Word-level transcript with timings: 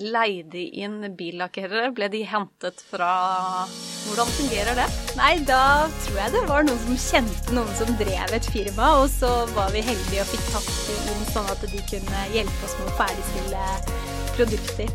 leide 0.00 0.60
inn 0.76 1.16
billakkerere? 1.16 1.90
Ble 1.96 2.08
de 2.12 2.22
hentet 2.28 2.80
fra 2.90 3.10
Hvordan 4.06 4.28
fungerer 4.36 4.78
det? 4.78 4.86
Nei, 5.18 5.32
da 5.48 5.88
tror 6.04 6.18
jeg 6.20 6.34
det 6.36 6.42
var 6.46 6.66
noen 6.66 6.78
som 6.84 6.98
kjente 7.00 7.56
noen 7.56 7.72
som 7.74 7.90
drev 7.98 8.34
et 8.36 8.48
firma, 8.54 8.92
og 9.00 9.08
så 9.10 9.30
var 9.56 9.72
vi 9.74 9.82
heldige 9.82 10.22
og 10.22 10.30
fikk 10.30 10.44
tatt 10.52 10.68
de 10.86 10.98
inn 11.10 11.24
sånn 11.32 11.50
at 11.50 11.64
de 11.66 11.82
kunne 11.90 12.22
hjelpe 12.34 12.68
oss 12.68 12.76
med 12.78 12.92
å 12.92 12.96
ferdigstille 13.00 13.64
produkter. 14.36 14.88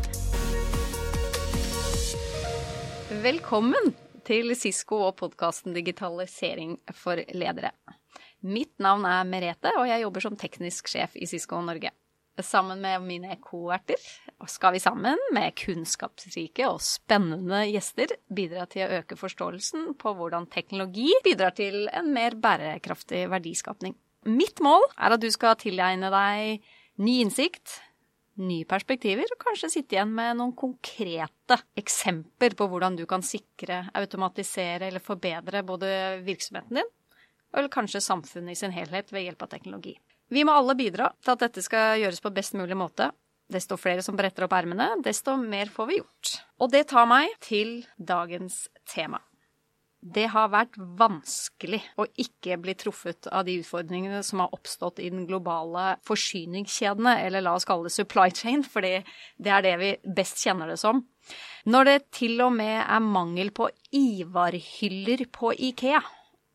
Velkommen 3.22 3.92
til 4.26 4.54
Sisko 4.56 5.02
og 5.10 5.18
podkasten 5.20 5.76
Digitalisering 5.76 6.78
for 6.96 7.20
ledere. 7.36 7.74
Mitt 8.42 8.72
navn 8.82 9.04
er 9.06 9.26
Merete, 9.28 9.74
og 9.78 9.86
jeg 9.86 10.02
jobber 10.02 10.24
som 10.24 10.38
teknisk 10.38 10.88
sjef 10.90 11.14
i 11.20 11.28
Sisko 11.30 11.60
Norge. 11.62 11.92
Sammen 12.40 12.80
med 12.80 13.02
mine 13.04 13.34
koverter 13.44 14.00
skal 14.48 14.72
vi 14.72 14.80
sammen 14.80 15.20
med 15.36 15.52
kunnskapsrike 15.60 16.64
og 16.64 16.80
spennende 16.80 17.66
gjester 17.68 18.14
bidra 18.32 18.64
til 18.72 18.86
å 18.86 19.02
øke 19.02 19.18
forståelsen 19.20 19.90
på 20.00 20.14
hvordan 20.16 20.48
teknologi 20.52 21.10
bidrar 21.26 21.52
til 21.58 21.90
en 21.92 22.08
mer 22.14 22.38
bærekraftig 22.40 23.26
verdiskapning. 23.28 23.92
Mitt 24.24 24.62
mål 24.64 24.86
er 24.96 25.12
at 25.12 25.20
du 25.20 25.28
skal 25.34 25.58
tilegne 25.60 26.08
deg 26.14 26.64
ny 27.04 27.18
innsikt, 27.20 27.82
nye 28.40 28.64
perspektiver, 28.64 29.28
og 29.28 29.42
kanskje 29.42 29.68
sitte 29.74 29.98
igjen 29.98 30.14
med 30.16 30.38
noen 30.38 30.54
konkrete 30.56 31.58
eksempler 31.76 32.56
på 32.56 32.68
hvordan 32.70 32.96
du 32.96 33.04
kan 33.10 33.20
sikre, 33.20 33.82
automatisere 33.92 34.88
eller 34.88 35.04
forbedre 35.04 35.60
både 35.68 35.92
virksomheten 36.24 36.80
din 36.80 36.92
eller 37.52 37.68
kanskje 37.68 38.00
samfunnet 38.00 38.54
i 38.54 38.60
sin 38.62 38.72
helhet 38.72 39.12
ved 39.12 39.26
hjelp 39.26 39.44
av 39.44 39.50
teknologi. 39.52 39.98
Vi 40.32 40.46
må 40.48 40.54
alle 40.56 40.76
bidra 40.78 41.10
til 41.20 41.34
at 41.34 41.42
dette 41.44 41.64
skal 41.64 41.98
gjøres 42.00 42.22
på 42.24 42.32
best 42.32 42.56
mulig 42.56 42.76
måte. 42.78 43.10
Desto 43.52 43.76
flere 43.76 44.04
som 44.04 44.16
bretter 44.16 44.46
opp 44.46 44.54
ermene, 44.56 44.94
desto 45.04 45.34
mer 45.36 45.68
får 45.72 45.90
vi 45.90 45.98
gjort. 45.98 46.30
Og 46.62 46.72
det 46.72 46.86
tar 46.94 47.04
meg 47.10 47.34
til 47.44 47.82
dagens 47.98 48.64
tema. 48.88 49.20
Det 50.02 50.24
har 50.32 50.48
vært 50.50 50.74
vanskelig 50.98 51.78
å 52.00 52.08
ikke 52.18 52.56
bli 52.58 52.72
truffet 52.74 53.28
av 53.30 53.44
de 53.46 53.60
utfordringene 53.60 54.22
som 54.26 54.40
har 54.42 54.56
oppstått 54.56 54.98
i 54.98 55.10
den 55.12 55.28
globale 55.28 55.92
forsyningskjedene, 56.08 57.12
eller 57.22 57.44
la 57.44 57.52
oss 57.54 57.68
kalle 57.68 57.86
det 57.86 57.94
supply 57.94 58.32
chain, 58.34 58.64
fordi 58.66 58.96
det 59.38 59.52
er 59.52 59.62
det 59.62 59.76
vi 59.78 59.92
best 60.16 60.42
kjenner 60.42 60.72
det 60.72 60.80
som. 60.82 61.04
Når 61.70 61.86
det 61.86 61.96
til 62.18 62.40
og 62.42 62.56
med 62.56 62.80
er 62.80 63.04
mangel 63.04 63.52
på 63.54 63.68
Ivar-hyller 63.94 65.28
på 65.30 65.52
Ikea, 65.70 66.02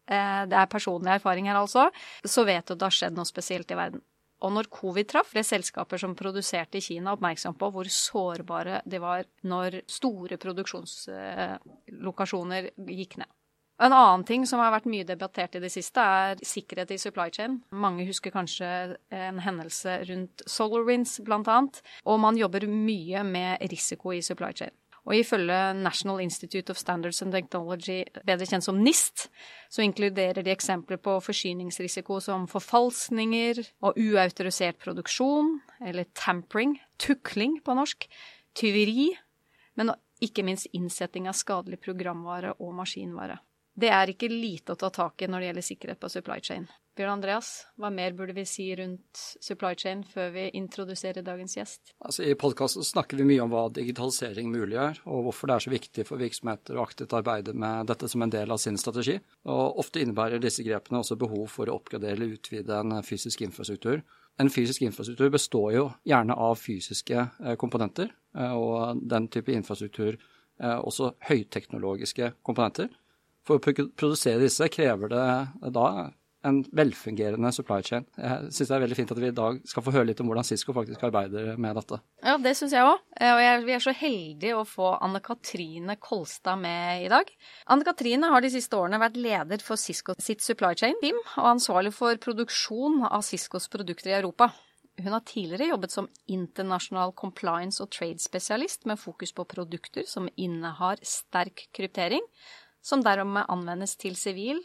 det 0.07 0.55
er 0.55 0.71
personlig 0.71 1.11
erfaring 1.17 1.45
her 1.49 1.59
altså, 1.59 1.89
så 2.23 2.45
vet 2.47 2.67
du 2.67 2.73
at 2.73 2.79
det 2.79 2.87
har 2.87 2.97
skjedd 2.99 3.15
noe 3.17 3.27
spesielt 3.27 3.71
i 3.71 3.79
verden. 3.79 4.01
Og 4.45 4.51
når 4.53 4.69
covid 4.69 5.07
traff, 5.09 5.31
ble 5.33 5.41
selskaper 5.45 5.97
som 6.01 6.15
produserte 6.17 6.77
i 6.77 6.85
Kina 6.85 7.13
oppmerksom 7.15 7.53
på 7.57 7.65
hvor 7.73 7.85
sårbare 7.89 8.81
de 8.85 8.97
var 9.01 9.23
når 9.49 9.69
store 9.89 10.37
produksjonslokasjoner 10.41 12.63
gikk 12.77 13.17
ned. 13.23 13.31
En 13.77 13.93
annen 13.93 14.23
ting 14.25 14.45
som 14.49 14.57
har 14.61 14.71
vært 14.73 14.87
mye 14.89 15.05
debattert 15.05 15.55
i 15.57 15.61
det 15.61 15.69
siste, 15.69 16.01
er 16.01 16.39
sikkerhet 16.41 16.95
i 16.95 16.97
supply 17.01 17.29
chain. 17.33 17.59
Mange 17.69 18.07
husker 18.07 18.33
kanskje 18.33 18.97
en 19.13 19.39
hendelse 19.45 19.99
rundt 20.09 20.41
SolarWinds, 20.49 21.19
annet. 21.29 21.81
Og 22.05 22.19
man 22.19 22.37
jobber 22.37 22.67
mye 22.67 23.23
med 23.23 23.61
risiko 23.69 24.13
i 24.17 24.21
supply 24.25 24.51
chain. 24.57 24.73
Og 25.07 25.15
ifølge 25.15 25.57
National 25.79 26.19
Institute 26.19 26.73
of 26.73 26.79
Standards 26.79 27.21
and 27.23 27.31
Technology, 27.31 28.01
bedre 28.27 28.47
kjent 28.49 28.65
som 28.65 28.79
NIST, 28.83 29.29
så 29.71 29.85
inkluderer 29.85 30.43
de 30.43 30.51
eksempler 30.51 30.99
på 30.99 31.13
forsyningsrisiko 31.23 32.19
som 32.23 32.43
forfalskninger 32.51 33.61
og 33.87 33.95
uautorisert 33.95 34.81
produksjon, 34.83 35.61
eller 35.79 36.09
tampering, 36.11 36.75
tukling 36.99 37.61
på 37.63 37.77
norsk, 37.79 38.09
tyveri, 38.57 39.13
men 39.79 39.95
ikke 40.23 40.43
minst 40.43 40.67
innsetting 40.75 41.29
av 41.29 41.37
skadelig 41.39 41.79
programvare 41.85 42.57
og 42.59 42.75
maskinvare. 42.75 43.39
Det 43.77 43.89
er 43.93 44.09
ikke 44.09 44.29
lite 44.31 44.73
å 44.73 44.79
ta 44.79 44.89
tak 44.89 45.21
i 45.21 45.29
når 45.29 45.43
det 45.43 45.49
gjelder 45.51 45.65
sikkerhet 45.67 45.99
på 46.01 46.09
supply 46.09 46.41
chain. 46.41 46.63
Bjørn 46.97 47.19
Andreas, 47.19 47.49
hva 47.77 47.91
mer 47.93 48.15
burde 48.17 48.33
vi 48.33 48.41
si 48.49 48.71
rundt 48.73 49.19
supply 49.45 49.75
chain 49.77 49.99
før 50.01 50.31
vi 50.33 50.47
introduserer 50.57 51.21
dagens 51.21 51.53
gjest? 51.59 51.91
Altså, 52.01 52.23
I 52.25 52.33
podkasten 52.41 52.81
snakker 52.87 53.19
vi 53.19 53.27
mye 53.29 53.43
om 53.43 53.53
hva 53.53 53.67
digitalisering 53.69 54.49
muliggjør, 54.49 55.03
og 55.05 55.27
hvorfor 55.27 55.51
det 55.51 55.57
er 55.57 55.65
så 55.67 55.75
viktig 55.75 56.07
for 56.09 56.23
virksomheter 56.23 56.79
å 56.79 56.87
aktivt 56.87 57.13
arbeide 57.19 57.53
med 57.53 57.91
dette 57.93 58.09
som 58.09 58.25
en 58.25 58.33
del 58.33 58.49
av 58.49 58.63
sin 58.63 58.81
strategi. 58.81 59.19
Og 59.45 59.77
Ofte 59.85 60.01
innebærer 60.01 60.41
disse 60.41 60.65
grepene 60.65 61.03
også 61.03 61.19
behov 61.21 61.45
for 61.53 61.69
å 61.69 61.77
oppgradere 61.77 62.17
eller 62.17 62.33
utvide 62.39 62.81
en 62.81 62.97
fysisk 63.05 63.45
infrastruktur. 63.45 64.01
En 64.41 64.49
fysisk 64.53 64.81
infrastruktur 64.89 65.29
består 65.33 65.71
jo 65.77 65.87
gjerne 66.05 66.33
av 66.33 66.57
fysiske 66.57 67.17
eh, 67.21 67.55
komponenter, 67.61 68.09
eh, 68.37 68.57
og 68.57 69.05
den 69.05 69.29
type 69.33 69.53
infrastruktur 69.53 70.15
eh, 70.15 70.79
også 70.81 71.13
høyteknologiske 71.29 72.39
komponenter. 72.41 72.89
For 73.47 73.59
å 73.59 73.63
produsere 73.63 74.43
disse 74.43 74.67
krever 74.71 75.13
det 75.13 75.25
da 75.75 75.87
en 76.47 76.59
velfungerende 76.75 77.49
supply 77.55 77.81
chain. 77.83 78.05
Jeg 78.19 78.51
syns 78.53 78.69
det 78.69 78.75
er 78.75 78.83
veldig 78.83 78.97
fint 78.99 79.11
at 79.13 79.19
vi 79.19 79.29
i 79.31 79.35
dag 79.35 79.57
skal 79.67 79.83
få 79.83 79.93
høre 79.95 80.07
litt 80.09 80.21
om 80.21 80.29
hvordan 80.29 80.45
Cisco 80.47 80.75
faktisk 80.75 81.03
arbeider 81.07 81.57
med 81.59 81.79
dette. 81.79 81.99
Ja, 82.23 82.37
det 82.41 82.53
syns 82.59 82.75
jeg 82.75 82.85
òg. 82.85 83.01
Og 83.17 83.41
jeg, 83.43 83.63
vi 83.65 83.75
er 83.75 83.83
så 83.83 83.93
heldige 83.97 84.59
å 84.59 84.67
få 84.67 84.91
Anne 85.03 85.21
Katrine 85.25 85.97
Kolstad 86.01 86.61
med 86.61 87.07
i 87.07 87.09
dag. 87.11 87.31
Anne 87.73 87.87
Katrine 87.87 88.29
har 88.31 88.45
de 88.45 88.53
siste 88.53 88.77
årene 88.77 89.01
vært 89.01 89.19
leder 89.19 89.65
for 89.65 89.81
Cisco 89.81 90.15
sitt 90.21 90.45
supply 90.45 90.75
chain 90.77 90.95
team, 91.01 91.19
og 91.35 91.51
ansvarlig 91.55 91.95
for 91.97 92.21
produksjon 92.21 93.03
av 93.09 93.25
Ciscos 93.25 93.67
produkter 93.73 94.13
i 94.13 94.17
Europa. 94.19 94.51
Hun 94.97 95.13
har 95.13 95.25
tidligere 95.29 95.69
jobbet 95.69 95.93
som 95.93 96.07
internasjonal 96.33 97.11
compliance 97.17 97.83
og 97.83 97.91
trade-spesialist 97.93 98.87
med 98.89 98.97
fokus 98.97 99.33
på 99.37 99.45
produkter 99.45 100.07
som 100.09 100.29
innehar 100.41 100.97
sterk 101.05 101.67
kryptering, 101.75 102.23
som 102.87 103.03
dermed 103.03 103.49
anvendes 103.51 103.97
til 103.99 104.15
sivil 104.19 104.61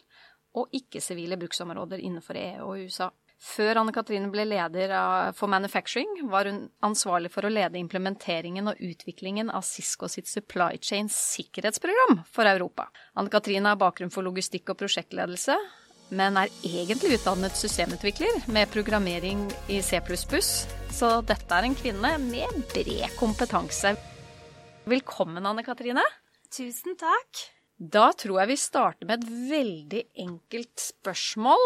og 0.54 0.70
ikke-sivile 0.76 1.38
bruksområder 1.40 2.02
innenfor 2.04 2.38
EU 2.38 2.68
og 2.68 2.86
USA. 2.86 3.10
Før 3.42 3.80
Anne 3.80 3.90
Katrine 3.90 4.28
ble 4.30 4.44
leder 4.46 4.92
for 5.34 5.50
manufacturing, 5.50 6.06
var 6.30 6.46
hun 6.46 6.68
ansvarlig 6.86 7.32
for 7.32 7.42
å 7.42 7.50
lede 7.50 7.80
implementeringen 7.80 8.70
og 8.70 8.78
utviklingen 8.78 9.50
av 9.50 9.64
Cisco 9.66 10.06
sitt 10.06 10.30
supply 10.30 10.78
chain 10.78 11.08
sikkerhetsprogram 11.10 12.20
for 12.30 12.46
Europa. 12.46 12.86
Anne 13.18 13.32
Katrine 13.32 13.72
har 13.72 13.80
bakgrunn 13.80 14.12
for 14.14 14.22
logistikk 14.22 14.70
og 14.70 14.78
prosjektledelse, 14.84 15.56
men 16.14 16.38
er 16.38 16.52
egentlig 16.62 17.16
utdannet 17.18 17.58
systemutvikler 17.58 18.44
med 18.52 18.70
programmering 18.70 19.48
i 19.72 19.80
C++, 19.82 19.98
så 20.92 21.10
dette 21.26 21.58
er 21.58 21.66
en 21.66 21.74
kvinne 21.74 22.12
med 22.22 22.62
bred 22.70 23.16
kompetanse. 23.18 23.96
Velkommen, 24.86 25.42
Anne 25.50 25.66
Katrine. 25.66 26.06
Tusen 26.52 26.94
takk. 27.00 27.42
Da 27.82 28.12
tror 28.14 28.38
jeg 28.38 28.52
vi 28.52 28.56
starter 28.60 29.08
med 29.08 29.24
et 29.24 29.30
veldig 29.50 30.02
enkelt 30.22 30.78
spørsmål, 30.78 31.64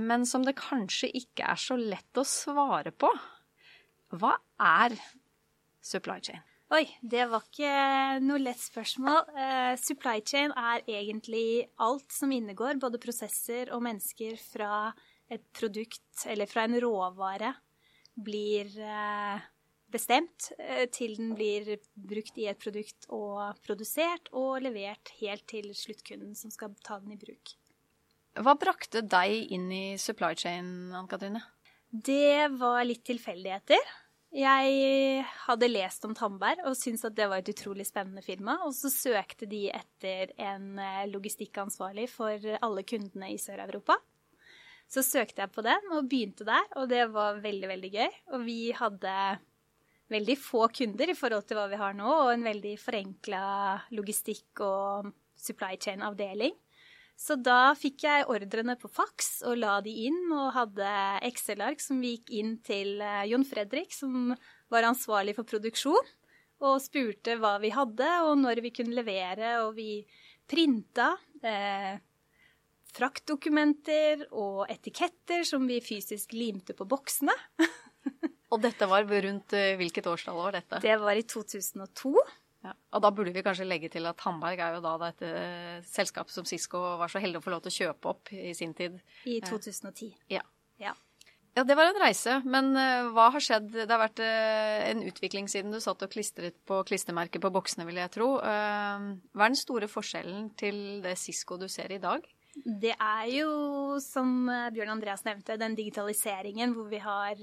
men 0.00 0.24
som 0.24 0.46
det 0.46 0.54
kanskje 0.56 1.10
ikke 1.18 1.44
er 1.44 1.60
så 1.60 1.76
lett 1.76 2.16
å 2.16 2.24
svare 2.24 2.92
på. 2.96 3.10
Hva 4.16 4.32
er 4.64 4.94
supply 5.84 6.22
chain? 6.24 6.40
Oi, 6.72 6.86
det 7.00 7.26
var 7.28 7.44
ikke 7.44 7.74
noe 8.24 8.40
lett 8.40 8.60
spørsmål. 8.60 9.28
Uh, 9.36 9.74
supply 9.80 10.22
chain 10.24 10.54
er 10.56 10.88
egentlig 10.88 11.66
alt 11.84 12.16
som 12.16 12.32
innegår 12.32 12.80
både 12.80 13.00
prosesser 13.02 13.72
og 13.72 13.84
mennesker 13.84 14.40
fra 14.40 14.88
et 15.28 15.44
produkt 15.52 16.24
eller 16.28 16.48
fra 16.48 16.64
en 16.64 16.80
råvare 16.80 17.52
blir 18.16 18.72
uh, 18.80 19.36
bestemt 19.92 20.50
eh, 20.58 20.86
til 20.92 21.16
den 21.18 21.32
blir 21.36 21.76
brukt 21.94 22.38
i 22.40 22.48
et 22.50 22.60
produkt 22.60 23.08
og 23.14 23.58
produsert 23.64 24.30
og 24.36 24.60
levert 24.64 25.14
helt 25.20 25.46
til 25.50 25.70
sluttkunden 25.76 26.36
som 26.38 26.52
skal 26.54 26.74
ta 26.84 27.00
den 27.02 27.16
i 27.16 27.20
bruk. 27.20 27.54
Hva 28.38 28.54
brakte 28.58 29.02
deg 29.02 29.54
inn 29.54 29.70
i 29.74 29.84
supply 29.98 30.34
chain, 30.38 30.92
Ann 30.94 31.08
Katrine? 31.10 31.42
Det 31.88 32.50
var 32.60 32.84
litt 32.84 33.06
tilfeldigheter. 33.08 33.80
Jeg 34.36 35.24
hadde 35.46 35.70
lest 35.70 36.04
om 36.04 36.12
Tandberg 36.14 36.60
og 36.68 36.76
syntes 36.76 37.06
at 37.08 37.16
det 37.16 37.30
var 37.30 37.40
et 37.40 37.48
utrolig 37.48 37.86
spennende 37.88 38.22
firma. 38.22 38.58
Og 38.68 38.76
så 38.76 38.92
søkte 38.92 39.48
de 39.48 39.66
etter 39.72 40.34
en 40.36 40.76
eh, 40.78 41.08
logistikkansvarlig 41.08 42.06
for 42.12 42.60
alle 42.60 42.84
kundene 42.86 43.32
i 43.32 43.40
Sør-Europa. 43.40 43.96
Så 44.88 45.02
søkte 45.04 45.42
jeg 45.44 45.52
på 45.52 45.64
den 45.64 45.90
og 45.92 46.06
begynte 46.08 46.46
der, 46.48 46.64
og 46.80 46.88
det 46.88 47.02
var 47.12 47.40
veldig, 47.44 47.68
veldig 47.72 47.90
gøy. 47.92 48.14
Og 48.36 48.44
vi 48.46 48.60
hadde 48.76 49.14
veldig 50.12 50.36
få 50.40 50.68
kunder 50.74 51.10
i 51.12 51.16
forhold 51.16 51.46
til 51.48 51.58
hva 51.58 51.66
vi 51.70 51.80
har 51.80 51.96
nå, 51.96 52.08
og 52.08 52.32
en 52.32 52.46
veldig 52.46 52.74
forenkla 52.80 53.42
logistikk 53.96 54.62
og 54.64 55.12
supply 55.38 55.76
chain-avdeling. 55.80 56.56
Så 57.18 57.34
da 57.42 57.74
fikk 57.74 58.04
jeg 58.06 58.28
ordrene 58.30 58.76
på 58.78 58.88
faks 58.94 59.40
og 59.48 59.58
la 59.58 59.80
de 59.82 59.90
inn, 60.06 60.20
og 60.30 60.52
hadde 60.54 60.90
Excel-ark 61.26 61.82
som 61.82 61.98
gikk 62.04 62.30
inn 62.30 62.56
til 62.62 63.02
eh, 63.02 63.26
Jon 63.26 63.46
Fredrik, 63.46 63.90
som 63.94 64.30
var 64.70 64.86
ansvarlig 64.86 65.34
for 65.34 65.48
produksjon, 65.48 66.12
og 66.62 66.78
spurte 66.82 67.34
hva 67.42 67.56
vi 67.62 67.72
hadde, 67.74 68.10
og 68.26 68.38
når 68.38 68.62
vi 68.62 68.72
kunne 68.74 68.94
levere, 68.94 69.56
og 69.64 69.74
vi 69.78 70.04
printa 70.48 71.10
eh, 71.42 71.98
fraktdokumenter 72.94 74.28
og 74.30 74.64
etiketter 74.70 75.44
som 75.46 75.66
vi 75.68 75.82
fysisk 75.84 76.32
limte 76.38 76.74
på 76.78 76.86
boksene. 76.88 77.34
Og 78.48 78.60
dette 78.62 78.88
var 78.88 79.06
rundt 79.06 79.56
uh, 79.56 79.72
hvilket 79.80 80.06
årstall 80.08 80.38
var 80.40 80.58
dette? 80.58 80.82
Det 80.84 80.98
var 81.00 81.18
i 81.18 81.24
2002. 81.28 82.12
Ja. 82.66 82.72
Og 82.96 83.02
da 83.04 83.10
burde 83.14 83.32
vi 83.34 83.42
kanskje 83.46 83.68
legge 83.68 83.90
til 83.92 84.08
at 84.10 84.22
Hamberg 84.26 84.58
er 84.58 84.76
jo 84.76 84.82
da 84.82 84.94
dette 85.04 85.28
selskapet 85.86 86.34
som 86.34 86.46
Cisco 86.48 86.80
var 86.98 87.10
så 87.12 87.20
heldig 87.22 87.38
å 87.38 87.44
få 87.44 87.52
lov 87.54 87.60
til 87.64 87.70
å 87.70 87.76
kjøpe 87.76 88.10
opp 88.10 88.32
i 88.34 88.54
sin 88.56 88.72
tid. 88.74 88.96
I 89.30 89.38
2010. 89.44 90.16
Ja. 90.34 90.42
ja. 90.82 90.96
Ja, 91.54 91.62
det 91.66 91.76
var 91.78 91.90
en 91.90 92.00
reise. 92.02 92.40
Men 92.46 92.72
hva 93.14 93.28
har 93.34 93.42
skjedd? 93.42 93.70
Det 93.76 93.86
har 93.86 94.02
vært 94.02 94.20
en 94.22 95.04
utvikling 95.06 95.46
siden 95.50 95.74
du 95.74 95.78
satt 95.82 96.02
og 96.02 96.10
klistret 96.12 96.58
på 96.66 96.80
klistremerker 96.86 97.42
på 97.42 97.50
boksene, 97.54 97.86
vil 97.86 97.98
jeg 97.98 98.12
tro. 98.14 98.28
Hva 98.42 99.46
er 99.46 99.54
den 99.54 99.58
store 99.58 99.88
forskjellen 99.90 100.50
til 100.58 101.00
det 101.02 101.14
Cisco 101.18 101.58
du 101.58 101.66
ser 101.70 101.94
i 101.94 102.00
dag? 102.02 102.26
Det 102.58 102.94
er 102.94 103.26
jo, 103.32 103.50
som 104.02 104.50
Bjørn 104.74 104.96
Andreas 104.96 105.22
nevnte, 105.26 105.58
den 105.58 105.78
digitaliseringen 105.78 106.74
hvor 106.74 106.90
vi 106.90 107.02
har 107.02 107.42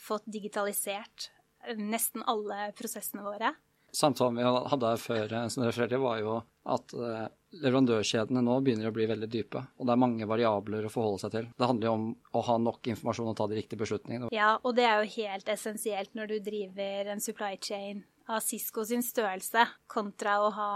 fått 0.00 0.26
digitalisert 0.26 1.30
nesten 1.76 2.24
alle 2.26 2.70
prosessene 2.76 3.24
våre. 3.24 3.54
Samtalen 3.92 4.38
vi 4.38 4.44
hadde 4.44 4.86
her 4.86 5.00
før, 5.02 5.32
som 5.50 5.64
refererte, 5.66 5.98
var 5.98 6.20
jo 6.22 6.36
at 6.70 6.92
eh, 6.94 7.24
leverandørkjedene 7.58 8.42
nå 8.46 8.58
begynner 8.62 8.90
å 8.90 8.94
bli 8.94 9.08
veldig 9.10 9.28
dype. 9.30 9.64
Og 9.78 9.88
det 9.88 9.94
er 9.94 10.02
mange 10.04 10.28
variabler 10.30 10.86
å 10.86 10.92
forholde 10.92 11.24
seg 11.24 11.34
til. 11.34 11.48
Det 11.58 11.66
handler 11.66 11.88
jo 11.88 11.96
om 11.96 12.06
å 12.38 12.44
ha 12.46 12.56
nok 12.62 12.90
informasjon 12.92 13.32
og 13.32 13.36
ta 13.40 13.48
de 13.50 13.58
riktige 13.58 13.82
beslutningene. 13.82 14.30
Ja, 14.34 14.54
og 14.62 14.78
det 14.78 14.86
er 14.86 15.02
jo 15.02 15.10
helt 15.16 15.50
essensielt 15.50 16.14
når 16.14 16.30
du 16.30 16.38
driver 16.46 17.10
en 17.10 17.24
supply 17.24 17.56
chain 17.58 18.04
av 18.30 18.44
Cisco 18.46 18.86
sin 18.86 19.02
størrelse, 19.02 19.66
kontra 19.90 20.38
å 20.44 20.52
ha 20.54 20.72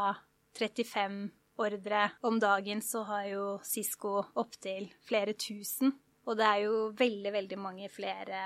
35 0.59 1.29
ordre 1.63 2.09
om 2.27 2.41
dagen, 2.43 2.83
så 2.83 3.05
har 3.07 3.29
jo 3.31 3.45
Cisco 3.63 4.25
opptil 4.35 4.91
flere 5.07 5.37
tusen. 5.39 5.95
Og 6.27 6.41
det 6.41 6.49
er 6.49 6.65
jo 6.65 6.89
veldig, 6.99 7.31
veldig 7.37 7.59
mange 7.61 7.91
flere 7.93 8.41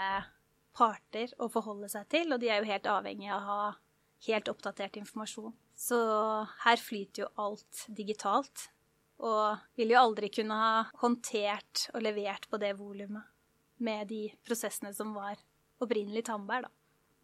parter 0.78 1.32
å 1.42 1.48
forholde 1.52 1.88
seg 1.90 2.06
til, 2.12 2.32
og 2.32 2.38
de 2.42 2.48
er 2.52 2.58
jo 2.62 2.70
helt 2.70 2.86
avhengig 2.90 3.30
av 3.34 3.42
å 3.42 3.48
ha 3.48 3.62
helt 4.28 4.50
oppdatert 4.50 4.96
informasjon. 5.00 5.54
Så 5.78 5.98
her 6.64 6.78
flyter 6.82 7.25
jo 7.25 7.28
alt 7.42 7.76
digitalt, 7.94 8.58
og 9.19 9.58
vil 9.78 9.90
jo 9.94 10.00
aldri 10.00 10.28
kunne 10.30 10.54
ha 10.54 10.86
håndtert 11.02 11.90
og 11.94 12.02
levert 12.06 12.44
på 12.50 12.56
det 12.62 12.72
volumet 12.78 13.25
med 13.82 14.08
de 14.10 14.32
prosessene 14.46 14.92
som 14.94 15.14
var 15.14 15.36
opprinnelig 15.82 16.25
Tandberg, 16.26 16.62
da. 16.66 16.70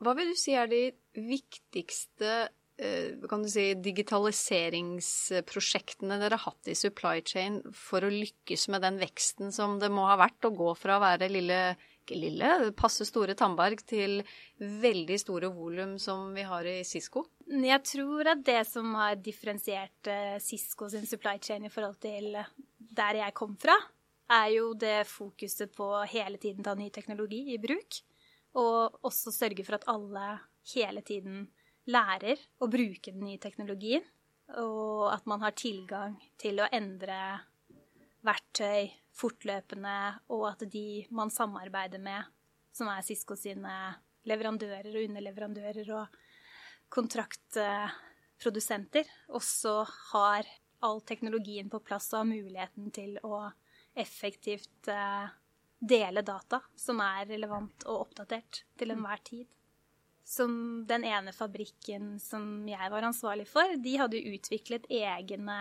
Hva 0.03 0.13
vil 0.19 0.29
du 0.33 0.37
si 0.39 0.53
er 0.59 0.67
de 0.71 0.93
viktigste 1.15 2.49
eh, 2.83 3.11
kan 3.31 3.43
du 3.43 3.49
si, 3.51 3.75
digitaliseringsprosjektene 3.79 6.19
dere 6.21 6.37
har 6.39 6.51
hatt 6.51 6.65
i 6.71 6.75
supply 6.79 7.23
chain 7.27 7.63
for 7.75 8.05
å 8.05 8.11
lykkes 8.11 8.69
med 8.75 8.81
den 8.85 8.97
veksten 9.03 9.53
som 9.55 9.79
det 9.83 9.91
må 9.95 10.03
ha 10.11 10.17
vært 10.21 10.45
å 10.47 10.55
gå 10.55 10.71
fra 10.79 10.93
å 10.99 11.05
være 11.05 11.33
lille 11.33 11.61
lille, 12.13 12.73
passe 12.77 13.07
store 13.09 13.37
Tandberg 13.39 13.81
til 13.89 14.21
veldig 14.59 15.17
store 15.21 15.49
volum 15.55 15.97
som 16.03 16.35
vi 16.37 16.45
har 16.45 16.69
i 16.69 16.83
Cisco? 16.85 17.25
Jeg 17.49 17.81
tror 17.89 18.35
at 18.35 18.45
det 18.45 18.61
som 18.69 18.93
har 18.99 19.17
differensiert 19.17 20.11
uh, 20.11 20.37
Cisco 20.43 20.89
sin 20.93 21.07
supply 21.09 21.39
chain 21.41 21.65
i 21.65 21.73
forhold 21.73 21.97
til 22.05 22.37
der 22.95 23.21
jeg 23.21 23.37
kom 23.37 23.57
fra, 23.61 23.77
er 24.31 24.49
jo 24.55 24.73
det 24.79 25.05
fokuset 25.09 25.73
på 25.75 25.89
hele 26.11 26.39
tiden 26.41 26.65
ta 26.65 26.75
ny 26.77 26.91
teknologi 26.93 27.43
i 27.55 27.61
bruk. 27.61 28.01
Og 28.55 29.01
også 29.05 29.33
sørge 29.35 29.65
for 29.67 29.79
at 29.79 29.89
alle 29.91 30.27
hele 30.75 31.03
tiden 31.03 31.49
lærer 31.91 32.41
å 32.63 32.69
bruke 32.71 33.13
den 33.13 33.27
nye 33.27 33.43
teknologien. 33.43 34.05
Og 34.61 35.11
at 35.13 35.27
man 35.27 35.43
har 35.43 35.57
tilgang 35.57 36.17
til 36.41 36.61
å 36.61 36.69
endre 36.73 37.17
verktøy 38.25 38.89
fortløpende, 39.15 40.19
og 40.35 40.49
at 40.53 40.61
de 40.73 41.07
man 41.15 41.31
samarbeider 41.31 41.99
med, 42.03 42.23
som 42.75 42.89
er 42.91 43.03
Cisco 43.07 43.37
sine 43.39 43.95
leverandører 44.29 44.93
og 44.97 45.05
underleverandører 45.05 45.91
og 45.95 46.07
kontraktprodusenter, 46.95 49.05
også 49.29 49.87
har 50.13 50.45
all 50.85 51.01
teknologien 51.07 51.71
på 51.73 51.79
plass 51.85 52.13
og 52.13 52.19
har 52.23 52.29
muligheten 52.29 52.91
til 52.95 53.19
å 53.25 53.51
effektivt 53.95 54.89
eh, 54.91 55.27
dele 55.79 56.23
data 56.27 56.61
som 56.77 57.01
er 57.05 57.27
relevant 57.31 57.85
og 57.87 58.01
oppdatert 58.09 58.65
til 58.79 58.91
enhver 58.95 59.21
tid. 59.25 59.47
Som 60.25 60.85
den 60.89 61.05
ene 61.05 61.33
fabrikken 61.37 62.21
som 62.21 62.69
jeg 62.69 62.91
var 62.91 63.03
ansvarlig 63.05 63.47
for, 63.49 63.77
de 63.77 63.97
hadde 64.01 64.27
utviklet 64.33 64.87
egne 64.89 65.59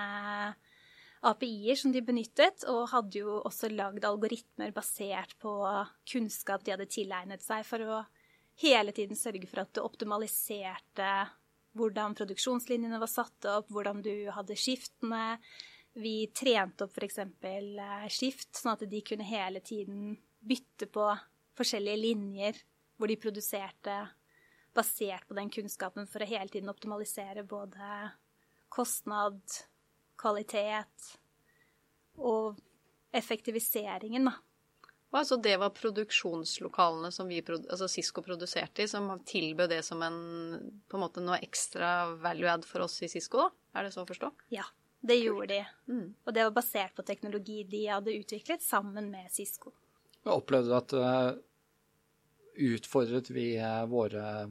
API-er 1.24 1.78
som 1.80 1.94
de 1.94 2.02
benyttet, 2.04 2.66
og 2.68 2.90
hadde 2.92 3.22
jo 3.22 3.38
også 3.48 3.70
lagd 3.72 4.04
algoritmer 4.08 4.74
basert 4.76 5.38
på 5.40 5.54
kunnskap 6.10 6.66
de 6.66 6.74
hadde 6.76 6.90
tilegnet 6.92 7.44
seg, 7.46 7.64
for 7.68 7.84
å 7.86 8.02
hele 8.62 8.94
tiden 8.96 9.18
sørge 9.18 9.48
for 9.50 9.64
at 9.64 9.72
du 9.74 9.82
optimaliserte 9.84 11.14
hvordan 11.74 12.14
produksjonslinjene 12.18 13.00
var 13.02 13.10
satt 13.10 13.48
opp, 13.50 13.72
hvordan 13.74 14.04
du 14.06 14.30
hadde 14.34 14.58
skiftene. 14.60 15.40
Vi 15.98 16.28
trente 16.36 16.86
opp 16.86 16.98
f.eks. 16.98 17.20
Eh, 17.22 18.06
skift, 18.14 18.52
sånn 18.58 18.76
at 18.76 18.86
de 18.90 19.02
kunne 19.06 19.26
hele 19.26 19.62
tiden 19.66 20.18
bytte 20.44 20.90
på 20.92 21.08
forskjellige 21.58 22.02
linjer 22.02 22.60
hvor 22.98 23.10
de 23.10 23.18
produserte 23.22 23.98
basert 24.74 25.28
på 25.30 25.38
den 25.38 25.52
kunnskapen 25.54 26.10
for 26.10 26.24
å 26.24 26.30
hele 26.30 26.50
tiden 26.50 26.72
optimalisere 26.72 27.46
både 27.46 28.10
kostnad, 28.74 29.42
kvalitet 30.24 31.12
og 32.18 32.58
effektiviseringen, 33.14 34.32
da. 34.32 34.38
Og 35.14 35.20
altså 35.20 35.38
det 35.38 35.54
var 35.62 35.76
produksjonslokalene 35.78 37.12
som 37.14 37.28
vi, 37.30 37.38
altså 37.46 37.86
Cisco 37.92 38.24
produserte 38.26 38.82
i, 38.82 38.90
som 38.90 39.12
tilbød 39.30 39.70
det 39.70 39.84
som 39.86 40.02
en, 40.02 40.16
på 40.90 40.98
en 40.98 41.04
måte 41.04 41.22
noe 41.22 41.38
ekstra 41.46 42.16
value 42.24 42.50
add 42.50 42.66
for 42.66 42.88
oss 42.88 42.98
i 43.06 43.12
Cisco, 43.12 43.44
da? 43.44 43.52
Er 43.78 43.86
det 43.86 43.94
så 43.94 44.02
å 44.02 44.10
forstå? 44.10 44.32
Ja, 44.56 44.66
det 45.06 45.20
gjorde 45.20 45.52
de. 45.52 45.60
Mm. 45.86 46.08
Og 46.18 46.34
det 46.34 46.48
var 46.48 46.56
basert 46.58 46.98
på 46.98 47.06
teknologi 47.06 47.62
de 47.70 47.84
hadde 47.92 48.16
utviklet 48.18 48.66
sammen 48.66 49.12
med 49.14 49.30
Cisco. 49.34 49.76
Jeg 50.24 50.34
opplevde 50.34 50.82
at 50.82 50.98
uh, 50.98 51.30
utfordret 52.74 53.30
vi 53.36 53.52
uh, 53.62 53.84
våre 53.92 54.48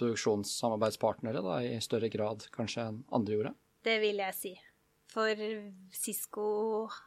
produksjonssamarbeidspartnere 0.00 1.44
da, 1.44 1.60
i 1.60 1.76
større 1.84 2.08
grad 2.12 2.48
kanskje 2.56 2.88
enn 2.88 3.02
andre 3.12 3.36
gjorde? 3.36 3.54
Det 3.84 4.00
vil 4.00 4.24
jeg 4.24 4.36
si. 4.40 4.56
For 5.16 5.32
Cisco 5.96 6.46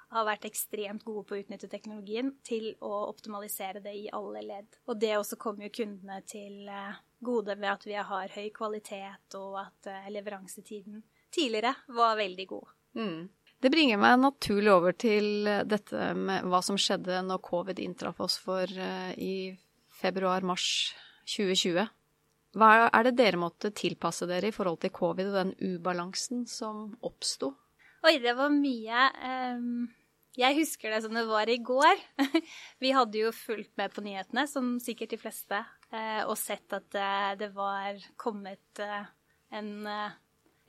har 0.10 0.26
vært 0.26 0.48
ekstremt 0.50 1.04
gode 1.06 1.28
på 1.30 1.36
å 1.36 1.42
utnytte 1.44 1.68
teknologien 1.70 2.32
til 2.42 2.72
å 2.82 3.04
optimalisere 3.06 3.84
det 3.84 3.94
i 4.00 4.08
alle 4.18 4.42
ledd. 4.48 4.80
Og 4.90 4.98
det 4.98 5.12
også 5.20 5.38
kommer 5.38 5.68
jo 5.68 5.76
kundene 5.84 6.18
til 6.26 6.66
eh, 6.66 6.98
gode 7.22 7.54
ved 7.60 7.70
at 7.70 7.86
vi 7.86 7.94
har 8.00 8.34
høy 8.34 8.48
kvalitet, 8.56 9.38
og 9.38 9.60
at 9.62 9.92
eh, 9.92 10.10
leveransetiden 10.16 11.04
tidligere 11.30 11.76
var 11.94 12.18
veldig 12.18 12.48
god. 12.50 12.74
Mm. 12.98 13.22
Det 13.62 13.74
bringer 13.76 14.02
meg 14.02 14.18
naturlig 14.24 14.74
over 14.74 14.98
til 14.98 15.46
dette 15.70 16.10
med 16.18 16.50
hva 16.50 16.64
som 16.66 16.80
skjedde 16.82 17.22
når 17.28 17.46
covid 17.46 17.84
inntraff 17.84 18.24
oss 18.26 18.40
for 18.42 18.72
i 19.20 19.52
februar-mars 20.00 20.70
2020. 21.28 21.90
Hva 22.58 22.70
er 22.88 23.06
det 23.06 23.18
dere 23.20 23.38
måtte 23.38 23.70
tilpasse 23.76 24.26
dere 24.30 24.50
i 24.50 24.56
forhold 24.56 24.80
til 24.82 24.96
covid 24.96 25.30
og 25.30 25.42
den 25.44 25.58
ubalansen 25.76 26.48
som 26.50 26.88
oppsto? 27.06 27.52
Oi, 28.00 28.14
det 28.24 28.32
var 28.32 28.48
mye. 28.54 29.00
Um, 29.28 29.90
jeg 30.40 30.56
husker 30.56 30.94
det 30.94 31.02
som 31.04 31.18
det 31.18 31.26
var 31.28 31.50
i 31.52 31.58
går. 31.60 32.00
Vi 32.84 32.94
hadde 32.96 33.26
jo 33.26 33.32
fulgt 33.36 33.74
med 33.76 33.92
på 33.92 34.04
nyhetene, 34.06 34.46
som 34.48 34.78
sikkert 34.80 35.12
de 35.12 35.20
fleste, 35.20 35.60
uh, 35.92 36.22
og 36.24 36.38
sett 36.40 36.72
at 36.78 36.96
uh, 36.96 37.34
det 37.36 37.50
var 37.58 38.00
kommet 38.16 38.80
uh, 38.80 39.10
en, 39.52 39.90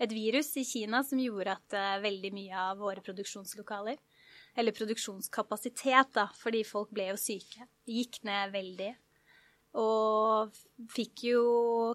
et 0.02 0.10
virus 0.10 0.50
i 0.58 0.64
Kina 0.66 1.04
som 1.06 1.22
gjorde 1.22 1.54
at 1.54 1.78
veldig 2.02 2.32
mye 2.34 2.64
av 2.64 2.82
våre 2.82 3.04
produksjonslokaler, 3.04 4.02
eller 4.58 4.74
produksjonskapasitet, 4.74 6.10
da, 6.16 6.26
fordi 6.34 6.64
folk 6.66 6.90
ble 6.96 7.12
jo 7.12 7.20
syke, 7.20 7.68
gikk 7.86 8.24
ned 8.26 8.56
veldig. 8.56 8.90
Og 9.78 10.58
fikk 10.90 11.28
jo 11.28 11.46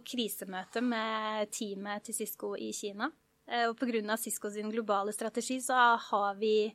krisemøte 0.08 0.80
med 0.86 1.52
teamet 1.52 2.08
til 2.08 2.22
Cisco 2.22 2.56
i 2.56 2.72
Kina. 2.78 3.12
Eh, 3.46 3.68
og 3.70 3.78
pga. 3.78 4.18
Cisco 4.18 4.50
sin 4.50 4.72
globale 4.74 5.14
strategi 5.14 5.60
så 5.62 5.96
har 6.10 6.36
vi 6.40 6.74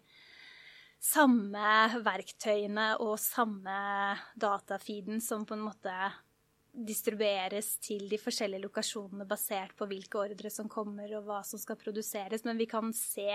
samme 1.01 2.01
verktøyene 2.05 2.93
og 3.01 3.17
samme 3.19 3.77
datafeeden 4.37 5.23
som 5.25 5.47
på 5.49 5.57
en 5.57 5.65
måte 5.65 5.95
distribueres 6.71 7.73
til 7.83 8.05
de 8.11 8.19
forskjellige 8.21 8.63
lokasjonene 8.63 9.27
basert 9.27 9.73
på 9.79 9.89
hvilke 9.91 10.21
ordre 10.21 10.53
som 10.53 10.69
kommer 10.71 11.11
og 11.19 11.27
hva 11.27 11.41
som 11.47 11.59
skal 11.59 11.79
produseres, 11.81 12.45
men 12.47 12.61
vi 12.61 12.69
kan 12.71 12.93
se 12.95 13.33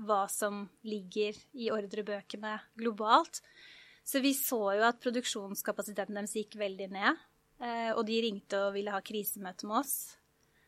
hva 0.00 0.24
som 0.32 0.64
ligger 0.86 1.36
i 1.60 1.68
ordrebøkene 1.74 2.56
globalt. 2.80 3.42
Så 4.04 4.20
vi 4.24 4.34
så 4.36 4.60
jo 4.78 4.84
at 4.84 5.00
produksjonskapasiteten 5.00 6.16
deres 6.16 6.34
gikk 6.36 6.56
veldig 6.60 6.88
ned, 6.92 7.20
eh, 7.60 7.90
og 7.92 8.04
de 8.08 8.20
ringte 8.24 8.60
og 8.66 8.74
ville 8.76 8.92
ha 8.92 9.00
krisemøte 9.04 9.68
med 9.68 9.82
oss. 9.84 9.94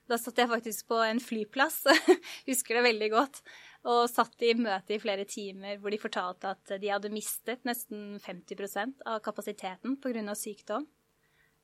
Da 0.06 0.18
satt 0.20 0.38
jeg 0.38 0.50
faktisk 0.50 0.86
på 0.90 0.98
en 1.02 1.20
flyplass, 1.22 1.80
husker 2.50 2.78
det 2.78 2.84
veldig 2.86 3.08
godt, 3.10 3.40
og 3.86 4.04
satt 4.10 4.42
i 4.46 4.52
møte 4.58 4.94
i 4.94 5.00
flere 5.02 5.26
timer 5.28 5.80
hvor 5.82 5.94
de 5.94 6.02
fortalte 6.02 6.52
at 6.54 6.76
de 6.82 6.90
hadde 6.90 7.10
mistet 7.14 7.66
nesten 7.66 8.20
50% 8.22 9.02
av 9.06 9.18
kapasiteten 9.25 9.98
pga. 10.02 10.34
sykdom. 10.34 10.86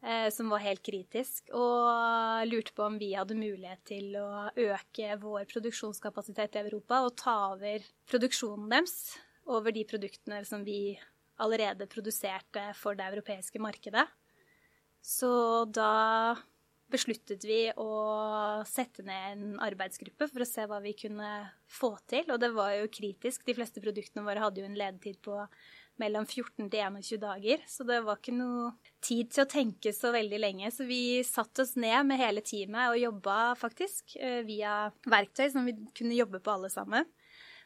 eh, 0.02 0.28
som 0.34 0.48
var 0.50 0.58
helt 0.58 0.82
kritisk, 0.82 1.50
og 1.54 2.46
lurte 2.50 2.74
på 2.74 2.82
om 2.82 2.98
vi 2.98 3.12
hadde 3.14 3.38
mulighet 3.38 3.84
til 3.86 4.16
å 4.18 4.50
øke 4.50 5.14
vår 5.22 5.46
produksjonskapasitet 5.46 6.58
i 6.58 6.64
Europa 6.64 7.04
og 7.06 7.14
ta 7.16 7.36
over 7.54 7.86
produksjonen 8.10 8.68
deres 8.68 9.14
over 9.46 9.70
de 9.70 9.84
produktene 9.86 10.42
som 10.46 10.64
vi 10.66 10.98
allerede 11.42 11.86
produserte 11.90 12.72
for 12.78 12.98
det 12.98 13.06
europeiske 13.12 13.62
markedet. 13.62 14.06
Så 15.02 15.64
da 15.66 16.34
besluttet 16.92 17.44
vi 17.48 17.60
å 17.80 17.90
sette 18.68 19.04
ned 19.06 19.28
en 19.32 19.60
arbeidsgruppe 19.64 20.28
for 20.30 20.44
å 20.44 20.48
se 20.48 20.66
hva 20.68 20.80
vi 20.84 20.94
kunne 20.98 21.30
få 21.70 21.94
til. 22.10 22.28
Og 22.30 22.40
det 22.42 22.52
var 22.54 22.74
jo 22.76 22.90
kritisk. 22.92 23.46
De 23.46 23.56
fleste 23.56 23.82
produktene 23.84 24.26
våre 24.26 24.42
hadde 24.44 24.62
jo 24.62 24.68
en 24.68 24.78
ledetid 24.78 25.18
på 25.24 25.38
mellom 26.00 26.24
14 26.24 26.68
til 26.72 26.78
21 26.82 27.22
dager. 27.22 27.64
Så 27.68 27.86
det 27.88 28.02
var 28.06 28.20
ikke 28.20 28.36
noe 28.36 28.74
tid 29.04 29.32
til 29.32 29.44
å 29.44 29.50
tenke 29.50 29.94
så 29.96 30.12
veldig 30.14 30.40
lenge. 30.40 30.72
Så 30.74 30.86
vi 30.88 31.22
satte 31.26 31.66
oss 31.66 31.74
ned 31.80 32.08
med 32.08 32.20
hele 32.20 32.44
teamet 32.44 32.92
og 32.92 33.00
jobba 33.00 33.40
faktisk 33.60 34.16
eh, 34.20 34.40
via 34.48 34.86
verktøy 35.08 35.48
som 35.52 35.68
vi 35.68 35.76
kunne 35.96 36.18
jobbe 36.18 36.42
på 36.44 36.54
alle 36.54 36.72
sammen 36.72 37.08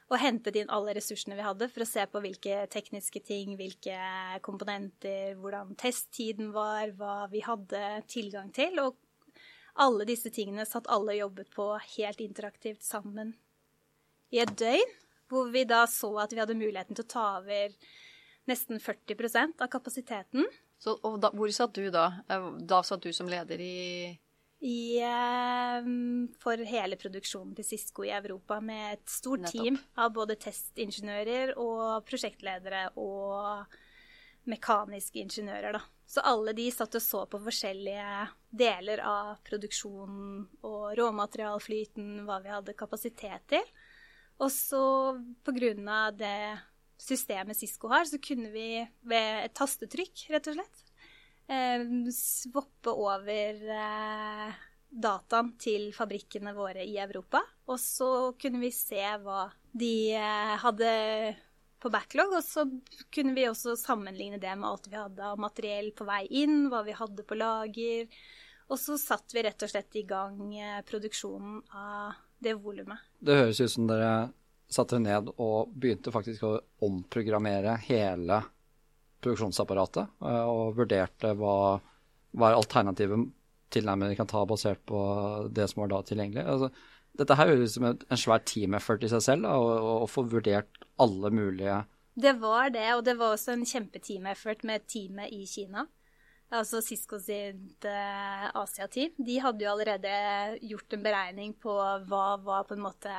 og 0.06 0.20
hentet 0.22 0.54
inn 0.60 0.70
alle 0.70 0.94
ressursene 0.94 1.34
vi 1.34 1.44
hadde 1.44 1.66
for 1.72 1.82
å 1.82 1.88
se 1.88 2.04
på 2.10 2.20
hvilke 2.22 2.60
tekniske 2.70 3.22
ting, 3.26 3.56
hvilke 3.58 3.96
komponenter, 4.46 5.34
hvordan 5.40 5.74
testtiden 5.78 6.52
var, 6.54 6.92
hva 6.98 7.26
vi 7.32 7.42
hadde 7.42 7.82
tilgang 8.10 8.52
til. 8.54 8.78
Og 8.84 8.94
alle 9.82 10.06
disse 10.08 10.30
tingene 10.34 10.66
satt 10.68 10.88
alle 10.92 11.14
og 11.14 11.20
jobbet 11.20 11.50
på 11.54 11.68
helt 11.96 12.20
interaktivt 12.24 12.84
sammen 12.84 13.34
i 14.34 14.40
et 14.42 14.52
døgn, 14.58 14.94
hvor 15.30 15.50
vi 15.54 15.64
da 15.68 15.84
så 15.90 16.10
at 16.22 16.34
vi 16.34 16.40
hadde 16.42 16.58
muligheten 16.58 16.96
til 16.96 17.06
å 17.06 17.10
ta 17.10 17.26
over 17.40 17.74
nesten 18.50 18.80
40% 18.82 19.62
av 19.62 19.70
kapasiteten. 19.70 20.46
Så, 20.78 20.94
og 21.06 21.18
da, 21.22 21.32
hvor 21.34 21.50
satt 21.54 21.74
du 21.74 21.88
da? 21.90 22.08
Eh, 22.30 22.46
da 22.68 22.82
satt 22.86 23.06
du 23.06 23.12
som 23.16 23.30
leder 23.30 23.62
i 23.62 23.74
i, 24.64 24.98
ehm, 25.04 26.28
for 26.40 26.56
hele 26.64 26.96
produksjonen 26.96 27.52
til 27.58 27.66
Cisco 27.68 28.06
i 28.06 28.12
Europa 28.16 28.56
med 28.64 28.94
et 28.94 29.10
stort 29.10 29.44
Nettopp. 29.44 29.52
team 29.52 29.76
av 30.00 30.14
både 30.16 30.38
testingeniører 30.40 31.52
og 31.60 32.06
prosjektledere 32.08 32.88
og 32.96 33.66
mekaniske 34.50 35.20
ingeniører. 35.22 35.76
Da. 35.76 35.82
Så 36.06 36.22
alle 36.26 36.54
de 36.56 36.68
satt 36.70 36.94
og 36.98 37.02
så 37.02 37.24
på 37.30 37.40
forskjellige 37.42 38.26
deler 38.56 39.02
av 39.02 39.40
produksjonen 39.46 40.46
og 40.66 40.94
råmaterialflyten, 40.98 42.22
hva 42.28 42.38
vi 42.44 42.52
hadde 42.54 42.76
kapasitet 42.78 43.46
til. 43.50 43.66
Og 44.38 44.52
så 44.52 44.84
av 45.16 46.16
det 46.16 46.38
systemet 47.00 47.56
Cisco 47.58 47.90
har, 47.92 48.06
så 48.08 48.20
kunne 48.22 48.50
vi 48.52 48.68
ved 49.02 49.44
et 49.46 49.54
tastetrykk, 49.56 50.28
rett 50.32 50.48
og 50.52 50.58
slett, 50.58 50.84
eh, 51.48 51.84
swappe 52.12 52.92
over 52.92 53.66
eh, 53.76 54.54
dataen 54.88 55.52
til 55.60 55.90
fabrikkene 55.96 56.54
våre 56.56 56.84
i 56.84 56.96
Europa. 57.02 57.42
Og 57.68 57.80
så 57.82 58.32
kunne 58.40 58.62
vi 58.62 58.72
se 58.74 59.02
hva 59.22 59.48
de 59.76 60.14
eh, 60.16 60.54
hadde 60.62 60.92
på 61.82 61.90
backlog, 61.92 62.32
og 62.38 62.44
så 62.44 62.64
kunne 63.12 63.34
vi 63.36 63.46
også 63.48 63.76
sammenligne 63.78 64.40
det 64.42 64.54
med 64.56 64.68
alt 64.68 64.88
vi 64.90 64.98
hadde 64.98 65.30
av 65.32 65.40
materiell 65.40 65.92
på 65.96 66.06
vei 66.08 66.24
inn, 66.42 66.66
hva 66.72 66.82
vi 66.86 66.96
hadde 66.96 67.26
på 67.26 67.38
lager. 67.38 68.08
Og 68.72 68.80
så 68.80 68.96
satt 68.98 69.34
vi 69.36 69.44
rett 69.46 69.62
og 69.62 69.70
slett 69.70 69.98
i 70.00 70.06
gang 70.08 70.40
eh, 70.56 70.80
produksjonen 70.88 71.60
av 71.76 72.16
det 72.42 72.56
volumet. 72.60 72.98
Det 73.18 73.36
høres 73.38 73.60
ut 73.60 73.72
som 73.72 73.86
dere 73.88 74.10
satte 74.66 74.98
ned 74.98 75.30
og 75.36 75.70
begynte 75.78 76.12
faktisk 76.14 76.42
å 76.48 76.56
omprogrammere 76.82 77.76
hele 77.86 78.40
produksjonsapparatet 79.22 80.18
eh, 80.26 80.44
og 80.50 80.76
vurderte 80.80 81.32
hva, 81.38 81.56
hva 82.32 82.50
er 82.50 82.58
alternativet 82.58 83.30
tilnærming 83.76 84.12
de 84.12 84.18
kan 84.18 84.28
ta 84.30 84.44
basert 84.46 84.82
på 84.86 84.98
det 85.50 85.66
som 85.70 85.82
var 85.82 85.92
da 85.92 86.02
tilgjengelig. 86.06 86.44
Altså, 86.46 86.70
dette 87.18 87.36
her 87.38 87.50
høres 87.50 87.74
ut 87.74 87.76
som 87.76 87.88
en 87.90 88.20
svær 88.20 88.44
team 88.48 88.76
effort 88.78 89.04
i 89.04 89.10
seg 89.12 89.24
selv, 89.24 89.48
å 89.48 90.06
få 90.10 90.26
vurdert 90.30 90.82
alle 91.02 91.30
mulige 91.34 91.82
Det 92.16 92.32
var 92.40 92.70
det, 92.72 92.88
og 92.94 93.04
det 93.04 93.16
var 93.18 93.34
også 93.34 93.56
en 93.56 93.66
kjempeteam 93.68 94.26
effort 94.32 94.64
med 94.64 94.86
teamet 94.88 95.32
i 95.32 95.44
Kina. 95.48 95.86
Altså 96.54 96.80
Cisco 96.84 97.18
sitt 97.18 97.84
uh, 97.84 98.46
Asia-team. 98.54 99.16
De 99.18 99.40
hadde 99.42 99.64
jo 99.66 99.72
allerede 99.72 100.12
gjort 100.62 100.94
en 100.94 101.02
beregning 101.02 101.56
på 101.58 101.74
hva 102.06 102.26
var 102.38 102.68
på 102.68 102.76
en 102.76 102.84
måte 102.84 103.14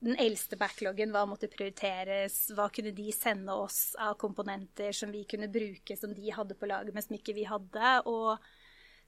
den 0.00 0.16
eldste 0.22 0.56
backloggen, 0.58 1.10
hva 1.12 1.24
måtte 1.26 1.50
prioriteres, 1.50 2.46
hva 2.54 2.68
kunne 2.72 2.94
de 2.94 3.10
sende 3.12 3.54
oss 3.54 3.96
av 3.98 4.14
komponenter 4.20 4.94
som 4.94 5.10
vi 5.12 5.24
kunne 5.28 5.50
bruke, 5.50 5.96
som 5.98 6.14
de 6.14 6.30
hadde 6.34 6.56
på 6.58 6.70
laget, 6.70 6.94
men 6.94 7.04
som 7.04 7.18
ikke 7.18 7.34
vi 7.36 7.46
hadde. 7.50 7.94
Og, 8.06 8.38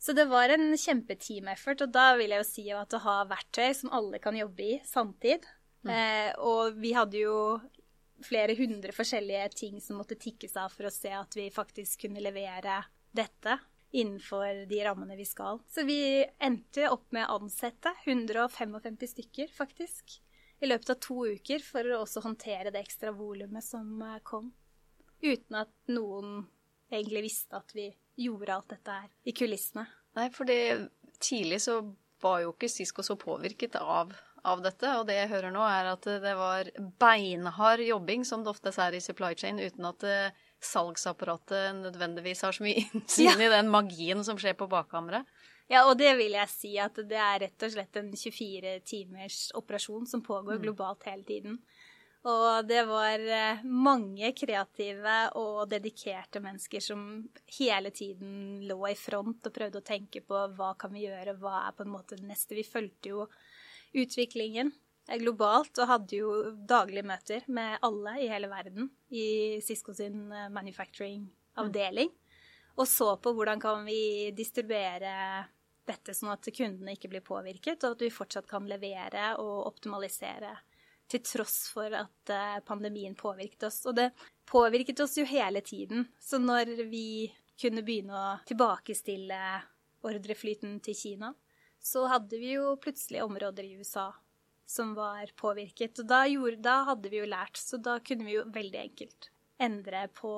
så 0.01 0.15
det 0.17 0.25
var 0.31 0.49
en 0.49 0.71
kjempeteam-effort, 0.73 1.85
og 1.85 1.93
da 1.93 2.15
vil 2.17 2.33
jeg 2.33 2.41
jo 2.41 2.49
si 2.49 2.63
at 2.73 2.95
å 2.97 3.03
ha 3.05 3.17
verktøy 3.29 3.75
som 3.77 3.93
alle 3.93 4.21
kan 4.23 4.39
jobbe 4.39 4.65
i 4.65 4.79
samtid. 4.89 5.45
Mm. 5.85 5.91
Eh, 5.93 6.31
og 6.41 6.79
vi 6.81 6.95
hadde 6.97 7.21
jo 7.21 7.35
flere 8.25 8.57
hundre 8.57 8.95
forskjellige 8.97 9.51
ting 9.61 9.81
som 9.81 10.01
måtte 10.01 10.17
tikkes 10.21 10.57
av 10.61 10.73
for 10.73 10.89
å 10.89 10.95
se 10.95 11.13
at 11.17 11.37
vi 11.37 11.51
faktisk 11.53 12.07
kunne 12.07 12.25
levere 12.25 12.79
dette 13.17 13.59
innenfor 13.97 14.65
de 14.71 14.81
rammene 14.87 15.19
vi 15.19 15.27
skal. 15.29 15.61
Så 15.69 15.85
vi 15.85 16.25
endte 16.41 16.89
opp 16.89 17.09
med 17.13 17.27
å 17.27 17.41
ansette 17.43 17.93
155 18.07 19.01
stykker, 19.15 19.53
faktisk 19.53 20.21
i 20.61 20.69
løpet 20.69 20.95
av 20.95 21.01
to 21.01 21.27
uker 21.35 21.65
for 21.65 21.89
å 21.89 22.03
også 22.05 22.23
håndtere 22.25 22.73
det 22.73 22.83
ekstra 22.85 23.13
volumet 23.17 23.65
som 23.65 24.01
eh, 24.05 24.21
kom. 24.25 24.53
Uten 25.21 25.61
at 25.61 25.73
noen 25.93 26.47
egentlig 26.91 27.29
visste 27.29 27.61
at 27.61 27.73
vi 27.77 27.91
gjorde 28.21 28.55
alt 28.55 28.73
dette 28.75 28.97
her 29.03 29.11
i 29.25 29.35
kulissene. 29.37 29.87
Nei, 30.19 30.27
for 30.35 30.51
tidlig 31.23 31.61
så 31.65 31.81
var 32.21 32.43
jo 32.45 32.53
ikke 32.53 32.69
Cisco 32.69 33.05
så 33.05 33.17
påvirket 33.21 33.79
av, 33.81 34.13
av, 34.43 34.63
dette. 34.65 34.89
Og 34.99 35.07
det 35.09 35.17
jeg 35.17 35.31
hører 35.33 35.55
nå, 35.55 35.63
er 35.65 35.93
at 35.95 36.09
det 36.25 36.35
var 36.39 36.71
beinhard 37.01 37.83
jobbing, 37.85 38.27
som 38.29 38.45
det 38.45 38.53
ofte 38.53 38.75
er 38.77 38.97
i 38.97 39.03
supply 39.05 39.33
chain, 39.39 39.61
uten 39.61 39.89
at 39.89 40.05
eh, 40.09 40.43
salgsapparatet 40.61 41.79
nødvendigvis 41.81 42.45
har 42.45 42.57
så 42.57 42.67
mye 42.67 42.83
innsyn 42.85 43.31
ja. 43.31 43.39
i 43.39 43.53
den 43.55 43.71
magien 43.73 44.25
som 44.27 44.41
skjer 44.41 44.59
på 44.59 44.69
bakkammeret. 44.71 45.29
Ja, 45.71 45.85
og 45.87 46.01
det 46.01 46.11
vil 46.19 46.35
jeg 46.35 46.51
si 46.51 46.73
at 46.83 46.97
det 47.07 47.19
er 47.19 47.45
rett 47.45 47.63
og 47.63 47.73
slett 47.73 48.01
en 48.01 48.11
24 48.11 48.73
timers 48.83 49.39
operasjon 49.55 50.09
som 50.11 50.23
pågår 50.27 50.59
mm. 50.59 50.65
globalt 50.65 51.07
hele 51.07 51.23
tiden. 51.29 51.61
Og 52.29 52.67
det 52.69 52.83
var 52.85 53.23
eh, 53.33 53.63
mange 53.65 54.29
kreative 54.37 55.15
og 55.41 55.63
dedikerte 55.71 56.43
mennesker 56.45 56.83
som 56.85 57.07
hele 57.57 57.93
tiden 57.97 58.61
lå 58.69 58.77
i 58.91 58.99
front 58.99 59.49
og 59.49 59.55
prøvde 59.57 59.81
å 59.81 59.87
tenke 59.87 60.21
på 60.21 60.43
hva 60.59 60.75
kan 60.81 60.93
vi 60.93 61.07
gjøre, 61.07 61.39
hva 61.41 61.65
er 61.65 61.79
på 61.79 61.87
en 61.87 61.95
måte 61.95 62.19
det 62.21 62.29
neste. 62.29 62.59
Vi 62.59 62.67
fulgte 62.69 63.15
jo 63.15 63.25
utviklingen 63.97 64.75
globalt 65.19 65.81
og 65.81 65.89
hadde 65.91 66.19
jo 66.21 66.35
daglige 66.53 67.09
møter 67.09 67.47
med 67.49 67.81
alle 67.87 68.19
i 68.21 68.29
hele 68.31 68.51
verden 68.53 68.91
i 69.09 69.59
Cisco 69.65 69.97
sin 69.97 70.29
eh, 70.29 70.51
manufacturing-avdeling. 70.53 72.13
Og 72.77 72.89
så 72.89 73.15
på 73.17 73.33
hvordan 73.33 73.61
kan 73.65 73.81
vi 73.89 74.31
distribuere 74.37 75.47
dette 75.89 76.13
sånn 76.15 76.35
at 76.37 76.53
kundene 76.55 76.95
ikke 76.95 77.09
blir 77.11 77.25
påvirket, 77.25 77.81
og 77.83 77.97
at 77.97 78.05
vi 78.05 78.13
fortsatt 78.13 78.47
kan 78.49 78.69
levere 78.69 79.33
og 79.41 79.71
optimalisere 79.73 80.53
til 81.11 81.23
tross 81.27 81.59
for 81.73 81.93
at 81.97 82.33
eh, 82.33 82.61
pandemien 82.67 83.17
påvirket 83.19 83.69
oss. 83.69 83.83
Og 83.91 83.97
det 83.99 84.11
påvirket 84.49 85.03
oss 85.05 85.19
jo 85.19 85.27
hele 85.29 85.63
tiden. 85.67 86.07
Så 86.21 86.41
når 86.43 86.73
vi 86.91 87.31
kunne 87.61 87.85
begynne 87.85 88.17
å 88.17 88.33
tilbakestille 88.49 89.41
ordreflyten 90.07 90.79
til 90.85 90.97
Kina, 90.97 91.35
så 91.81 92.07
hadde 92.13 92.41
vi 92.41 92.55
jo 92.55 92.75
plutselig 92.81 93.23
områder 93.25 93.67
i 93.67 93.77
USA 93.81 94.11
som 94.71 94.95
var 94.95 95.33
påvirket. 95.37 95.99
Og 96.03 96.09
da, 96.09 96.25
gjorde, 96.31 96.63
da 96.65 96.81
hadde 96.89 97.11
vi 97.13 97.21
jo 97.23 97.29
lært, 97.29 97.59
så 97.59 97.81
da 97.83 97.99
kunne 98.05 98.29
vi 98.29 98.37
jo 98.39 98.47
veldig 98.55 98.83
enkelt 98.85 99.31
endre 99.61 100.07
på 100.17 100.35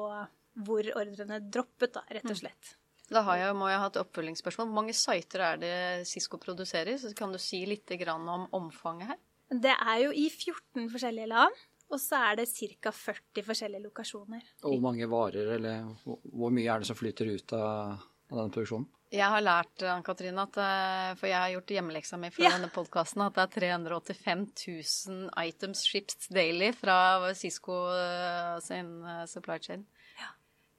hvor 0.67 0.89
ordrene 0.99 1.39
droppet, 1.53 1.93
da, 1.95 2.03
rett 2.09 2.27
og 2.27 2.35
mm. 2.35 2.41
slett. 2.41 2.77
Da 3.13 3.23
jeg, 3.37 3.53
må 3.59 3.69
jeg 3.69 3.81
ha 3.83 3.89
et 3.91 3.99
oppfølgingsspørsmål. 4.01 4.69
Hvor 4.69 4.79
mange 4.79 4.95
sider 4.97 5.45
er 5.45 5.61
det 5.61 5.75
Cisco 6.09 6.39
produserer? 6.41 6.97
Så 7.01 7.13
kan 7.17 7.33
du 7.35 7.39
si 7.41 7.61
litt 7.69 7.93
om 8.09 8.47
omfanget 8.57 9.13
her? 9.13 9.21
Det 9.53 9.75
er 9.75 9.99
jo 10.07 10.15
i 10.17 10.29
14 10.31 10.89
forskjellige 10.93 11.29
land. 11.33 11.61
Og 11.93 12.01
så 12.01 12.23
er 12.31 12.39
det 12.41 12.49
ca. 12.49 12.89
40 12.97 13.45
forskjellige 13.45 13.85
lokasjoner. 13.85 14.45
Og 14.65 14.71
hvor 14.73 14.81
mange 14.81 15.09
varer, 15.13 15.51
eller 15.59 15.91
hvor 16.07 16.55
mye 16.55 16.71
er 16.73 16.81
det 16.81 16.89
som 16.89 16.97
flyter 16.97 17.29
ut 17.35 17.53
av, 17.53 18.01
av 18.31 18.39
denne 18.39 18.55
produksjonen? 18.55 18.89
Jeg 19.13 19.29
har 19.29 19.43
lært, 19.45 19.83
Ann-Katrin, 19.85 20.39
at, 20.41 20.57
eh, 20.57 21.11
for 21.21 21.29
jeg 21.29 21.37
har 21.37 21.51
gjort 21.53 21.73
hjemmeleksa 21.75 22.17
mi 22.17 22.31
for 22.33 22.47
ja. 22.47 22.55
denne 22.55 22.71
podkasten, 22.73 23.21
at 23.27 23.37
det 23.37 23.45
er 23.45 23.83
385 23.85 24.47
000 24.57 25.27
items 25.45 25.83
shipped 25.85 26.31
daily 26.33 26.71
fra 26.73 26.97
Cisco 27.37 27.77
eh, 27.93 28.57
sin 28.65 28.95
eh, 29.05 29.27
supply 29.29 29.59
chain. 29.61 29.85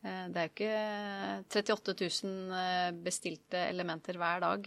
Eh, 0.04 0.26
det 0.34 0.42
er 0.42 0.48
jo 0.48 0.54
ikke 0.56 0.74
38 1.62 1.96
000 2.26 2.58
eh, 2.58 2.90
bestilte 3.06 3.62
elementer 3.70 4.18
hver 4.20 4.42
dag. 4.44 4.66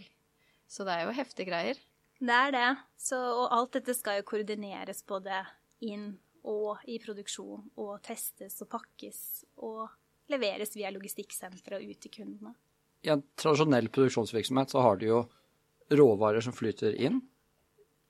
Så 0.67 0.87
det 0.87 0.95
er 0.95 1.05
jo 1.05 1.17
heftige 1.19 1.51
greier. 1.51 1.83
Det 2.19 2.33
er 2.33 2.53
det. 2.53 2.69
Så, 2.97 3.17
og 3.17 3.53
alt 3.53 3.77
dette 3.77 3.95
skal 3.97 4.21
jo 4.21 4.27
koordineres 4.27 5.03
både 5.07 5.43
inn 5.85 6.15
og 6.47 6.83
i 6.87 6.97
produksjon, 7.03 7.65
og 7.75 7.97
testes 8.05 8.55
og 8.63 8.69
pakkes 8.71 9.19
og 9.67 9.87
leveres 10.31 10.75
via 10.75 10.91
logistikksenteret 10.95 11.81
og 11.81 11.91
ut 11.91 11.99
til 12.03 12.13
kundene. 12.19 12.53
I 13.05 13.11
en 13.13 13.23
tradisjonell 13.39 13.89
produksjonsvirksomhet 13.93 14.71
så 14.73 14.83
har 14.83 14.99
du 14.99 15.09
jo 15.09 15.19
råvarer 15.93 16.43
som 16.43 16.55
flyter 16.55 16.95
inn. 16.95 17.19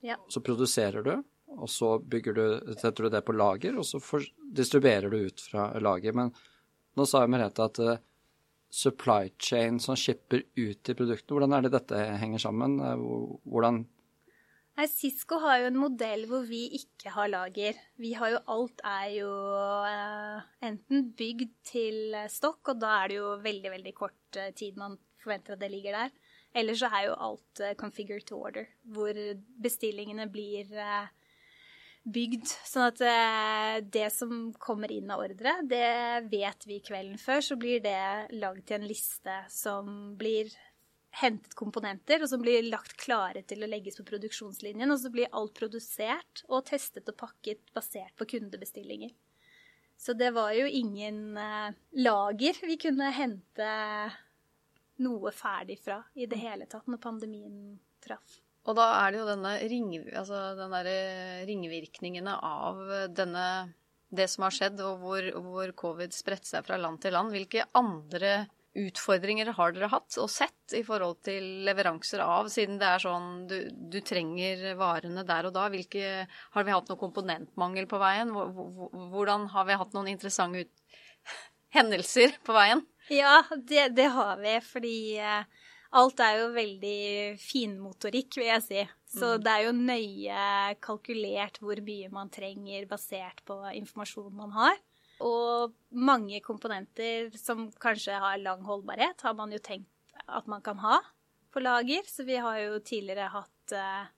Ja. 0.05 0.17
Så 0.29 0.41
produserer 0.45 1.03
du, 1.05 1.15
og 1.57 1.69
så 1.69 1.97
bygger 1.99 2.37
du, 2.37 2.45
setter 2.77 3.07
du 3.07 3.13
det 3.13 3.23
på 3.25 3.35
lager, 3.35 3.77
og 3.77 3.85
så 3.85 3.99
distribuerer 4.37 5.09
du 5.09 5.27
ut 5.27 5.41
fra 5.49 5.71
lager. 5.81 6.15
Men 6.17 6.31
nå 6.97 7.05
sa 7.09 7.23
jo 7.23 7.33
Merete 7.33 7.65
at 7.65 7.81
uh, 7.83 7.99
supply 8.69 9.33
chain 9.41 9.81
som 9.81 9.97
skipper 9.97 10.45
ut 10.57 10.81
til 10.85 10.97
produktene, 10.97 11.37
hvordan 11.37 11.57
er 11.57 11.65
det 11.65 11.75
dette 11.75 12.01
henger 12.21 12.45
sammen? 12.47 12.79
Uh, 12.81 13.37
hvordan 13.49 13.83
Nei, 14.77 14.85
Cisco 14.91 15.39
har 15.41 15.63
jo 15.63 15.69
en 15.71 15.79
modell 15.81 16.27
hvor 16.29 16.43
vi 16.45 16.67
ikke 16.77 17.09
har 17.15 17.31
lager. 17.31 17.77
Vi 17.97 18.13
har 18.13 18.35
jo 18.35 18.41
Alt 18.53 18.83
er 18.85 19.07
jo 19.15 19.31
uh, 19.89 20.45
enten 20.61 21.11
bygd 21.17 21.55
til 21.65 22.17
stokk, 22.29 22.73
og 22.73 22.81
da 22.83 22.93
er 23.01 23.09
det 23.09 23.17
jo 23.17 23.31
veldig, 23.41 23.71
veldig 23.73 23.93
kort 23.97 24.41
tid 24.59 24.77
man 24.77 24.99
forventer 25.23 25.57
at 25.57 25.63
det 25.63 25.71
ligger 25.73 25.97
der. 25.97 26.13
Eller 26.57 26.77
så 26.77 26.91
er 26.93 27.07
jo 27.07 27.17
alt 27.25 27.61
configured 27.77 28.25
to 28.29 28.37
order, 28.37 28.69
hvor 28.93 29.17
bestillingene 29.61 30.29
blir 30.31 30.69
bygd. 32.07 32.47
Sånn 32.67 32.87
at 32.87 33.01
eh, 33.03 33.75
det 33.83 34.07
som 34.15 34.51
kommer 34.61 34.91
inn 34.93 35.11
av 35.11 35.23
ordre, 35.25 35.57
det 35.67 36.29
vet 36.31 36.67
vi 36.69 36.79
kvelden 36.85 37.19
før. 37.21 37.43
Så 37.43 37.59
blir 37.59 37.83
det 37.83 38.37
lagd 38.37 38.65
til 38.67 38.79
en 38.79 38.89
liste 38.89 39.37
som 39.51 39.93
blir 40.19 40.51
hentet 41.17 41.55
komponenter, 41.57 42.21
og 42.21 42.29
som 42.29 42.41
blir 42.43 42.65
lagt 42.67 42.97
klare 43.01 43.41
til 43.47 43.63
å 43.63 43.69
legges 43.69 43.97
på 43.97 44.05
produksjonslinjen. 44.07 44.91
Og 44.93 44.99
så 45.01 45.11
blir 45.13 45.31
alt 45.35 45.55
produsert 45.57 46.43
og 46.47 46.67
testet 46.69 47.09
og 47.09 47.17
pakket 47.19 47.73
basert 47.75 48.13
på 48.19 48.29
kundebestillinger. 48.35 49.15
Så 49.97 50.13
det 50.13 50.29
var 50.35 50.51
jo 50.53 50.67
ingen 50.69 51.37
eh, 51.41 51.73
lager 51.97 52.59
vi 52.61 52.77
kunne 52.77 53.09
hente 53.15 53.69
noe 55.01 55.31
ferdig 55.33 55.79
fra 55.81 56.03
i 56.17 56.27
det 56.29 56.37
hele 56.41 56.67
tatt 56.69 56.85
når 56.89 57.01
pandemien 57.01 57.57
traff. 58.03 58.37
Og 58.67 58.75
da 58.77 58.85
er 58.99 59.13
det 59.13 59.21
jo 59.21 59.27
denne 59.29 59.53
ring, 59.71 59.91
altså 60.11 60.41
den 60.57 60.73
ringvirkningene 61.47 62.33
av 62.43 62.81
denne, 63.15 63.45
det 64.11 64.27
som 64.29 64.43
har 64.43 64.53
skjedd, 64.53 64.81
og 64.83 64.99
hvor, 65.01 65.29
hvor 65.45 65.71
covid 65.79 66.15
spredte 66.15 66.49
seg 66.49 66.67
fra 66.67 66.79
land 66.81 66.99
til 67.01 67.15
land. 67.15 67.31
Hvilke 67.31 67.63
andre 67.79 68.33
utfordringer 68.77 69.51
har 69.57 69.73
dere 69.73 69.89
hatt 69.91 70.17
og 70.21 70.29
sett 70.31 70.75
i 70.77 70.83
forhold 70.85 71.21
til 71.25 71.45
leveranser 71.67 72.21
av, 72.23 72.49
siden 72.51 72.79
det 72.81 72.89
er 72.89 73.03
sånn 73.03 73.29
du, 73.49 73.57
du 73.93 73.99
trenger 74.05 74.75
varene 74.79 75.25
der 75.27 75.49
og 75.49 75.55
da? 75.55 75.67
Hvilke, 75.73 76.25
har 76.27 76.67
vi 76.67 76.75
hatt 76.75 76.91
noe 76.91 77.01
komponentmangel 77.01 77.89
på 77.89 77.99
veien? 78.01 78.33
Hvordan 78.33 79.47
har 79.53 79.69
vi 79.69 79.79
hatt 79.81 79.95
noen 79.97 80.11
interessante 80.11 80.65
ut, 80.65 81.01
hendelser 81.77 82.37
på 82.45 82.55
veien? 82.57 82.83
Ja, 83.13 83.39
det, 83.55 83.89
det 83.97 84.11
har 84.13 84.37
vi, 84.41 84.57
fordi 84.67 84.97
eh, 85.23 85.47
Alt 85.95 86.19
er 86.19 86.41
jo 86.41 86.47
veldig 86.51 87.37
finmotorikk, 87.39 88.35
vil 88.41 88.49
jeg 88.49 88.63
si. 88.65 88.81
Så 89.07 89.37
mm. 89.37 89.43
det 89.45 89.53
er 89.53 89.61
jo 89.63 89.75
nøye 89.77 90.47
kalkulert 90.83 91.61
hvor 91.63 91.79
mye 91.79 92.09
man 92.11 92.31
trenger 92.33 92.83
basert 92.89 93.39
på 93.47 93.61
informasjonen 93.71 94.35
man 94.35 94.51
har. 94.57 94.75
Og 95.23 95.73
mange 95.89 96.41
komponenter 96.45 97.31
som 97.39 97.67
kanskje 97.81 98.17
har 98.21 98.37
lang 98.41 98.61
holdbarhet, 98.67 99.23
har 99.25 99.37
man 99.37 99.53
jo 99.53 99.61
tenkt 99.63 99.89
at 100.27 100.47
man 100.49 100.61
kan 100.61 100.77
ha 100.83 100.99
på 101.53 101.63
lager. 101.63 102.05
Så 102.05 102.25
vi 102.27 102.37
har 102.41 102.59
jo 102.61 102.79
tidligere 102.85 103.31
hatt 103.33 103.75
eh, 103.75 104.09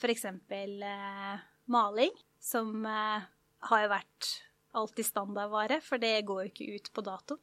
f.eks. 0.00 0.26
Eh, 0.28 1.36
maling, 1.72 2.12
som 2.42 2.82
uh, 2.84 3.22
har 3.68 3.84
jo 3.84 3.92
vært 3.92 4.30
alltid 4.76 5.06
standardvare, 5.06 5.78
for 5.84 6.00
det 6.02 6.24
går 6.26 6.42
jo 6.42 6.50
ikke 6.50 6.76
ut 6.76 6.90
på 6.96 7.04
dato. 7.06 7.38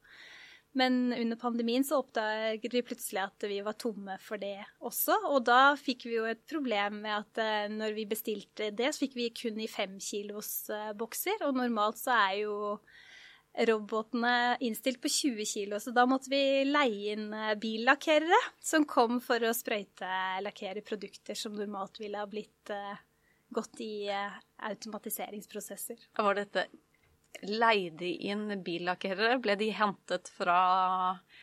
Men 0.77 1.13
under 1.13 1.35
pandemien 1.35 1.83
så 1.83 1.97
oppdaget 2.03 2.73
vi 2.73 2.81
plutselig 2.85 3.23
at 3.23 3.45
vi 3.49 3.57
var 3.65 3.77
tomme 3.81 4.19
for 4.21 4.41
det 4.41 4.59
også. 4.85 5.15
Og 5.33 5.41
da 5.47 5.73
fikk 5.79 6.05
vi 6.05 6.17
jo 6.19 6.27
et 6.29 6.43
problem 6.49 7.01
med 7.05 7.15
at 7.15 7.41
eh, 7.41 7.69
når 7.73 7.95
vi 7.97 8.05
bestilte 8.09 8.69
det, 8.77 8.91
så 8.93 9.05
fikk 9.05 9.17
vi 9.17 9.29
kun 9.33 9.57
i 9.61 9.69
fem 9.71 9.97
kilos 10.03 10.69
bokser. 10.99 11.41
Og 11.47 11.57
normalt 11.57 11.97
så 12.01 12.13
er 12.13 12.35
jo 12.43 12.57
robotene 13.65 14.59
innstilt 14.61 15.01
på 15.01 15.09
20 15.09 15.47
kilo, 15.49 15.79
så 15.81 15.89
da 15.91 16.03
måtte 16.07 16.29
vi 16.29 16.41
leie 16.69 17.15
inn 17.15 17.31
eh, 17.33 17.55
billakkerere 17.59 18.37
som 18.61 18.85
kom 18.87 19.17
for 19.25 19.41
å 19.41 19.55
sprøytelakkere 19.57 20.85
produkter 20.85 21.37
som 21.37 21.57
normalt 21.57 21.97
ville 22.01 22.21
ha 22.21 22.29
blitt 22.29 22.75
gått 23.49 23.81
i 23.81 24.05
automatiseringsprosesser. 24.69 25.97
Var 26.13 26.37
dette 26.37 26.67
leide 27.45 28.09
inn 28.29 28.61
billakkerere? 28.63 29.39
Ble 29.43 29.55
de 29.59 29.69
hentet 29.75 30.31
fra 30.35 30.59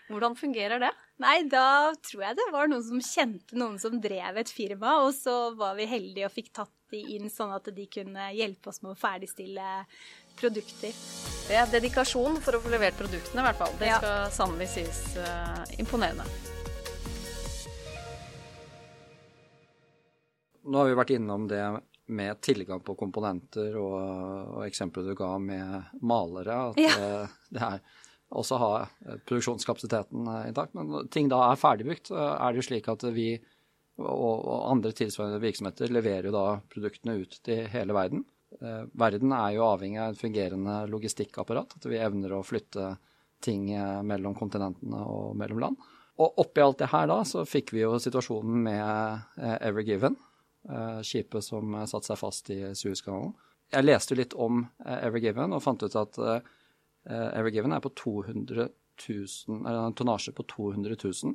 Hvordan 0.06 0.36
fungerer 0.38 0.78
det? 0.82 0.92
Nei, 1.22 1.40
da 1.50 1.90
tror 2.04 2.22
jeg 2.28 2.36
det 2.38 2.46
var 2.54 2.68
noen 2.70 2.84
som 2.84 3.00
kjente 3.02 3.56
noen 3.58 3.78
som 3.82 3.96
drev 4.02 4.36
et 4.38 4.52
firma, 4.52 5.00
og 5.02 5.14
så 5.16 5.50
var 5.58 5.74
vi 5.78 5.88
heldige 5.90 6.28
og 6.28 6.34
fikk 6.34 6.52
tatt 6.54 6.72
de 6.94 7.00
inn 7.16 7.30
sånn 7.32 7.50
at 7.56 7.66
de 7.74 7.86
kunne 7.90 8.28
hjelpe 8.36 8.70
oss 8.70 8.82
med 8.84 8.92
å 8.92 9.00
ferdigstille 9.00 9.70
produkter. 10.38 10.94
Det 11.48 11.56
er 11.58 11.72
dedikasjon 11.72 12.38
for 12.44 12.58
å 12.58 12.60
få 12.62 12.70
levert 12.70 12.98
produktene, 13.00 13.42
i 13.42 13.46
hvert 13.48 13.58
fall. 13.58 13.74
Det 13.80 13.90
skal 13.96 14.20
ja. 14.20 14.30
sannelig 14.36 14.68
sies 14.76 15.00
uh, 15.18 15.64
imponerende. 15.80 16.28
Nå 20.66 20.82
har 20.82 20.90
vi 20.90 20.98
vært 20.98 21.14
innom 21.14 21.46
det 21.50 21.62
med 22.06 22.40
tilgang 22.40 22.80
på 22.80 22.94
komponenter 22.98 23.76
og, 23.80 23.96
og 24.56 24.66
eksempelet 24.66 25.10
du 25.10 25.18
ga 25.18 25.30
med 25.42 25.96
malere, 26.06 26.58
at 26.70 26.80
ja. 26.80 26.92
det, 26.94 27.08
eh, 27.08 27.34
det 27.56 27.64
er 27.66 27.80
også 28.36 28.60
ha 28.62 28.70
eh, 28.84 29.18
produksjonskapasiteten 29.26 30.30
eh, 30.30 30.46
intakt. 30.52 30.76
Men 30.78 31.10
ting 31.12 31.30
da 31.32 31.42
er 31.48 31.60
ferdigbygd, 31.60 32.12
er 32.14 32.52
det 32.52 32.62
jo 32.62 32.68
slik 32.68 32.88
at 32.92 33.06
vi 33.16 33.32
og, 33.96 34.06
og 34.36 34.66
andre 34.74 34.92
tilsvarende 34.92 35.40
virksomheter 35.40 35.92
leverer 35.92 36.28
jo 36.28 36.34
da 36.34 36.46
produktene 36.68 37.16
ut 37.22 37.38
til 37.46 37.64
hele 37.72 37.94
verden. 37.96 38.26
Verden 38.92 39.32
er 39.32 39.54
jo 39.56 39.64
avhengig 39.64 39.98
av 40.00 40.12
et 40.12 40.20
fungerende 40.20 40.74
logistikkapparat, 40.92 41.72
at 41.78 41.86
vi 41.88 41.96
evner 42.04 42.34
å 42.36 42.42
flytte 42.44 42.90
ting 43.44 43.70
mellom 44.04 44.36
kontinentene 44.36 45.00
og 45.00 45.32
mellom 45.40 45.62
land. 45.64 45.88
Og 46.20 46.42
oppi 46.44 46.60
alt 46.60 46.84
det 46.84 46.90
her 46.92 47.08
da, 47.08 47.18
så 47.24 47.46
fikk 47.48 47.72
vi 47.72 47.82
jo 47.86 47.96
situasjonen 48.00 48.68
med 48.68 49.40
Ever 49.64 49.88
Given, 49.88 50.20
skipet 51.06 51.44
som 51.46 51.74
satte 51.86 52.08
seg 52.08 52.18
fast 52.18 52.50
i 52.50 52.56
Suezkanalen. 52.74 53.34
Jeg 53.74 53.86
leste 53.86 54.16
litt 54.18 54.34
om 54.38 54.62
eh, 54.84 54.98
Ever 55.08 55.22
Given 55.22 55.54
og 55.56 55.62
fant 55.64 55.82
ut 55.82 55.98
at 55.98 56.18
eh, 56.22 56.52
Ever 57.06 57.50
Given 57.54 57.74
er 57.74 57.82
på 57.82 57.92
200 57.98 58.66
000, 58.66 59.62
en 59.66 59.96
tonnasje 59.96 60.34
på 60.36 60.46
200 60.48 60.98
000. 61.02 61.34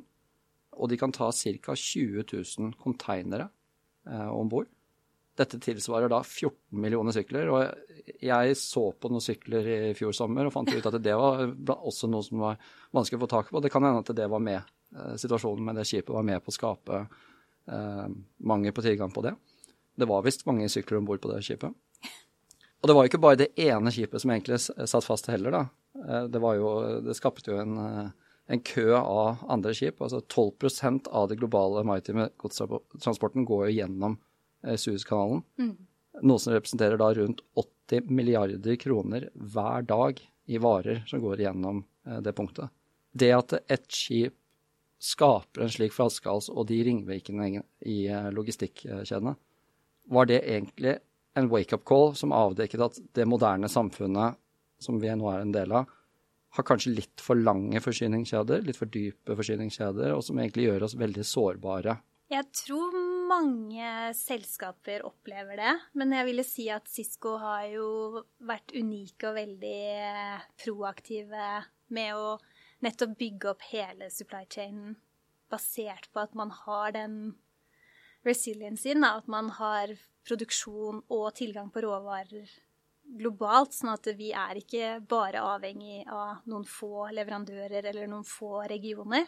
Og 0.72 0.88
de 0.88 0.98
kan 1.00 1.12
ta 1.12 1.28
ca. 1.32 1.74
20 1.76 2.24
000 2.32 2.78
konteinere 2.80 3.50
eh, 4.08 4.30
om 4.32 4.48
bord. 4.52 4.70
Dette 5.36 5.60
tilsvarer 5.60 6.12
da 6.12 6.20
14 6.24 6.80
millioner 6.80 7.14
sykler. 7.16 7.52
Og 7.52 8.14
jeg 8.24 8.56
så 8.60 8.86
på 8.96 9.12
noen 9.12 9.24
sykler 9.24 9.68
i 9.68 9.96
fjor 9.96 10.16
sommer 10.16 10.48
og 10.48 10.54
fant 10.56 10.72
ut 10.72 10.88
at 10.88 10.98
det 11.00 11.16
var 11.16 11.44
også 11.76 12.08
noe 12.12 12.24
som 12.24 12.40
var 12.44 12.60
vanskelig 12.92 13.20
å 13.20 13.24
få 13.24 13.30
tak 13.32 13.52
på. 13.52 13.62
Det 13.64 13.72
kan 13.72 13.84
hende 13.84 14.04
at 14.04 14.16
det 14.16 14.28
var 14.32 14.44
med. 14.44 14.72
Situasjonen 15.20 15.64
med 15.64 15.80
det 15.80 15.86
skipet 15.88 16.12
var 16.12 16.24
med 16.26 16.42
på 16.44 16.52
å 16.52 16.56
skape 16.56 17.04
eh, 17.04 17.20
mangel 18.42 18.72
på 18.74 18.82
tilgang 18.82 19.12
på 19.14 19.22
det. 19.22 19.34
Det 19.96 20.08
var 20.10 20.24
visst 20.26 20.46
mange 20.48 20.68
sykler 20.72 20.98
om 20.98 21.06
bord 21.06 21.20
på 21.22 21.30
det 21.30 21.42
skipet. 21.46 21.74
Og 22.82 22.90
det 22.90 22.94
var 22.96 23.04
jo 23.04 23.10
ikke 23.12 23.22
bare 23.22 23.38
det 23.38 23.52
ene 23.62 23.92
skipet 23.94 24.22
som 24.22 24.32
egentlig 24.34 24.58
satt 24.64 25.06
fast 25.06 25.28
heller, 25.30 25.54
da. 25.54 25.62
Eh, 26.08 26.24
det, 26.24 26.40
var 26.42 26.56
jo, 26.58 26.72
det 27.06 27.14
skapte 27.14 27.52
jo 27.52 27.60
en, 27.62 27.78
eh, 27.78 28.34
en 28.54 28.64
kø 28.66 28.88
av 28.98 29.44
andre 29.52 29.74
skip. 29.76 30.02
Altså 30.02 30.20
12% 30.20 31.08
av 31.12 31.28
det 31.30 31.38
globale 31.40 31.84
maritime 31.86 32.28
godstransporten 32.42 33.46
går 33.48 33.68
jo 33.68 33.76
gjennom 33.76 34.18
eh, 34.66 34.74
Suezkanalen. 34.74 35.44
Mm. 35.60 35.72
Noe 36.26 36.42
som 36.42 36.54
representerer 36.56 36.98
da 37.00 37.12
rundt 37.16 37.40
80 37.58 38.10
milliarder 38.10 38.76
kroner 38.80 39.30
hver 39.34 39.86
dag 39.86 40.20
i 40.50 40.58
varer 40.60 41.04
som 41.08 41.22
går 41.22 41.40
gjennom 41.44 41.84
det 42.22 42.34
punktet. 42.34 42.68
Det 43.14 43.30
at 43.32 43.54
et 43.70 43.86
skip 43.94 44.34
skaper 45.02 45.64
en 45.64 45.72
slik 45.72 45.94
flaskehals 45.94 46.50
og 46.52 46.68
de 46.70 46.78
ringvirkningene 46.86 47.64
i 47.90 48.04
eh, 48.06 48.28
logistikkjedene, 48.34 49.34
var 50.12 50.28
det 50.30 50.42
egentlig 50.42 50.98
en 51.38 51.48
wake-up 51.48 51.84
call 51.88 52.12
som 52.18 52.34
avdekket 52.36 52.84
at 52.84 53.00
det 53.16 53.26
moderne 53.28 53.70
samfunnet 53.70 54.38
som 54.82 54.98
vi 55.02 55.10
nå 55.14 55.28
er 55.30 55.42
en 55.42 55.54
del 55.54 55.74
av, 55.78 55.90
har 56.52 56.66
kanskje 56.68 56.92
litt 56.92 57.22
for 57.22 57.38
lange 57.38 57.80
forsyningskjeder, 57.80 58.64
litt 58.66 58.76
for 58.76 58.90
dype 58.92 59.36
forsyningskjeder, 59.38 60.12
og 60.12 60.24
som 60.26 60.40
egentlig 60.42 60.66
gjør 60.66 60.86
oss 60.88 60.96
veldig 61.00 61.24
sårbare. 61.24 61.96
Jeg 62.32 62.48
tror 62.56 62.96
mange 63.28 64.12
selskaper 64.16 65.04
opplever 65.08 65.58
det, 65.60 65.72
men 66.00 66.12
jeg 66.16 66.28
ville 66.28 66.44
si 66.44 66.66
at 66.72 66.88
Cisco 66.90 67.36
har 67.40 67.66
jo 67.72 68.22
vært 68.44 68.74
unike 68.76 69.30
og 69.30 69.38
veldig 69.38 69.80
eh, 69.96 70.44
proaktive 70.60 71.48
med 71.92 72.16
å 72.16 72.36
nettopp 72.82 73.16
bygge 73.18 73.52
opp 73.52 73.64
hele 73.70 74.10
supply 74.10 74.44
chainen 74.50 74.96
basert 75.52 76.08
på 76.12 76.22
at 76.22 76.34
man 76.38 76.52
har 76.62 76.94
den 76.96 77.16
resiliencyen, 78.26 79.04
at 79.04 79.28
man 79.30 79.50
har 79.58 79.94
produksjon 80.26 81.02
og 81.10 81.32
tilgang 81.38 81.70
på 81.74 81.82
råvarer 81.84 82.50
globalt, 83.18 83.74
sånn 83.74 83.92
at 83.92 84.06
vi 84.16 84.30
er 84.36 84.60
ikke 84.60 85.00
bare 85.08 85.42
avhengig 85.44 86.04
av 86.06 86.44
noen 86.48 86.64
få 86.68 87.08
leverandører 87.12 87.90
eller 87.90 88.08
noen 88.10 88.26
få 88.26 88.62
regioner. 88.70 89.26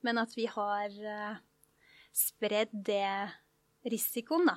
men 0.00 0.18
at 0.18 0.36
vi 0.36 0.44
har 0.46 0.92
uh, 0.92 1.38
spredd 2.14 2.70
det 2.70 3.28
risikoen, 3.90 4.46
da, 4.46 4.54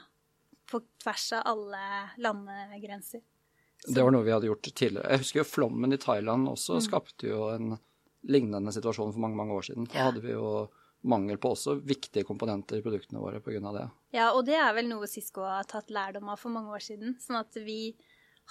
på 0.69 0.81
tvers 1.01 1.31
av 1.33 1.47
alle 1.55 1.85
landegrenser. 2.21 3.23
Det 3.87 4.03
var 4.03 4.11
noe 4.13 4.27
vi 4.27 4.33
hadde 4.35 4.49
gjort 4.49 4.67
tidligere. 4.69 5.09
Jeg 5.09 5.23
husker 5.23 5.41
jo 5.41 5.47
flommen 5.47 5.95
i 5.95 5.97
Thailand 5.97 6.51
også 6.51 6.77
mm. 6.77 6.83
skapte 6.85 7.31
jo 7.31 7.47
en 7.53 7.77
lignende 8.27 8.73
situasjon 8.75 9.13
for 9.15 9.23
mange, 9.23 9.39
mange 9.39 9.55
år 9.55 9.67
siden. 9.69 9.87
Da 9.89 10.09
hadde 10.09 10.23
vi 10.23 10.35
jo 10.35 10.67
mangel 11.07 11.39
på 11.39 11.53
også 11.55 11.77
viktige 11.87 12.27
komponenter 12.27 12.79
i 12.79 12.83
produktene 12.83 13.21
våre 13.23 13.39
pga. 13.39 13.71
det. 13.71 13.87
Ja, 14.11 14.31
og 14.33 14.45
det 14.45 14.57
er 14.59 14.73
vel 14.75 14.89
noe 14.89 15.07
Cisco 15.07 15.45
har 15.47 15.63
tatt 15.63 15.89
lærdom 15.89 16.29
av 16.29 16.39
for 16.41 16.51
mange 16.51 16.73
år 16.75 16.83
siden. 16.83 17.15
Sånn 17.23 17.39
at 17.39 17.55
vi 17.55 17.95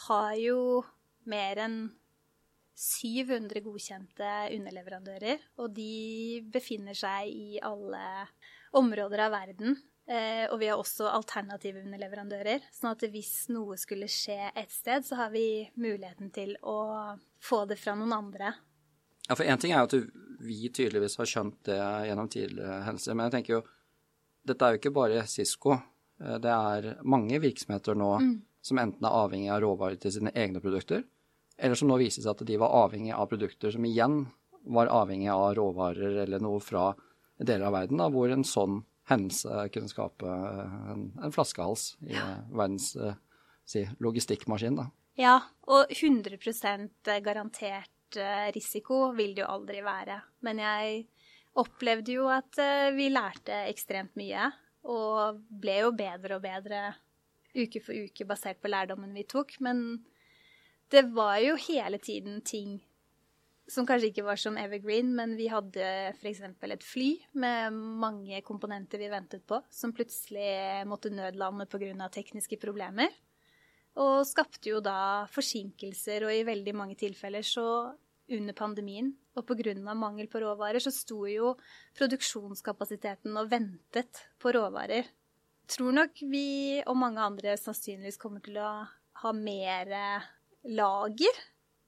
har 0.08 0.34
jo 0.40 0.84
mer 1.28 1.60
enn 1.60 1.78
700 2.78 3.60
godkjente 3.64 4.32
underleverandører, 4.54 5.40
og 5.58 5.72
de 5.74 6.40
befinner 6.52 6.94
seg 6.94 7.26
i 7.26 7.58
alle 7.58 8.02
områder 8.78 9.24
av 9.26 9.34
verden. 9.34 9.74
Eh, 10.08 10.46
og 10.48 10.60
vi 10.62 10.70
har 10.70 10.80
også 10.80 11.10
alternative 11.10 11.82
underleverandører, 11.82 12.62
sånn 12.72 12.94
at 12.94 13.02
hvis 13.12 13.50
noe 13.52 13.76
skulle 13.76 14.08
skje 14.08 14.38
et 14.56 14.70
sted, 14.72 15.04
så 15.04 15.18
har 15.18 15.34
vi 15.34 15.66
muligheten 15.76 16.30
til 16.32 16.54
å 16.62 17.18
få 17.44 17.66
det 17.68 17.76
fra 17.82 17.92
noen 17.98 18.14
andre. 18.16 18.54
Ja, 19.28 19.36
for 19.36 19.44
én 19.44 19.60
ting 19.60 19.74
er 19.74 19.84
jo 19.84 19.90
at 19.90 20.14
vi 20.40 20.70
tydeligvis 20.72 21.18
har 21.20 21.28
skjønt 21.28 21.58
det 21.68 21.78
gjennom 22.08 22.30
tidligere 22.32 22.82
hendelser, 22.86 23.16
men 23.16 23.28
jeg 23.28 23.36
tenker 23.36 23.54
jo 23.58 23.62
dette 24.48 24.64
er 24.64 24.74
jo 24.74 24.80
ikke 24.80 24.94
bare 24.96 25.26
Cisco. 25.28 25.76
Eh, 26.22 26.38
det 26.42 26.52
er 26.52 26.90
mange 27.04 27.40
virksomheter 27.42 27.98
nå 27.98 28.10
mm. 28.22 28.34
som 28.64 28.80
enten 28.80 29.04
er 29.04 29.20
avhengig 29.22 29.50
av 29.52 29.62
råvarer 29.64 30.00
til 30.00 30.14
sine 30.14 30.32
egne 30.32 30.62
produkter, 30.64 31.04
eller 31.58 31.78
som 31.78 31.90
nå 31.90 31.98
viser 32.00 32.24
seg 32.24 32.34
at 32.34 32.46
de 32.48 32.60
var 32.60 32.76
avhengig 32.84 33.12
av 33.16 33.28
produkter 33.30 33.74
som 33.74 33.84
igjen 33.84 34.22
var 34.68 34.90
avhengig 34.92 35.30
av 35.32 35.52
råvarer 35.58 36.22
eller 36.24 36.42
noe 36.44 36.60
fra 36.62 36.90
deler 37.38 37.68
av 37.68 37.76
verden, 37.76 38.00
da, 38.00 38.08
hvor 38.10 38.30
en 38.32 38.46
sånn 38.46 38.82
hendelse 39.08 39.68
kunne 39.72 39.88
skape 39.88 40.28
en, 40.92 41.04
en 41.22 41.32
flaskehals 41.32 41.92
i 42.04 42.16
ja. 42.16 42.26
verdens 42.50 42.90
eh, 42.96 43.14
si, 43.68 43.84
logistikkmaskin. 44.04 44.80
Da. 44.80 44.88
Ja, 45.18 45.36
og 45.68 45.92
100% 45.94 47.12
garantert 47.24 47.92
eh, 48.16 48.48
risiko 48.54 49.10
vil 49.16 49.34
det 49.36 49.44
jo 49.44 49.50
aldri 49.52 49.82
være. 49.84 50.20
Men 50.46 50.62
jeg 50.62 51.04
opplevde 51.58 52.14
jo 52.14 52.28
at 52.32 52.58
eh, 52.62 52.88
vi 52.96 53.10
lærte 53.12 53.64
ekstremt 53.68 54.16
mye, 54.18 54.48
og 54.88 55.42
ble 55.50 55.80
jo 55.82 55.92
bedre 55.96 56.38
og 56.38 56.44
bedre 56.44 56.82
uke 57.58 57.80
for 57.82 57.96
uke 57.96 58.26
basert 58.28 58.60
på 58.62 58.70
lærdommen 58.70 59.12
vi 59.16 59.26
tok. 59.28 59.58
Men 59.64 60.04
det 60.92 61.08
var 61.12 61.38
jo 61.44 61.58
hele 61.68 62.00
tiden 62.00 62.40
ting 62.46 62.78
som 63.68 63.84
kanskje 63.84 64.08
ikke 64.10 64.24
var 64.24 64.40
som 64.40 64.56
evergreen, 64.56 65.10
men 65.16 65.34
vi 65.36 65.50
hadde 65.52 65.84
f.eks. 66.14 66.40
et 66.40 66.84
fly 66.86 67.08
med 67.36 67.74
mange 67.76 68.40
komponenter 68.46 69.00
vi 69.02 69.10
ventet 69.12 69.44
på, 69.48 69.60
som 69.68 69.92
plutselig 69.92 70.86
måtte 70.88 71.12
nødlande 71.12 71.68
pga. 71.68 72.08
tekniske 72.08 72.56
problemer. 72.56 73.12
Og 73.98 74.22
skapte 74.28 74.70
jo 74.70 74.82
da 74.84 75.26
forsinkelser, 75.32 76.26
og 76.26 76.34
i 76.34 76.46
veldig 76.46 76.74
mange 76.76 76.98
tilfeller 76.98 77.42
så 77.46 77.66
under 78.28 78.54
pandemien 78.54 79.10
og 79.38 79.46
pga. 79.48 79.74
mangel 79.94 80.28
på 80.28 80.40
råvarer, 80.42 80.78
så 80.78 80.92
sto 80.92 81.26
jo 81.26 81.54
produksjonskapasiteten 81.96 83.36
og 83.36 83.50
ventet 83.50 84.26
på 84.38 84.52
råvarer. 84.52 85.06
Tror 85.68 85.92
nok 85.92 86.20
vi 86.30 86.80
og 86.86 86.96
mange 86.96 87.20
andre 87.20 87.56
sannsynligvis 87.56 88.18
kommer 88.20 88.40
til 88.40 88.56
å 88.56 88.86
ha 89.22 89.32
mer 89.32 89.90
lager, 90.64 91.42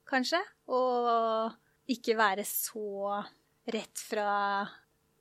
kanskje. 0.09 0.41
Og 0.69 1.91
ikke 1.91 2.19
være 2.19 2.45
så 2.45 3.23
rett 3.71 4.03
fra 4.03 4.67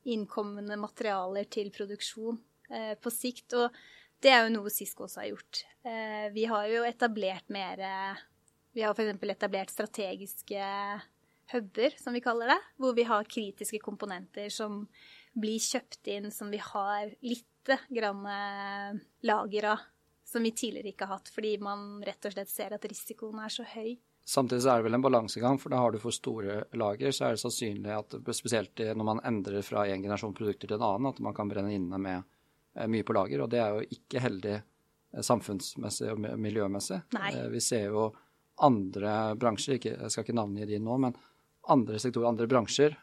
innkommende 0.09 0.77
materialer 0.79 1.47
til 1.51 1.71
produksjon 1.73 2.39
eh, 2.69 2.95
på 2.99 3.11
sikt. 3.13 3.55
Og 3.57 3.79
det 4.23 4.33
er 4.33 4.43
jo 4.45 4.55
noe 4.57 4.73
Cisco 4.73 5.05
også 5.05 5.23
har 5.23 5.29
gjort. 5.31 5.63
Eh, 5.87 6.27
vi 6.35 6.43
har 6.49 6.67
jo 6.71 6.83
etablert 6.87 7.47
mer 7.53 7.81
Vi 8.75 8.83
har 8.85 8.93
f.eks. 8.93 9.23
etablert 9.23 9.71
strategiske 9.73 10.65
huber, 11.53 11.95
som 11.97 12.13
vi 12.13 12.21
kaller 12.21 12.53
det, 12.53 12.59
hvor 12.77 12.93
vi 12.97 13.05
har 13.07 13.25
kritiske 13.25 13.79
komponenter 13.81 14.49
som 14.53 14.83
blir 15.39 15.61
kjøpt 15.61 16.09
inn, 16.11 16.29
som 16.33 16.51
vi 16.51 16.59
har 16.61 17.13
lite 17.21 17.79
grann 17.89 18.25
eh, 18.25 18.99
lager 19.25 19.71
av, 19.73 19.87
som 20.25 20.45
vi 20.45 20.53
tidligere 20.53 20.93
ikke 20.93 21.07
har 21.07 21.19
hatt, 21.19 21.31
fordi 21.33 21.55
man 21.63 22.03
rett 22.05 22.29
og 22.29 22.35
slett 22.35 22.51
ser 22.51 22.75
at 22.75 22.85
risikoen 22.85 23.41
er 23.43 23.53
så 23.53 23.65
høy. 23.75 23.97
Samtidig 24.29 24.61
så 24.61 24.73
er 24.73 24.81
det 24.81 24.89
vel 24.89 24.97
en 24.99 25.05
balansegang, 25.05 25.57
for 25.61 25.73
da 25.73 25.79
har 25.81 25.93
du 25.93 26.01
for 26.01 26.13
store 26.13 26.63
lager, 26.77 27.13
så 27.15 27.25
er 27.25 27.37
det 27.37 27.41
sannsynlig 27.41 27.95
at 27.95 28.17
spesielt 28.37 28.83
når 28.93 29.07
man 29.07 29.23
endrer 29.25 29.65
fra 29.65 29.87
en 29.89 30.03
generasjon 30.03 30.35
produkter 30.37 30.69
til 30.69 30.77
en 30.77 30.85
annen, 30.85 31.09
at 31.09 31.21
man 31.23 31.37
kan 31.37 31.49
brenne 31.49 31.73
inne 31.73 32.01
med 32.01 32.19
eh, 32.19 32.27
mye 32.89 33.05
på 33.05 33.15
lager. 33.17 33.43
Og 33.43 33.51
det 33.51 33.61
er 33.63 33.75
jo 33.75 33.97
ikke 33.97 34.23
heldig 34.23 34.55
eh, 34.57 35.21
samfunnsmessig 35.25 36.11
og 36.13 36.23
miljømessig. 36.41 37.01
Nei. 37.17 37.33
Eh, 37.35 37.47
vi 37.53 37.61
ser 37.63 37.89
jo 37.89 38.09
andre 38.65 39.35
bransjer, 39.39 39.79
ikke, 39.79 39.95
jeg 39.95 40.13
skal 40.13 40.25
ikke 40.25 40.35
navngi 40.35 40.67
de 40.67 40.81
nå, 40.83 40.97
men 40.99 41.15
andre 41.71 41.99
sektorer, 42.01 42.31
andre 42.33 42.49
bransjer 42.51 42.97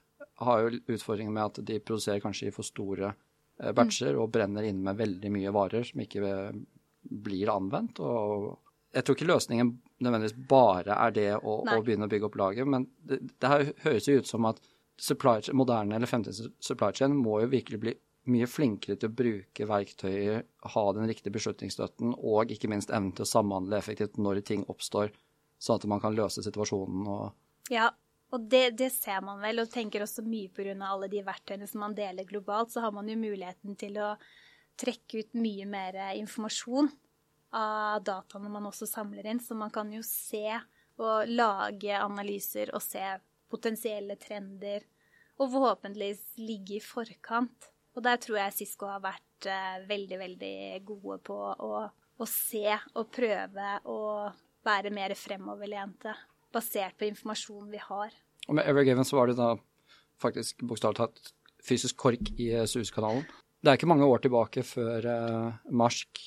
har 0.44 0.62
jo 0.62 0.80
utfordringer 0.92 1.32
med 1.32 1.44
at 1.46 1.62
de 1.64 1.78
produserer 1.80 2.20
kanskje 2.20 2.50
i 2.50 2.52
for 2.52 2.66
store 2.66 3.14
batcher 3.56 4.12
mm. 4.12 4.18
og 4.20 4.32
brenner 4.34 4.66
inne 4.68 4.84
med 4.84 4.98
veldig 4.98 5.30
mye 5.32 5.52
varer 5.54 5.86
som 5.88 6.02
ikke 6.04 6.20
blir 7.00 7.48
anvendt. 7.48 8.02
og 8.04 8.50
jeg 8.96 9.04
tror 9.04 9.16
ikke 9.16 9.28
løsningen 9.28 9.70
nødvendigvis 10.04 10.48
bare 10.48 10.96
er 10.96 11.14
det 11.16 11.28
å, 11.36 11.58
å 11.64 11.80
begynne 11.84 12.08
å 12.08 12.12
bygge 12.12 12.28
opp 12.28 12.38
laget, 12.40 12.68
men 12.68 12.86
det, 12.96 13.20
det 13.40 13.50
her 13.50 13.70
høres 13.84 14.08
jo 14.08 14.18
ut 14.20 14.28
som 14.28 14.48
at 14.48 14.60
supply, 15.00 15.40
moderne 15.56 15.96
eller 15.96 16.08
fremtidens 16.08 16.46
supply 16.64 16.92
chain 16.96 17.16
må 17.16 17.40
jo 17.42 17.50
virkelig 17.52 17.80
bli 17.82 17.94
mye 18.30 18.48
flinkere 18.50 18.96
til 19.00 19.10
å 19.10 19.16
bruke 19.16 19.68
verktøyer, 19.68 20.42
ha 20.74 20.84
den 20.96 21.08
riktige 21.10 21.34
beslutningsstøtten 21.34 22.16
og 22.16 22.52
ikke 22.52 22.70
minst 22.72 22.90
evnen 22.90 23.14
til 23.16 23.26
å 23.26 23.30
samhandle 23.30 23.78
effektivt 23.78 24.18
når 24.20 24.42
ting 24.46 24.64
oppstår, 24.72 25.12
sånn 25.62 25.80
at 25.80 25.86
man 25.90 26.02
kan 26.02 26.16
løse 26.16 26.44
situasjonen. 26.44 27.06
Og 27.06 27.72
ja, 27.72 27.90
og 28.34 28.48
det, 28.50 28.76
det, 28.80 28.90
ser 28.94 29.22
man 29.24 29.40
vel, 29.42 29.62
og 29.62 29.70
tenker 29.70 30.02
også 30.02 30.24
mye 30.26 30.50
pga. 30.54 30.74
alle 30.86 31.08
de 31.12 31.22
verktøyene 31.26 31.68
som 31.70 31.84
man 31.84 31.94
deler 31.94 32.26
globalt, 32.26 32.72
så 32.74 32.82
har 32.84 32.94
man 32.94 33.08
jo 33.08 33.18
muligheten 33.18 33.78
til 33.78 33.98
å 34.02 34.14
trekke 34.76 35.22
ut 35.22 35.38
mye 35.38 35.66
mer 35.66 35.98
informasjon 36.18 36.90
av 37.56 38.02
dataene 38.04 38.50
man 38.52 38.66
også 38.68 38.88
samler 38.90 39.30
inn, 39.30 39.40
så 39.40 39.54
man 39.56 39.70
kan 39.72 39.92
jo 39.94 40.02
se 40.04 40.50
og 40.96 41.28
lage 41.28 41.96
analyser 41.96 42.72
og 42.74 42.82
se 42.82 43.04
potensielle 43.52 44.16
trender, 44.20 44.84
og 45.36 45.52
forhåpentligvis 45.52 46.40
ligge 46.40 46.78
i 46.78 46.84
forkant. 46.84 47.70
Og 47.96 48.04
der 48.04 48.20
tror 48.20 48.40
jeg 48.42 48.56
Cisco 48.58 48.90
har 48.90 49.00
vært 49.04 49.48
eh, 49.48 49.78
veldig, 49.88 50.18
veldig 50.20 50.56
gode 50.88 51.18
på 51.24 51.36
å, 51.36 51.86
å 51.86 52.28
se 52.30 52.66
og 52.94 53.08
prøve 53.14 53.70
å 53.88 53.98
være 54.66 54.92
mer 54.92 55.14
fremoverlente, 55.16 56.12
basert 56.52 56.98
på 56.98 57.08
informasjonen 57.08 57.72
vi 57.72 57.80
har. 57.80 58.14
Og 58.46 58.58
med 58.58 58.68
Evergaven 58.68 59.06
så 59.06 59.18
var 59.18 59.30
det 59.30 59.38
da 59.38 59.54
faktisk 60.22 60.62
bokstavelig 60.68 61.00
talt 61.00 61.34
fysisk 61.66 61.98
kork 61.98 62.30
i 62.38 62.52
Suezkanalen. 62.68 63.24
Det 63.60 63.72
er 63.72 63.78
ikke 63.78 63.88
mange 63.90 64.06
år 64.06 64.20
tilbake 64.22 64.62
før 64.66 65.06
uh, 65.08 65.54
Marsk 65.74 66.20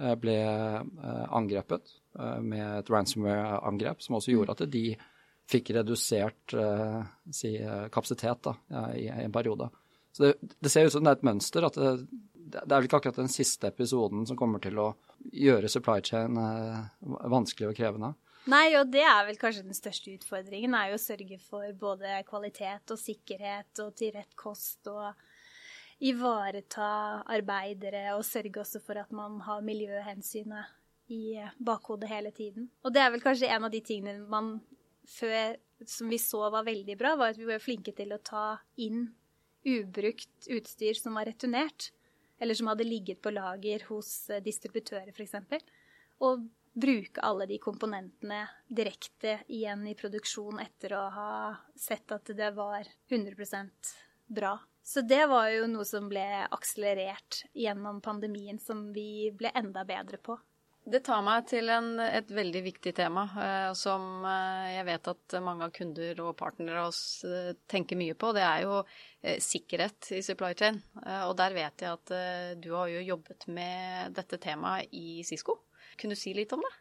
Eh, 0.00 0.14
ble 0.16 0.38
uh, 0.40 1.24
angrepet 1.36 1.90
eh, 2.16 2.38
med 2.40 2.78
et 2.78 2.90
ransomware-angrep, 2.90 4.00
som 4.00 4.16
også 4.16 4.32
gjorde 4.32 4.54
mm. 4.54 4.56
at 4.56 4.70
de 4.72 4.84
fikk 5.52 5.72
redusert 5.76 6.54
si, 7.34 7.50
kapasitet 7.92 8.46
da, 8.46 8.52
i, 8.96 9.08
en 9.10 9.32
periode. 9.34 9.66
Så 10.12 10.26
det, 10.26 10.34
det, 10.60 10.70
ser 10.72 10.86
ut 10.86 10.94
som 10.94 11.04
det 11.04 11.12
er 11.12 11.20
et 11.20 11.26
mønster. 11.26 11.64
at 11.66 11.78
det, 11.78 11.92
det, 12.34 12.66
er 12.66 12.74
vel 12.74 12.88
ikke 12.88 13.00
akkurat 13.00 13.22
den 13.22 13.32
siste 13.32 13.70
episoden 13.72 14.26
som 14.28 14.38
kommer 14.38 14.62
til 14.62 14.80
å 14.80 14.92
gjøre 15.32 15.70
supply 15.72 16.00
chain 16.04 16.36
vanskelig 17.00 17.70
og 17.70 17.78
krevende. 17.78 18.12
Nei, 18.50 18.72
og 18.74 18.90
det 18.90 19.04
er 19.06 19.22
vel 19.28 19.38
kanskje 19.38 19.62
den 19.68 19.76
største 19.76 20.16
utfordringen, 20.16 20.74
er 20.74 20.90
jo 20.90 20.98
å 20.98 21.02
sørge 21.02 21.38
for 21.44 21.68
både 21.78 22.24
kvalitet 22.26 22.90
og 22.90 22.98
sikkerhet 22.98 23.82
og 23.84 23.92
til 23.98 24.10
rett 24.16 24.34
kost 24.38 24.90
og 24.90 25.12
ivareta 26.02 27.22
arbeidere 27.30 28.16
og 28.16 28.24
sørge 28.26 28.64
også 28.64 28.82
for 28.82 28.98
at 28.98 29.12
man 29.14 29.38
har 29.46 29.62
miljøhensynet 29.62 31.12
i 31.14 31.38
bakhodet 31.62 32.10
hele 32.10 32.32
tiden. 32.34 32.66
Og 32.82 32.94
det 32.94 33.04
er 33.04 33.12
vel 33.14 33.22
kanskje 33.22 33.50
en 33.52 33.68
av 33.68 33.70
de 33.70 33.82
tingene 33.84 34.26
man 34.26 34.56
før, 35.06 35.54
som 35.86 36.10
vi 36.10 36.18
så 36.18 36.48
var 36.50 36.66
veldig 36.66 36.98
bra, 36.98 37.14
var 37.20 37.34
at 37.34 37.38
vi 37.38 37.46
var 37.46 37.62
flinke 37.62 37.94
til 37.94 38.14
å 38.14 38.22
ta 38.22 38.46
inn 38.82 39.06
ubrukt 39.64 40.48
utstyr 40.50 40.98
som 40.98 41.14
var 41.18 41.28
returnert, 41.30 41.90
eller 42.38 42.54
som 42.58 42.72
hadde 42.72 42.86
ligget 42.88 43.22
på 43.22 43.30
lager 43.30 43.84
hos 43.88 44.30
eh, 44.30 44.42
distributører 44.42 45.12
f.eks., 45.14 45.62
og 46.22 46.44
bruke 46.72 47.20
alle 47.20 47.46
de 47.50 47.58
komponentene 47.60 48.46
direkte 48.68 49.40
igjen 49.52 49.84
i 49.90 49.96
produksjon 49.98 50.60
etter 50.62 50.94
å 50.96 51.02
ha 51.12 51.32
sett 51.76 52.14
at 52.14 52.32
det 52.36 52.52
var 52.56 52.88
100% 53.10 53.92
bra. 54.32 54.54
Så 54.82 55.04
det 55.06 55.26
var 55.30 55.50
jo 55.52 55.66
noe 55.70 55.84
som 55.86 56.08
ble 56.10 56.24
akselerert 56.50 57.44
gjennom 57.54 58.00
pandemien, 58.02 58.58
som 58.58 58.88
vi 58.94 59.30
ble 59.36 59.52
enda 59.54 59.84
bedre 59.86 60.18
på. 60.18 60.38
Det 60.82 60.98
tar 61.06 61.20
meg 61.22 61.44
til 61.46 61.70
en, 61.70 61.94
et 62.02 62.30
veldig 62.34 62.60
viktig 62.64 62.90
tema 62.96 63.22
eh, 63.38 63.68
som 63.78 64.24
eh, 64.26 64.72
jeg 64.74 64.86
vet 64.88 65.10
at 65.12 65.36
mange 65.44 65.68
av 65.68 65.74
kunder 65.76 66.22
og 66.24 66.34
partnere 66.40 66.80
av 66.80 66.88
oss 66.90 67.22
eh, 67.22 67.52
tenker 67.70 67.98
mye 68.00 68.16
på. 68.18 68.32
Det 68.34 68.42
er 68.42 68.64
jo 68.64 68.80
sikkerhet 69.22 70.08
i 70.16 70.22
supply 70.26 70.50
chain. 70.58 70.80
Og 71.28 71.36
der 71.38 71.54
vet 71.54 71.84
jeg 71.84 71.94
at 71.94 72.10
du 72.58 72.72
har 72.74 72.88
jo 72.90 73.04
jobbet 73.06 73.44
med 73.54 74.16
dette 74.16 74.34
temaet 74.42 74.90
i 74.98 75.22
Cisco. 75.22 75.60
Kunne 75.94 76.16
du 76.16 76.18
si 76.18 76.32
litt 76.34 76.50
om 76.56 76.64
det? 76.64 76.72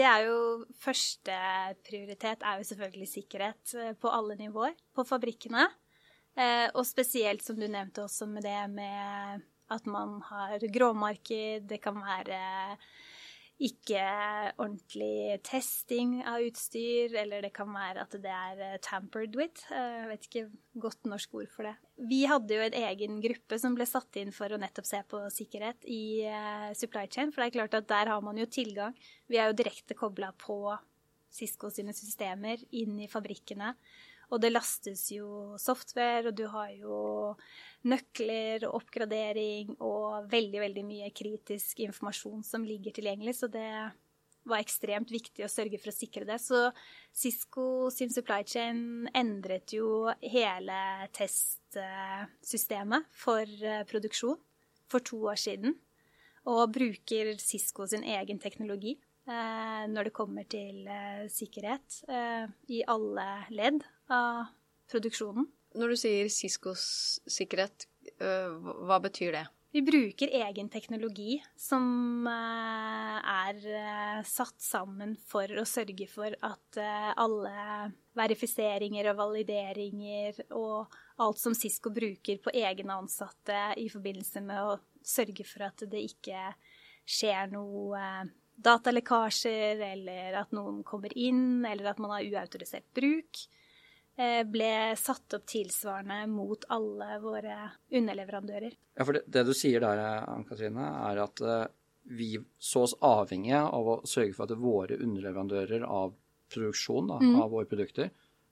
Det 0.00 0.06
er 0.08 0.24
jo 0.30 0.38
Første 0.80 1.36
prioritet 1.84 2.40
er 2.40 2.56
jo 2.56 2.64
selvfølgelig 2.70 3.10
sikkerhet 3.10 3.74
på 4.00 4.14
alle 4.16 4.38
nivåer 4.40 4.72
på 4.96 5.04
fabrikkene. 5.04 5.66
Og 6.72 6.80
spesielt, 6.88 7.44
som 7.44 7.60
du 7.60 7.68
nevnte 7.68 8.06
også, 8.06 8.30
med 8.32 8.48
det 8.48 8.56
med 8.72 9.44
at 9.76 9.92
man 9.92 10.22
har 10.30 10.64
gråmarked. 10.72 11.68
Det 11.68 11.82
kan 11.84 12.00
være 12.00 12.40
ikke 13.60 14.02
ordentlig 14.56 15.36
testing 15.44 16.20
av 16.24 16.40
utstyr, 16.46 17.12
eller 17.22 17.44
det 17.44 17.52
kan 17.56 17.68
være 17.74 18.06
at 18.06 18.16
det 18.22 18.32
er 18.32 18.62
eh, 18.64 18.78
tampered 18.84 19.36
with. 19.36 19.66
Eh, 19.68 19.96
jeg 19.98 20.08
vet 20.08 20.28
ikke 20.28 20.44
godt 20.86 21.08
norsk 21.10 21.36
ord 21.42 21.50
for 21.52 21.68
det. 21.68 21.74
Vi 22.08 22.22
hadde 22.30 22.56
jo 22.56 22.64
en 22.64 22.78
egen 22.80 23.18
gruppe 23.20 23.58
som 23.60 23.76
ble 23.76 23.84
satt 23.88 24.16
inn 24.20 24.32
for 24.32 24.48
å 24.48 24.60
nettopp 24.60 24.88
se 24.88 25.02
på 25.10 25.20
sikkerhet 25.34 25.84
i 25.92 26.02
uh, 26.24 26.70
supply 26.78 27.04
chain, 27.12 27.34
for 27.34 27.44
det 27.44 27.50
er 27.50 27.58
klart 27.58 27.76
at 27.76 27.90
der 27.90 28.14
har 28.14 28.24
man 28.24 28.40
jo 28.40 28.48
tilgang. 28.48 28.96
Vi 29.28 29.36
er 29.36 29.50
jo 29.50 29.58
direkte 29.60 29.98
kobla 29.98 30.32
på 30.40 30.62
Cisco 31.30 31.68
sine 31.70 31.92
systemer 31.94 32.62
inn 32.72 32.96
i 33.04 33.10
fabrikkene. 33.12 33.74
Og 34.30 34.40
det 34.42 34.52
lastes 34.52 35.08
jo 35.12 35.58
software, 35.58 36.30
og 36.30 36.36
du 36.38 36.46
har 36.52 36.70
jo 36.78 36.96
nøkler 37.88 38.66
og 38.68 38.82
oppgradering 38.82 39.72
og 39.80 40.28
veldig, 40.30 40.60
veldig 40.66 40.84
mye 40.84 41.10
kritisk 41.16 41.80
informasjon 41.86 42.42
som 42.44 42.66
ligger 42.66 42.92
tilgjengelig. 42.96 43.38
Så 43.40 43.48
det 43.52 43.70
var 44.48 44.62
ekstremt 44.62 45.10
viktig 45.12 45.44
å 45.44 45.50
sørge 45.52 45.78
for 45.80 45.92
å 45.92 45.96
sikre 45.96 46.26
det. 46.28 46.38
Så 46.42 46.70
Cisco 47.12 47.90
sin 47.94 48.12
supply 48.12 48.42
chain 48.48 49.08
endret 49.16 49.74
jo 49.76 50.10
hele 50.22 50.80
testsystemet 51.16 53.08
for 53.12 53.44
eh, 53.44 53.84
produksjon 53.88 54.40
for 54.90 55.04
to 55.06 55.22
år 55.30 55.40
siden. 55.40 55.76
Og 56.50 56.72
bruker 56.72 57.34
Cisco 57.40 57.86
sin 57.88 58.04
egen 58.04 58.40
teknologi 58.42 58.96
eh, 58.96 59.84
når 59.92 60.08
det 60.08 60.16
kommer 60.16 60.48
til 60.50 60.88
eh, 60.88 61.28
sikkerhet 61.30 62.02
i 62.72 62.82
alle 62.88 63.30
ledd 63.52 63.84
av 64.10 64.48
produksjonen. 64.90 65.46
Når 65.78 65.92
du 65.92 65.98
sier 66.00 66.28
Ciscos 66.32 66.82
sikkerhet, 67.30 67.86
øh, 68.18 68.56
hva 68.88 68.98
betyr 69.02 69.36
det? 69.36 69.46
Vi 69.70 69.84
bruker 69.86 70.32
egen 70.34 70.66
teknologi 70.66 71.36
som 71.54 72.26
øh, 72.26 73.18
er 73.20 73.60
øh, 73.60 74.24
satt 74.26 74.58
sammen 74.58 75.14
for 75.30 75.46
å 75.46 75.66
sørge 75.68 76.08
for 76.10 76.34
at 76.34 76.80
alle 77.14 77.92
verifiseringer 78.18 79.12
og 79.12 79.20
valideringer 79.20 80.42
og 80.58 80.90
alt 81.22 81.38
som 81.38 81.54
Cisco 81.54 81.94
bruker 81.94 82.42
på 82.42 82.54
egne 82.56 82.98
ansatte 82.98 83.62
i 83.78 83.86
forbindelse 83.92 84.42
med 84.42 84.72
å 84.72 84.76
sørge 85.06 85.46
for 85.46 85.68
at 85.70 85.86
det 85.86 86.02
ikke 86.10 86.50
skjer 87.10 87.50
noe 87.54 88.02
datalekkasjer, 88.60 89.80
eller 89.94 90.36
at 90.42 90.52
noen 90.56 90.82
kommer 90.86 91.14
inn, 91.18 91.64
eller 91.64 91.92
at 91.92 92.00
man 92.02 92.14
har 92.16 92.26
uautorisert 92.26 92.86
bruk. 92.96 93.46
Eh, 94.18 94.42
ble 94.44 94.96
satt 94.98 95.36
opp 95.36 95.44
tilsvarende 95.48 96.24
mot 96.28 96.64
alle 96.74 97.18
våre 97.22 97.56
underleverandører. 97.88 98.74
Ja, 98.98 99.04
for 99.04 99.16
det, 99.16 99.22
det 99.32 99.44
du 99.48 99.52
sier 99.56 99.80
der, 99.84 100.00
Ann-Katrine, 100.28 100.88
er 101.10 101.22
at 101.24 101.40
uh, 101.44 101.68
vi 102.10 102.34
så 102.58 102.84
oss 102.84 102.96
avhengige 103.06 103.62
av 103.62 103.88
å 103.88 104.00
sørge 104.08 104.34
for 104.36 104.44
at 104.50 104.60
våre 104.60 104.98
underleverandører 105.00 105.86
av 105.86 106.12
produksjon 106.52 107.08
da, 107.12 107.20
mm. 107.22 107.38
av 107.40 107.54
våre 107.54 107.70
produkter, 107.70 108.10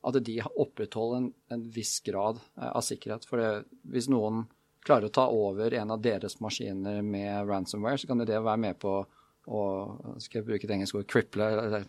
at 0.09 0.21
de 0.25 0.38
opprettholder 0.47 1.25
en, 1.25 1.29
en 1.53 1.66
viss 1.75 1.99
grad 2.07 2.38
av 2.55 2.85
sikkerhet. 2.87 3.27
For 3.27 3.42
det, 3.42 3.51
hvis 3.90 4.07
noen 4.12 4.47
klarer 4.87 5.11
å 5.11 5.12
ta 5.12 5.27
over 5.35 5.75
en 5.75 5.90
av 5.90 6.01
deres 6.01 6.38
maskiner 6.40 7.03
med 7.03 7.49
ransomware, 7.51 7.99
så 7.99 8.09
kan 8.09 8.23
det 8.23 8.31
være 8.38 8.61
med 8.62 8.79
på 8.81 9.01
å 9.49 9.62
skal 10.23 10.40
jeg 10.40 10.47
bruke 10.47 10.68
et 10.68 10.75
engelsk 10.77 11.01
ord, 11.01 11.09
cripple, 11.11 11.49
eller 11.51 11.88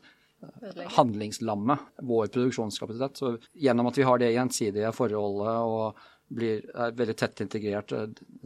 handlingslamme 0.95 1.77
vår 2.07 2.31
produksjonskapasitet. 2.33 3.17
Så 3.17 3.33
gjennom 3.53 3.89
at 3.89 3.99
vi 3.99 4.07
har 4.07 4.21
det 4.21 4.31
gjensidige 4.33 4.91
forholdet 4.95 5.55
og 5.69 5.99
blir, 6.29 6.65
er 6.75 6.93
veldig 6.97 7.15
tett 7.17 7.41
integrert 7.45 7.93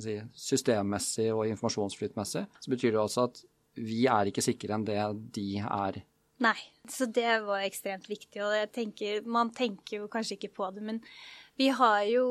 si, 0.02 0.16
systemmessig 0.34 1.28
og 1.34 1.46
informasjonsflytmessig, 1.52 2.46
så 2.60 2.72
betyr 2.72 2.96
det 2.96 3.02
også 3.02 3.28
at 3.28 3.44
vi 3.74 4.06
er 4.08 4.30
ikke 4.30 4.44
sikre 4.46 4.78
enn 4.78 4.86
det 4.88 5.00
de 5.36 5.48
er. 5.64 6.00
Nei, 6.44 6.58
så 6.90 7.08
det 7.10 7.40
var 7.46 7.64
ekstremt 7.64 8.08
viktig. 8.10 8.42
Og 8.44 8.56
jeg 8.56 8.72
tenker, 8.76 9.22
man 9.30 9.52
tenker 9.56 10.02
jo 10.02 10.10
kanskje 10.12 10.38
ikke 10.38 10.54
på 10.58 10.70
det, 10.76 10.84
men 10.86 11.00
vi 11.60 11.70
har 11.74 12.04
jo 12.10 12.26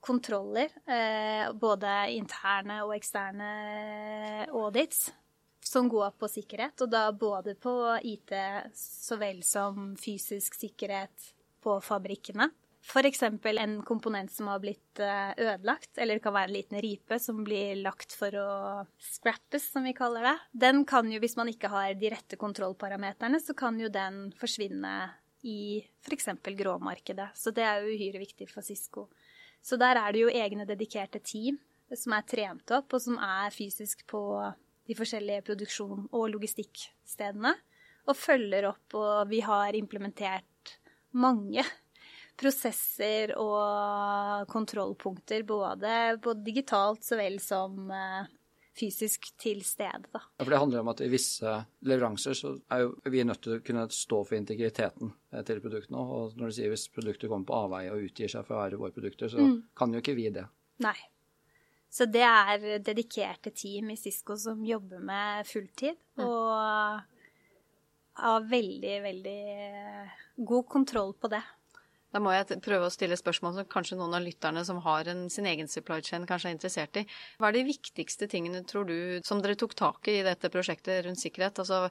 kontroller, 0.00 0.72
eh, 0.88 1.50
både 1.52 2.10
interne 2.16 2.80
og 2.86 2.94
eksterne 2.96 3.50
audits, 4.48 5.10
som 5.64 5.88
går 5.88 6.16
på 6.18 6.28
sikkerhet, 6.30 6.80
og 6.80 6.90
da 6.92 7.04
både 7.12 7.54
på 7.60 7.74
IT 8.06 8.32
så 8.76 9.18
vel 9.20 9.42
som 9.46 9.92
fysisk 10.00 10.56
sikkerhet 10.56 11.30
på 11.60 11.76
fabrikkene. 11.84 12.48
F.eks. 12.80 13.22
en 13.22 13.82
komponent 13.84 14.32
som 14.32 14.48
har 14.48 14.60
blitt 14.62 15.00
eh, 15.04 15.32
ødelagt, 15.36 15.92
eller 15.98 16.16
det 16.16 16.24
kan 16.24 16.34
være 16.34 16.48
en 16.48 16.56
liten 16.56 16.80
ripe 16.80 17.18
som 17.20 17.42
blir 17.44 17.76
lagt 17.84 18.14
for 18.16 18.34
å 18.40 18.50
scrappes, 18.96 19.68
som 19.74 19.84
vi 19.84 19.92
kaller 19.96 20.24
det. 20.24 20.36
Den 20.64 20.86
kan 20.88 21.10
jo, 21.12 21.20
hvis 21.20 21.36
man 21.36 21.52
ikke 21.52 21.68
har 21.70 21.92
de 22.00 22.12
rette 22.14 22.40
kontrollparameterne, 22.40 23.40
så 23.44 23.54
kan 23.54 23.76
jo 23.80 23.92
den 23.92 24.30
forsvinne 24.40 24.94
i 25.44 25.82
f.eks. 26.06 26.32
gråmarkedet. 26.56 27.30
Så 27.36 27.52
det 27.54 27.68
er 27.68 27.84
jo 27.84 27.92
uhyre 27.92 28.24
viktig 28.24 28.48
for 28.50 28.64
Cisco. 28.64 29.10
Så 29.60 29.76
der 29.76 30.00
er 30.00 30.16
det 30.16 30.24
jo 30.24 30.32
egne 30.32 30.64
dedikerte 30.68 31.20
team 31.20 31.60
som 31.92 32.14
er 32.16 32.24
trent 32.24 32.72
opp, 32.72 32.94
og 32.96 33.02
som 33.02 33.20
er 33.20 33.52
fysisk 33.52 34.06
på 34.08 34.22
de 34.90 34.96
forskjellige 34.98 35.44
produksjon- 35.46 36.08
og 36.10 36.26
logistikkstedene. 36.34 37.54
Og 38.10 38.16
følger 38.16 38.66
opp, 38.70 38.96
og 38.98 39.30
vi 39.30 39.42
har 39.44 39.76
implementert 39.78 40.74
mange 41.14 41.62
prosesser 42.40 43.34
og 43.38 44.48
kontrollpunkter, 44.50 45.44
både, 45.46 45.96
både 46.22 46.44
digitalt 46.46 47.04
så 47.04 47.18
vel 47.20 47.36
som 47.44 47.90
uh, 47.92 48.24
fysisk 48.80 49.28
til 49.40 49.60
stede. 49.66 50.08
Da. 50.08 50.22
Ja, 50.38 50.44
for 50.44 50.50
Det 50.54 50.62
handler 50.62 50.80
om 50.80 50.90
at 50.94 51.02
i 51.04 51.10
visse 51.12 51.54
leveranser 51.86 52.36
så 52.38 52.54
er 52.72 52.86
jo 52.86 52.94
vi 53.12 53.24
nødt 53.26 53.42
til 53.44 53.58
å 53.58 53.62
kunne 53.66 53.86
stå 53.92 54.22
for 54.24 54.38
integriteten 54.38 55.12
eh, 55.34 55.44
til 55.46 55.62
produktene. 55.64 56.00
Og 56.00 56.36
når 56.40 56.50
du 56.50 56.58
sier 56.58 56.72
hvis 56.72 56.88
produkter 56.94 57.30
kommer 57.30 57.48
på 57.50 57.60
avveie 57.66 57.92
og 57.92 58.08
utgir 58.08 58.32
seg 58.32 58.46
for 58.48 58.56
å 58.56 58.64
være 58.64 58.80
våre 58.80 58.96
produkter, 58.96 59.32
så 59.32 59.44
mm. 59.44 59.56
kan 59.76 59.94
jo 59.94 60.02
ikke 60.02 60.16
vi 60.18 60.30
det. 60.34 60.46
Nei. 60.84 60.96
Så 61.90 62.06
det 62.06 62.22
er 62.22 62.82
dedikerte 62.86 63.50
team 63.50 63.90
i 63.90 63.98
Cisco 63.98 64.36
som 64.38 64.62
jobber 64.64 65.02
med 65.02 65.48
fulltid. 65.48 65.98
Og 66.22 67.02
har 68.20 68.50
veldig, 68.50 68.98
veldig 69.02 69.40
god 70.50 70.68
kontroll 70.68 71.14
på 71.18 71.30
det. 71.32 71.42
Da 72.10 72.18
må 72.18 72.32
jeg 72.34 72.58
prøve 72.64 72.88
å 72.88 72.90
stille 72.90 73.14
spørsmål 73.14 73.52
som 73.54 73.66
kanskje 73.70 73.96
noen 73.98 74.16
av 74.18 74.24
lytterne 74.24 74.64
som 74.66 74.80
har 74.82 75.06
en, 75.12 75.28
sin 75.30 75.46
egen 75.46 75.68
supply 75.70 76.00
chain, 76.02 76.24
kanskje 76.26 76.50
er 76.50 76.56
interessert 76.56 76.98
i. 76.98 77.04
Hva 77.38 77.50
er 77.50 77.54
de 77.60 77.68
viktigste 77.68 78.26
tingene, 78.30 78.64
tror 78.66 78.88
du, 78.88 78.96
som 79.26 79.38
dere 79.42 79.54
tok 79.58 79.76
tak 79.78 80.10
i 80.10 80.16
i 80.18 80.24
dette 80.26 80.50
prosjektet 80.50 81.04
rundt 81.06 81.22
sikkerhet? 81.22 81.62
Altså, 81.62 81.84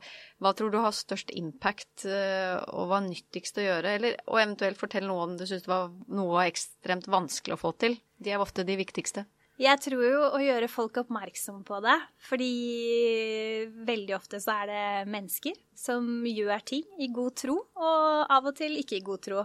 hva 0.43 0.51
tror 0.59 0.73
du 0.73 0.81
har 0.83 0.95
størst 0.95 1.31
impact, 1.39 2.03
eh, 2.03 2.57
og 2.67 2.91
hva 2.91 2.99
er 2.99 3.07
nyttigst 3.07 3.61
å 3.63 3.67
gjøre? 3.69 3.95
Eller, 3.95 4.19
og 4.27 4.41
eventuelt 4.43 4.81
fortell 4.81 5.07
noe 5.07 5.23
om 5.23 5.39
du 5.39 5.47
syns 5.47 5.63
det 5.63 5.71
var 5.71 5.87
noe 6.11 6.43
ekstremt 6.51 7.07
vanskelig 7.07 7.55
å 7.55 7.63
få 7.63 7.71
til. 7.79 7.95
De 8.19 8.35
er 8.35 8.43
ofte 8.43 8.67
de 8.67 8.75
viktigste. 8.75 9.23
Jeg 9.59 9.75
tror 9.83 10.03
jo 10.05 10.19
å 10.23 10.39
gjøre 10.39 10.69
folk 10.71 11.01
oppmerksomme 11.01 11.65
på 11.67 11.81
det, 11.83 11.97
fordi 12.29 12.51
veldig 13.89 14.15
ofte 14.15 14.39
så 14.39 14.53
er 14.61 14.69
det 14.71 15.09
mennesker 15.11 15.57
som 15.75 16.07
gjør 16.23 16.63
ting 16.63 16.85
i 17.03 17.09
god 17.11 17.35
tro, 17.41 17.57
og 17.75 18.31
av 18.31 18.47
og 18.47 18.55
til 18.55 18.77
ikke 18.79 19.01
i 19.01 19.03
god 19.03 19.25
tro. 19.27 19.43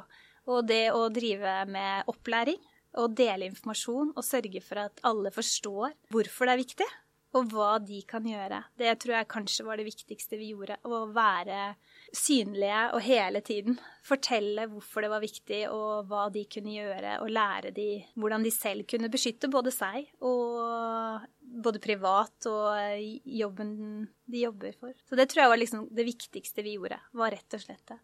Og 0.55 0.69
det 0.69 0.93
å 0.95 1.09
drive 1.11 1.57
med 1.67 2.13
opplæring 2.13 2.61
og 3.03 3.17
dele 3.19 3.49
informasjon 3.51 4.13
og 4.15 4.23
sørge 4.23 4.63
for 4.63 4.85
at 4.85 5.03
alle 5.09 5.35
forstår 5.35 5.97
hvorfor 6.15 6.47
det 6.47 6.55
er 6.55 6.63
viktig, 6.63 6.89
og 7.35 7.51
hva 7.51 7.73
de 7.83 7.99
kan 8.07 8.23
gjøre. 8.23 8.61
Det 8.79 8.95
tror 9.03 9.17
jeg 9.17 9.33
kanskje 9.35 9.67
var 9.67 9.83
det 9.83 9.89
viktigste 9.89 10.39
vi 10.39 10.53
gjorde. 10.53 10.79
Å 10.87 11.09
være 11.11 11.73
synlige 12.15 12.81
og 12.95 13.03
hele 13.05 13.41
tiden 13.45 13.77
fortelle 14.05 14.67
hvorfor 14.71 15.05
det 15.05 15.11
var 15.13 15.23
viktig, 15.23 15.61
og 15.73 16.09
hva 16.11 16.27
de 16.33 16.45
kunne 16.51 16.75
gjøre, 16.75 17.19
og 17.25 17.33
lære 17.33 17.73
de 17.77 17.89
hvordan 18.21 18.45
de 18.45 18.53
selv 18.55 18.87
kunne 18.91 19.11
beskytte 19.13 19.51
både 19.53 19.73
seg 19.75 20.09
og 20.25 21.25
både 21.65 21.83
privat 21.83 22.49
og 22.51 23.05
jobben 23.25 23.77
de 24.31 24.45
jobber 24.45 24.75
for. 24.81 24.97
Så 25.09 25.19
det 25.19 25.29
tror 25.31 25.45
jeg 25.45 25.55
var 25.55 25.63
liksom 25.63 25.87
det 25.95 26.09
viktigste 26.09 26.65
vi 26.67 26.77
gjorde, 26.79 27.01
var 27.17 27.35
rett 27.35 27.57
og 27.57 27.65
slett 27.65 27.87
det. 27.93 28.01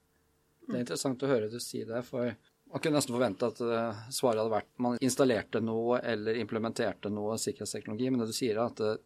Det 0.70 0.77
er 0.77 0.85
interessant 0.85 1.27
å 1.27 1.31
høre 1.31 1.51
du 1.51 1.59
si 1.62 1.83
det, 1.87 2.03
for 2.07 2.31
man 2.70 2.83
kunne 2.83 3.01
nesten 3.01 3.16
forvente 3.16 3.49
at 3.51 3.62
uh, 3.64 4.05
svaret 4.14 4.42
hadde 4.42 4.55
vært 4.55 4.70
man 4.83 5.01
installerte 5.03 5.62
noe 5.64 5.99
eller 6.07 6.38
implementerte 6.38 7.11
noe 7.11 7.38
sikkerhetsteknologi, 7.42 8.11
men 8.11 8.23
det 8.23 8.31
du 8.31 8.37
sier 8.37 8.55
er 8.55 8.68
at 8.68 8.83
uh, 8.85 8.99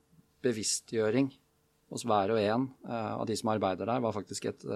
bevisstgjøring 0.44 1.30
hos 1.94 2.04
hver 2.08 2.34
og 2.34 2.42
en 2.42 2.68
av 2.90 3.24
de 3.28 3.36
som 3.38 3.52
arbeider 3.54 3.86
der, 3.86 4.02
var 4.02 4.14
faktisk 4.16 4.50
et 4.50 4.66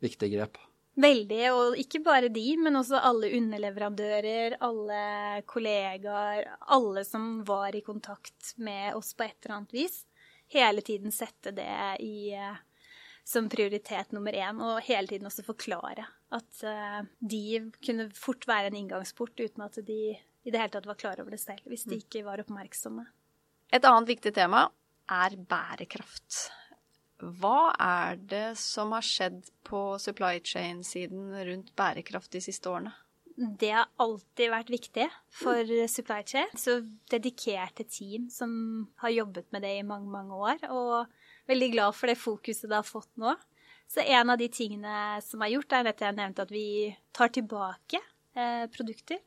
viktig 0.00 0.30
grep. 0.32 0.58
Veldig, 1.00 1.42
og 1.54 1.76
ikke 1.78 2.00
bare 2.02 2.28
de, 2.32 2.46
men 2.60 2.76
også 2.80 2.98
alle 2.98 3.30
underleverandører, 3.38 4.56
alle 4.64 5.02
kollegaer, 5.48 6.48
alle 6.74 7.04
som 7.06 7.44
var 7.46 7.76
i 7.78 7.84
kontakt 7.86 8.54
med 8.60 8.96
oss 8.98 9.12
på 9.14 9.24
et 9.28 9.36
eller 9.44 9.60
annet 9.60 9.76
vis. 9.76 10.00
Hele 10.50 10.82
tiden 10.84 11.14
sette 11.14 11.52
det 11.56 11.76
i, 12.02 12.34
som 13.24 13.46
prioritet 13.52 14.10
nummer 14.16 14.34
én, 14.34 14.58
og 14.58 14.82
hele 14.88 15.12
tiden 15.12 15.30
også 15.30 15.46
forklare 15.46 16.08
at 16.34 16.64
de 17.22 17.44
kunne 17.78 18.10
fort 18.18 18.44
være 18.50 18.72
en 18.72 18.80
inngangsport 18.82 19.38
uten 19.40 19.64
at 19.66 19.78
de 19.86 20.02
i 20.16 20.50
det 20.50 20.58
hele 20.58 20.72
tatt 20.74 20.88
var 20.88 20.98
klar 20.98 21.22
over 21.22 21.34
det 21.36 21.40
selv, 21.42 21.62
hvis 21.70 21.86
de 21.86 21.96
mm. 21.96 22.04
ikke 22.04 22.26
var 22.26 22.42
oppmerksomme. 22.42 23.06
Et 23.70 23.84
annet 23.86 24.10
viktig 24.10 24.32
tema 24.34 24.66
er 25.10 25.36
bærekraft. 25.50 26.46
Hva 27.20 27.72
er 27.76 28.16
det 28.30 28.56
som 28.58 28.94
har 28.96 29.04
skjedd 29.04 29.50
på 29.66 29.98
supply 30.00 30.38
chain-siden 30.40 31.34
rundt 31.50 31.74
bærekraft 31.76 32.32
de 32.32 32.40
siste 32.44 32.70
årene? 32.70 32.94
Det 33.40 33.70
har 33.72 33.88
alltid 34.00 34.50
vært 34.52 34.72
viktig 34.72 35.06
for 35.32 35.68
supply 35.88 36.20
chain. 36.28 36.48
Så 36.56 36.80
dedikerte 37.12 37.86
team 37.88 38.28
som 38.32 38.50
har 39.00 39.14
jobbet 39.14 39.48
med 39.52 39.64
det 39.64 39.76
i 39.78 39.86
mange, 39.86 40.10
mange 40.12 40.36
år. 40.36 40.64
Og 40.72 41.06
veldig 41.48 41.70
glad 41.76 41.96
for 41.96 42.10
det 42.10 42.20
fokuset 42.20 42.68
det 42.68 42.76
har 42.76 42.88
fått 42.88 43.12
nå. 43.20 43.36
Så 43.90 44.04
en 44.04 44.30
av 44.30 44.38
de 44.38 44.46
tingene 44.52 45.18
som 45.24 45.42
er 45.42 45.54
gjort, 45.56 45.72
er 45.74 45.88
dette 45.88 46.06
jeg 46.06 46.16
nevnte, 46.18 46.44
at 46.46 46.52
vi 46.54 46.92
tar 47.16 47.32
tilbake 47.34 47.98
eh, 48.38 48.68
produkter 48.70 49.18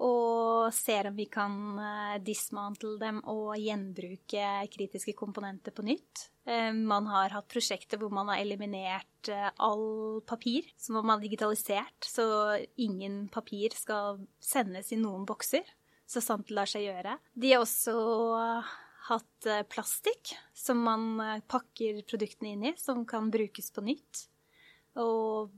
og 0.00 0.72
ser 0.72 1.10
om 1.10 1.16
vi 1.16 1.26
kan 1.28 1.54
eh, 1.76 2.20
dismantle 2.24 2.94
dem 3.00 3.18
og 3.28 3.52
gjenbruke 3.60 4.46
kritiske 4.72 5.12
komponenter 5.18 5.74
på 5.74 5.84
nytt. 5.84 6.28
Eh, 6.48 6.72
man 6.72 7.10
har 7.12 7.34
hatt 7.34 7.50
prosjekter 7.52 8.00
hvor 8.00 8.12
man 8.14 8.30
har 8.32 8.40
eliminert 8.40 9.28
eh, 9.28 9.50
all 9.60 10.22
papir, 10.26 10.70
som 10.80 10.96
man 11.00 11.16
har 11.16 11.24
digitalisert, 11.24 12.08
så 12.08 12.24
ingen 12.80 13.26
papir 13.32 13.76
skal 13.76 14.22
sendes 14.40 14.94
i 14.94 15.00
noen 15.00 15.26
bokser, 15.28 15.66
så 16.08 16.24
sant 16.24 16.48
det 16.48 16.56
lar 16.56 16.70
seg 16.70 16.88
gjøre. 16.88 17.18
De 17.36 17.52
har 17.52 17.64
også 17.64 17.96
hatt 19.10 19.48
plastikk 19.72 20.32
som 20.56 20.80
man 20.86 21.42
pakker 21.50 22.04
produktene 22.08 22.54
inn 22.54 22.68
i, 22.70 22.76
som 22.78 23.04
kan 23.08 23.32
brukes 23.34 23.72
på 23.74 23.84
nytt. 23.84 24.26
Og 25.00 25.52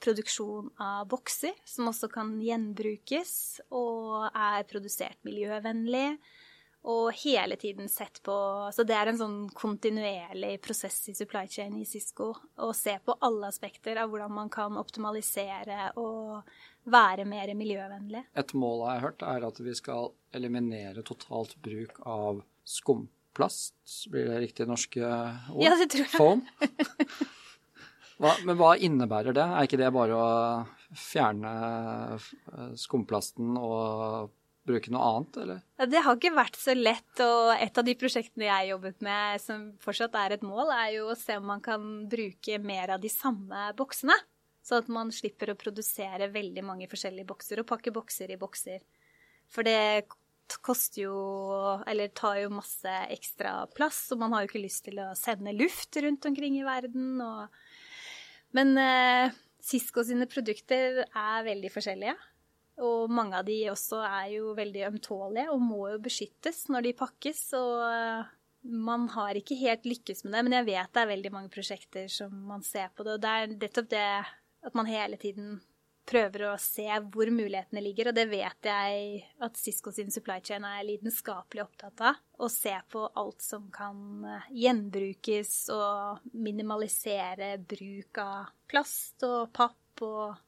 produksjon 0.00 0.70
av 0.80 1.08
bokser, 1.10 1.56
som 1.64 1.90
også 1.90 2.10
kan 2.12 2.36
gjenbrukes, 2.42 3.32
og 3.70 4.30
er 4.30 4.64
produsert 4.70 5.20
miljøvennlig. 5.26 6.18
Og 6.88 7.10
hele 7.12 7.58
tiden 7.60 7.90
sett 7.92 8.22
på 8.24 8.34
Så 8.72 8.86
det 8.88 8.94
er 8.96 9.10
en 9.10 9.18
sånn 9.20 9.40
kontinuerlig 9.52 10.54
prosess 10.64 11.10
i 11.12 11.14
supply 11.16 11.44
chain 11.52 11.74
i 11.76 11.84
Cisco. 11.84 12.30
Å 12.56 12.70
se 12.72 12.94
på 13.04 13.18
alle 13.20 13.50
aspekter 13.52 14.00
av 14.00 14.08
hvordan 14.08 14.32
man 14.32 14.48
kan 14.52 14.78
optimalisere 14.80 15.90
og 16.00 16.40
være 16.88 17.26
mer 17.28 17.52
miljøvennlig. 17.52 18.24
Et 18.32 18.54
mål 18.56 18.86
jeg 18.86 18.94
har 18.94 19.04
hørt, 19.04 19.26
er 19.28 19.44
at 19.50 19.60
vi 19.60 19.74
skal 19.76 20.14
eliminere 20.32 21.04
totalt 21.04 21.52
bruk 21.60 22.00
av 22.08 22.40
skumplast. 22.64 23.76
Blir 24.08 24.32
det 24.32 24.40
riktig 24.46 24.68
norske 24.70 25.04
ord? 25.04 25.60
Ja, 25.60 25.76
det 25.76 25.90
tror 25.92 26.06
jeg. 26.06 26.16
Foam. 26.16 26.46
Hva, 28.20 28.34
men 28.44 28.58
hva 28.60 28.74
innebærer 28.76 29.36
det? 29.36 29.46
Er 29.46 29.66
ikke 29.66 29.80
det 29.80 29.88
bare 29.94 30.16
å 30.18 30.28
fjerne 30.98 31.52
eh, 32.18 32.74
skumplasten 32.76 33.56
og 33.56 34.34
bruke 34.68 34.92
noe 34.92 35.06
annet, 35.08 35.38
eller? 35.40 35.62
Det 35.88 36.02
har 36.04 36.18
ikke 36.18 36.34
vært 36.36 36.58
så 36.60 36.74
lett, 36.76 37.22
og 37.24 37.54
et 37.56 37.80
av 37.80 37.86
de 37.86 37.94
prosjektene 37.98 38.48
jeg 38.50 38.70
jobbet 38.74 39.00
med 39.06 39.40
som 39.42 39.64
fortsatt 39.80 40.18
er 40.20 40.36
et 40.36 40.44
mål, 40.46 40.68
er 40.74 40.92
jo 40.98 41.08
å 41.10 41.18
se 41.18 41.38
om 41.40 41.48
man 41.48 41.64
kan 41.64 41.86
bruke 42.12 42.60
mer 42.62 42.94
av 42.96 43.02
de 43.02 43.10
samme 43.12 43.70
boksene. 43.78 44.16
Sånn 44.60 44.84
at 44.84 44.90
man 44.92 45.12
slipper 45.14 45.54
å 45.54 45.58
produsere 45.58 46.28
veldig 46.32 46.64
mange 46.66 46.88
forskjellige 46.90 47.28
bokser 47.30 47.62
og 47.62 47.70
pakke 47.70 47.94
bokser 47.94 48.34
i 48.34 48.40
bokser. 48.40 48.82
For 49.50 49.66
det 49.66 50.04
koster 50.66 51.04
jo 51.04 51.18
Eller 51.86 52.10
tar 52.10 52.40
jo 52.42 52.48
masse 52.52 52.92
ekstra 53.14 53.68
plass, 53.70 54.08
og 54.12 54.18
man 54.20 54.34
har 54.34 54.42
jo 54.42 54.50
ikke 54.50 54.64
lyst 54.64 54.84
til 54.88 54.98
å 54.98 55.12
sende 55.16 55.54
luft 55.54 55.96
rundt 56.02 56.26
omkring 56.26 56.58
i 56.58 56.66
verden. 56.66 57.20
og 57.22 57.48
men 58.56 58.74
eh, 58.80 59.38
Cisco 59.62 60.04
sine 60.06 60.26
produkter 60.30 61.02
er 61.04 61.46
veldig 61.46 61.70
forskjellige. 61.72 62.16
Og 62.80 63.12
mange 63.12 63.36
av 63.36 63.44
de 63.44 63.58
også 63.68 64.00
er 64.06 64.28
jo 64.38 64.54
veldig 64.56 64.86
ømtålige 64.88 65.52
og 65.52 65.60
må 65.62 65.82
jo 65.92 66.02
beskyttes 66.02 66.64
når 66.72 66.88
de 66.88 66.96
pakkes. 66.96 67.42
Og 67.58 67.74
eh, 67.84 68.30
man 68.88 69.08
har 69.14 69.36
ikke 69.36 69.58
helt 69.60 69.88
lykkes 69.88 70.24
med 70.24 70.36
det, 70.36 70.44
men 70.46 70.58
jeg 70.58 70.68
vet 70.70 70.94
det 70.94 71.02
er 71.02 71.12
veldig 71.12 71.32
mange 71.34 71.52
prosjekter 71.52 72.08
som 72.12 72.32
man 72.48 72.64
ser 72.66 72.92
på 72.94 73.06
det. 73.06 73.16
Og 73.18 73.24
det 73.24 73.34
er 73.34 73.52
nettopp 73.56 73.90
det 73.92 74.06
at 74.60 74.76
man 74.76 74.88
hele 74.88 75.20
tiden 75.20 75.58
prøver 76.10 76.46
å 76.48 76.56
se 76.60 76.86
hvor 77.12 77.30
mulighetene 77.32 77.82
ligger, 77.84 78.10
og 78.10 78.16
det 78.16 78.26
vet 78.30 78.66
jeg 78.66 79.22
at 79.42 79.58
Cisco 79.60 79.92
sin 79.94 80.10
supply 80.12 80.40
chain 80.44 80.66
er 80.66 80.82
lidenskapelig 80.88 81.64
opptatt 81.64 82.02
av. 82.10 82.18
Å 82.40 82.48
se 82.50 82.74
på 82.90 83.04
alt 83.20 83.44
som 83.44 83.68
kan 83.74 84.24
eh, 84.26 84.50
gjenbrukes 84.64 85.54
og 85.74 86.26
minimalisere 86.34 87.54
bruk 87.62 88.22
av 88.22 88.50
plast 88.70 89.26
og 89.26 89.52
papp 89.56 90.04
og 90.06 90.40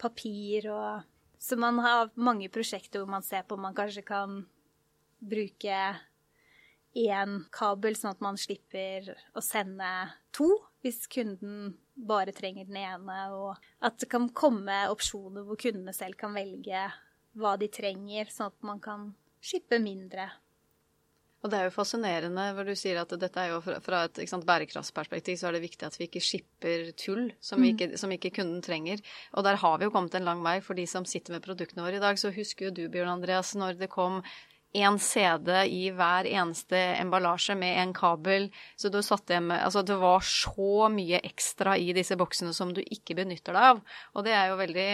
papir 0.00 0.70
og 0.72 1.08
Så 1.40 1.56
man 1.56 1.78
har 1.80 2.10
mange 2.20 2.50
prosjekter 2.52 3.00
hvor 3.00 3.08
man 3.08 3.22
ser 3.24 3.46
på 3.48 3.56
om 3.56 3.62
man 3.64 3.72
kanskje 3.72 4.02
kan 4.04 4.42
bruke 5.24 5.76
én 6.92 7.36
kabel, 7.54 7.96
sånn 7.96 8.12
at 8.12 8.20
man 8.20 8.36
slipper 8.36 9.08
å 9.32 9.40
sende 9.40 9.88
to 10.36 10.50
hvis 10.84 11.06
kunden 11.08 11.78
bare 12.06 12.34
trenger 12.36 12.68
den 12.68 12.80
ene, 12.80 13.18
og 13.36 13.56
at 13.84 13.98
det 14.00 14.10
kan 14.12 14.28
komme 14.36 14.82
opsjoner 14.92 15.46
hvor 15.46 15.58
kundene 15.60 15.94
selv 15.96 16.18
kan 16.20 16.36
velge 16.36 16.84
hva 17.38 17.56
de 17.60 17.70
trenger, 17.72 18.30
sånn 18.32 18.50
at 18.50 18.66
man 18.66 18.80
kan 18.82 19.10
skippe 19.40 19.78
mindre. 19.82 20.28
Og 21.40 21.48
det 21.48 21.56
er 21.56 21.68
jo 21.70 21.72
fascinerende 21.72 22.42
hvor 22.52 22.68
du 22.68 22.74
sier 22.76 22.98
at 23.00 23.12
dette 23.16 23.40
er 23.40 23.54
jo 23.54 23.60
fra 23.80 24.02
et 24.04 24.18
sant, 24.28 24.44
bærekraftsperspektiv 24.48 25.38
så 25.40 25.48
er 25.48 25.56
det 25.56 25.62
viktig 25.64 25.86
at 25.86 25.96
vi 25.96 26.04
ikke 26.04 26.20
skipper 26.24 26.90
tull 27.00 27.30
som, 27.40 27.62
mm. 27.62 27.68
ikke, 27.70 27.88
som, 28.00 28.12
ikke, 28.12 28.32
kunden 28.36 28.60
trenger. 28.64 29.00
Og 29.32 29.46
der 29.46 29.56
har 29.62 29.78
vi 29.80 29.88
jo 29.88 29.94
kommet 29.94 30.18
en 30.18 30.28
lang 30.28 30.44
vei 30.44 30.58
for 30.64 30.76
de 30.76 30.84
som 30.90 31.08
sitter 31.08 31.32
med 31.32 31.44
produktene 31.46 31.86
våre 31.86 31.96
i 31.96 32.02
dag. 32.02 32.20
Så 32.20 32.34
husker 32.36 32.68
jo 32.68 32.74
du, 32.76 32.82
Bjørn 32.92 33.14
Andreas, 33.14 33.54
når 33.56 33.80
det 33.80 33.88
kom 33.92 34.20
én 34.76 34.98
CD 35.02 35.50
i 35.66 35.90
hver 35.94 36.28
eneste 36.30 36.78
emballasje 37.00 37.56
med 37.58 37.78
en 37.82 37.94
kabel. 37.96 38.48
Så 38.78 38.90
du 38.92 39.00
satt 39.02 39.30
hjem 39.30 39.50
Altså, 39.50 39.82
det 39.86 39.96
var 39.98 40.22
så 40.24 40.86
mye 40.92 41.18
ekstra 41.26 41.76
i 41.78 41.90
disse 41.96 42.16
boksene 42.18 42.52
som 42.54 42.70
du 42.74 42.80
ikke 42.84 43.16
benytter 43.18 43.56
deg 43.56 43.68
av. 43.72 43.80
Og 44.14 44.26
det 44.26 44.34
er 44.36 44.50
jo 44.50 44.58
veldig 44.60 44.90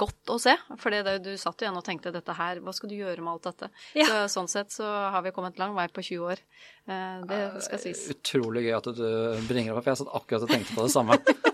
godt 0.00 0.32
å 0.32 0.38
se, 0.40 0.56
for 0.80 0.94
det, 0.94 1.18
du 1.24 1.34
satt 1.40 1.62
igjen 1.62 1.76
og 1.76 1.84
tenkte 1.84 2.14
dette 2.14 2.36
her, 2.38 2.62
hva 2.64 2.72
skal 2.76 2.92
du 2.92 2.96
gjøre 2.96 3.20
med 3.20 3.34
alt 3.36 3.50
dette? 3.50 3.70
Ja. 3.98 4.08
Så, 4.08 4.22
sånn 4.38 4.50
sett 4.50 4.72
så 4.72 4.88
har 4.88 5.24
vi 5.24 5.34
kommet 5.36 5.60
lang 5.60 5.76
vei 5.76 5.86
på 5.92 6.04
20 6.04 6.30
år. 6.32 6.44
Eh, 6.88 7.18
det 7.28 7.42
skal 7.66 7.82
sies. 7.82 8.06
Utrolig 8.14 8.66
gøy 8.68 8.78
at 8.78 8.92
du 8.96 9.08
bringer 9.48 9.76
opp, 9.76 9.84
for 9.84 9.92
jeg 9.92 10.04
satt 10.04 10.16
akkurat 10.20 10.48
og 10.48 10.54
tenkte 10.56 10.78
på 10.78 10.88
det 10.88 10.94
samme. 10.96 11.20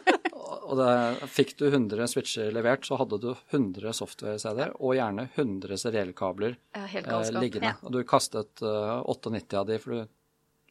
Og 0.70 0.78
det, 0.78 1.26
fikk 1.34 1.56
du 1.58 1.66
100 1.66 2.06
switcher 2.12 2.54
levert, 2.54 2.86
så 2.86 3.00
hadde 3.00 3.18
du 3.22 3.32
100 3.34 3.96
software-CD-er 3.98 4.76
og 4.78 4.94
gjerne 4.98 5.26
100 5.34 5.82
seriellkabler 5.82 6.56
eh, 6.78 6.96
liggende. 7.34 7.74
Ja. 7.74 7.76
Og 7.82 7.94
du 7.96 8.02
kastet 8.06 8.62
uh, 8.62 9.00
eh, 9.00 9.10
98 9.10 9.58
av 9.58 9.66
de, 9.70 9.78
for 9.82 9.96
du 9.96 10.16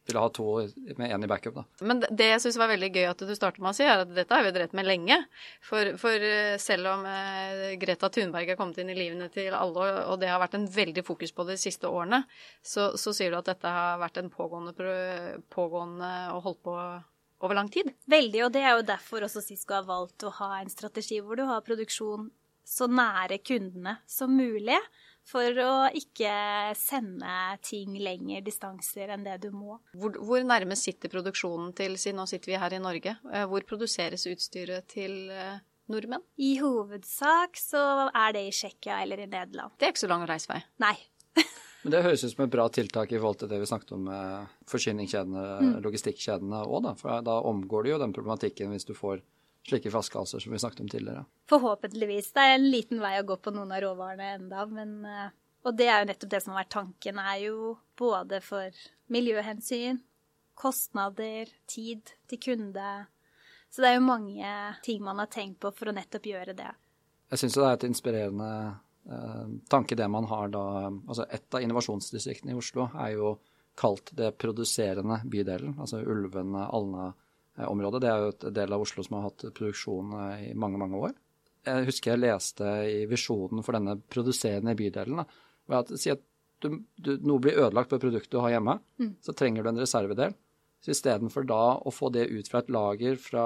ville 0.09 0.23
ha 0.23 0.29
to 0.33 0.45
med 0.97 1.12
én 1.12 1.23
i 1.23 1.27
backup. 1.29 1.59
da. 1.59 1.65
Men 1.85 1.99
det 2.01 2.29
jeg 2.31 2.41
syns 2.45 2.57
var 2.57 2.71
veldig 2.71 2.89
gøy 2.95 3.09
at 3.09 3.19
du 3.27 3.35
startet 3.35 3.62
med 3.62 3.73
å 3.73 3.77
si, 3.77 3.83
er 3.85 4.05
at 4.05 4.15
dette 4.15 4.33
har 4.33 4.47
vi 4.47 4.55
drevet 4.55 4.73
med 4.79 4.88
lenge. 4.88 5.19
For, 5.65 5.91
for 6.01 6.29
eh, 6.31 6.55
selv 6.63 6.93
om 6.95 7.05
uh, 7.05 7.75
Greta 7.81 8.09
Thunberg 8.15 8.55
er 8.55 8.59
kommet 8.59 8.79
inn 8.79 8.93
i 8.93 8.97
livene 8.97 9.29
til 9.33 9.51
alle, 9.51 9.91
og 10.07 10.23
det 10.23 10.31
har 10.31 10.41
vært 10.41 10.57
en 10.57 10.67
veldig 10.79 11.05
fokus 11.05 11.35
på 11.35 11.45
det 11.45 11.59
de 11.59 11.65
siste 11.67 11.91
årene, 11.91 12.23
så, 12.63 12.93
så 12.97 13.13
sier 13.15 13.35
du 13.35 13.41
at 13.41 13.51
dette 13.51 13.77
har 13.79 13.99
vært 14.01 14.23
en 14.23 14.31
pågående, 14.33 14.89
pågående 15.51 16.13
og 16.38 16.45
holdt 16.47 16.65
på 16.65 16.81
over 17.39 17.58
lang 17.58 17.69
tid. 17.71 17.91
Veldig, 18.10 18.43
og 18.45 18.54
det 18.56 18.63
er 18.65 18.75
jo 18.78 18.88
derfor 18.88 19.25
også 19.28 19.43
Sisko 19.43 19.80
har 19.80 19.88
valgt 19.88 20.25
å 20.28 20.34
ha 20.41 20.58
en 20.60 20.71
strategi 20.71 21.21
hvor 21.23 21.39
du 21.39 21.45
har 21.47 21.65
produksjon 21.65 22.30
så 22.69 22.86
nære 22.86 23.40
kundene 23.42 23.96
som 24.10 24.35
mulig, 24.37 24.77
for 25.29 25.58
å 25.62 25.73
ikke 25.94 26.31
sende 26.77 27.33
ting 27.65 27.96
lenger 28.02 28.44
distanser 28.46 29.12
enn 29.13 29.25
det 29.25 29.37
du 29.44 29.50
må. 29.54 29.77
Hvor, 29.94 30.15
hvor 30.25 30.46
nærme 30.46 30.77
sitter 30.79 31.12
produksjonen 31.12 31.73
til, 31.77 31.98
siden 32.02 32.21
nå 32.21 32.25
sitter 32.29 32.54
vi 32.54 32.62
her 32.62 32.75
i 32.77 32.81
Norge, 32.81 33.15
eh, 33.33 33.46
hvor 33.50 33.65
produseres 33.69 34.25
utstyret 34.29 34.90
til 34.90 35.29
eh, 35.33 35.62
nordmenn? 35.92 36.25
I 36.42 36.56
hovedsak 36.62 37.62
så 37.62 37.83
er 38.10 38.37
det 38.37 38.48
i 38.48 38.54
Tsjekkia 38.54 39.02
eller 39.04 39.25
i 39.25 39.29
Nederland. 39.29 39.77
Det 39.77 39.90
er 39.90 39.94
ikke 39.94 40.06
så 40.06 40.13
lang 40.13 40.25
reisevei? 40.29 40.62
Nei. 40.81 40.96
Men 41.82 41.94
det 41.94 42.04
høres 42.04 42.23
ut 42.25 42.34
som 42.34 42.44
et 42.44 42.52
bra 42.52 42.65
tiltak 42.75 43.12
i 43.13 43.19
forhold 43.19 43.40
til 43.42 43.52
det 43.52 43.62
vi 43.62 43.67
snakket 43.69 43.94
om 43.96 44.08
med 44.10 44.56
forsyningskjedene, 44.67 45.44
mm. 45.63 45.75
logistikkjedene 45.86 46.63
òg, 46.65 46.80
da. 46.84 46.96
For 47.00 47.23
da 47.23 47.38
omgår 47.48 47.86
du 47.86 47.92
jo 47.94 48.00
den 48.02 48.15
problematikken 48.15 48.73
hvis 48.73 48.88
du 48.90 48.96
får 48.98 49.21
slike 49.69 49.92
flaskehalser 49.92 50.44
som 50.44 50.52
vi 50.52 50.60
snakket 50.60 50.84
om 50.84 50.90
tidligere. 50.90 51.23
Forhåpentligvis. 51.50 52.34
Det 52.36 52.44
er 52.44 52.58
en 52.58 52.67
liten 52.71 53.00
vei 53.04 53.13
å 53.19 53.27
gå 53.27 53.38
på 53.40 53.54
noen 53.56 53.71
av 53.75 53.84
råvarene 53.86 54.34
enda, 54.40 54.65
men 54.71 54.98
eh, 55.06 55.30
Og 55.67 55.75
det 55.75 55.90
er 55.92 56.00
jo 56.00 56.08
nettopp 56.08 56.30
det 56.32 56.40
som 56.40 56.54
har 56.54 56.62
vært 56.62 56.71
tanken, 56.71 57.17
er 57.19 57.40
jo 57.44 57.73
både 58.00 58.38
for 58.40 58.75
miljøhensyn, 59.12 59.98
kostnader, 60.56 61.52
tid 61.67 62.13
til 62.32 62.40
kunde. 62.40 62.92
Så 63.67 63.84
det 63.84 63.90
er 63.90 63.98
jo 63.98 64.06
mange 64.08 64.54
ting 64.86 65.04
man 65.04 65.19
har 65.19 65.27
tenkt 65.27 65.60
på 65.60 65.73
for 65.75 65.92
å 65.92 65.96
nettopp 65.98 66.30
gjøre 66.32 66.56
det. 66.56 66.69
Jeg 67.30 67.42
syns 67.42 67.58
det 67.60 67.65
er 67.65 67.75
et 67.75 67.88
inspirerende 67.90 68.48
eh, 68.56 68.77
tanke 69.71 69.95
det 69.97 70.05
man 70.12 70.27
har 70.29 70.51
da 70.53 70.63
Altså 70.89 71.25
et 71.33 71.55
av 71.55 71.63
innovasjonsdistriktene 71.65 72.53
i 72.53 72.57
Oslo 72.60 72.89
er 72.93 73.15
jo 73.15 73.31
kalt 73.79 74.12
det 74.17 74.33
produserende 74.37 75.21
bydelen, 75.29 75.77
altså 75.79 76.01
Ulven-Alna-området. 76.03 78.01
Det 78.03 78.10
er 78.12 78.23
jo 78.23 78.31
et 78.33 78.45
del 78.57 78.75
av 78.75 78.83
Oslo 78.83 79.05
som 79.05 79.17
har 79.17 79.29
hatt 79.29 79.45
produksjon 79.55 80.15
eh, 80.19 80.49
i 80.49 80.53
mange, 80.57 80.79
mange 80.81 80.99
år. 80.99 81.13
Jeg 81.67 81.87
husker 81.87 82.13
jeg 82.13 82.23
leste 82.23 82.73
i 82.89 83.05
visjonen 83.10 83.63
for 83.63 83.77
denne 83.77 83.97
produserende 84.12 84.75
bydelen 84.79 85.21
da, 85.21 85.25
at 85.79 85.93
si 85.99 86.12
at 86.12 86.21
du, 86.60 86.73
du, 86.99 87.13
noe 87.23 87.39
blir 87.43 87.60
ødelagt 87.60 87.91
på 87.91 87.99
et 87.99 88.03
produkt 88.03 88.31
du 88.31 88.39
har 88.43 88.51
hjemme, 88.55 88.75
mm. 88.99 89.12
så 89.23 89.35
trenger 89.37 89.63
du 89.63 89.71
en 89.71 89.79
reservedel. 89.79 90.35
Så 90.80 90.94
istedenfor 90.94 91.44
da 91.44 91.75
å 91.75 91.92
få 91.92 92.08
det 92.15 92.30
ut 92.32 92.48
fra 92.48 92.62
et 92.62 92.69
lager 92.71 93.17
fra, 93.19 93.46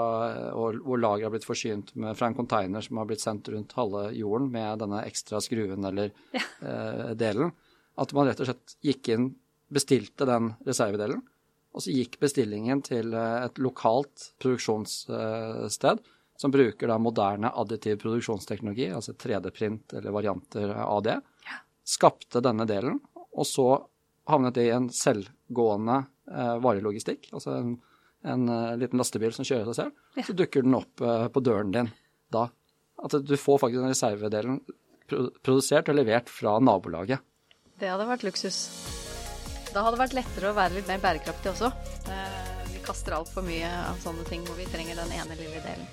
hvor 0.53 0.99
lageret 1.01 1.25
har 1.25 1.33
blitt 1.33 1.47
forsynt 1.47 1.93
med, 1.97 2.13
fra 2.17 2.29
en 2.29 2.37
container 2.37 2.85
som 2.85 2.99
har 3.01 3.07
blitt 3.09 3.23
sendt 3.23 3.49
rundt 3.49 3.73
halve 3.73 4.11
jorden 4.13 4.51
med 4.53 4.83
denne 4.83 5.01
ekstra 5.07 5.41
skruen 5.41 5.87
eller 5.89 6.11
ja. 6.35 6.43
eh, 6.61 7.13
delen, 7.17 7.49
at 7.97 8.13
man 8.13 8.29
rett 8.29 8.43
og 8.43 8.51
slett 8.51 8.75
gikk 8.85 9.09
inn, 9.15 9.31
bestilte 9.73 10.27
den 10.29 10.51
reservedelen, 10.67 11.23
og 11.73 11.81
så 11.81 11.93
gikk 11.95 12.19
bestillingen 12.21 12.83
til 12.85 13.15
eh, 13.17 13.39
et 13.47 13.57
lokalt 13.61 14.29
produksjonssted 14.43 16.03
som 16.37 16.53
bruker 16.53 16.89
da 16.89 16.99
moderne 17.01 17.49
additiv 17.49 17.97
produksjonsteknologi, 18.03 18.91
altså 18.93 19.15
3D-print 19.17 19.97
eller 19.97 20.13
varianter 20.13 20.73
av 20.85 21.01
det, 21.05 21.17
skapte 21.87 22.41
denne 22.45 22.65
delen, 22.69 23.01
og 23.33 23.47
så 23.49 23.67
havnet 24.29 24.55
det 24.55 24.67
i 24.67 24.73
en 24.75 24.89
selvgående 24.93 26.03
eh, 26.31 26.55
varelogistikk, 26.63 27.29
altså 27.35 27.57
en, 27.57 27.73
en 28.23 28.47
uh, 28.49 28.75
liten 28.79 29.01
lastebil 29.01 29.33
som 29.35 29.47
kjører 29.47 29.71
seg 29.71 29.79
selv. 29.81 30.05
Ja. 30.15 30.25
Så 30.27 30.35
dukker 30.37 30.65
den 30.65 30.77
opp 30.77 31.03
uh, 31.03 31.27
på 31.33 31.43
døren 31.43 31.73
din 31.75 31.91
da. 32.33 32.47
At 33.03 33.17
du 33.19 33.35
får 33.37 33.59
faktisk 33.65 33.81
den 33.81 33.91
reservedelen 33.91 34.61
produsert 35.43 35.89
og 35.91 35.97
levert 35.97 36.31
fra 36.31 36.55
nabolaget. 36.63 37.19
Det 37.79 37.89
hadde 37.89 38.07
vært 38.07 38.23
luksus. 38.23 38.59
Da 39.73 39.83
hadde 39.83 39.97
det 39.97 40.03
vært 40.05 40.15
lettere 40.21 40.53
å 40.53 40.55
være 40.55 40.77
litt 40.77 40.87
mer 40.87 41.01
bærekraftig 41.03 41.51
også. 41.51 41.73
Uh, 42.07 42.71
vi 42.71 42.79
kaster 42.85 43.17
altfor 43.17 43.45
mye 43.45 43.67
av 43.89 43.99
sånne 44.05 44.23
ting 44.29 44.47
hvor 44.47 44.57
vi 44.59 44.69
trenger 44.71 45.03
den 45.03 45.13
ene 45.19 45.37
lille 45.39 45.59
delen. 45.65 45.91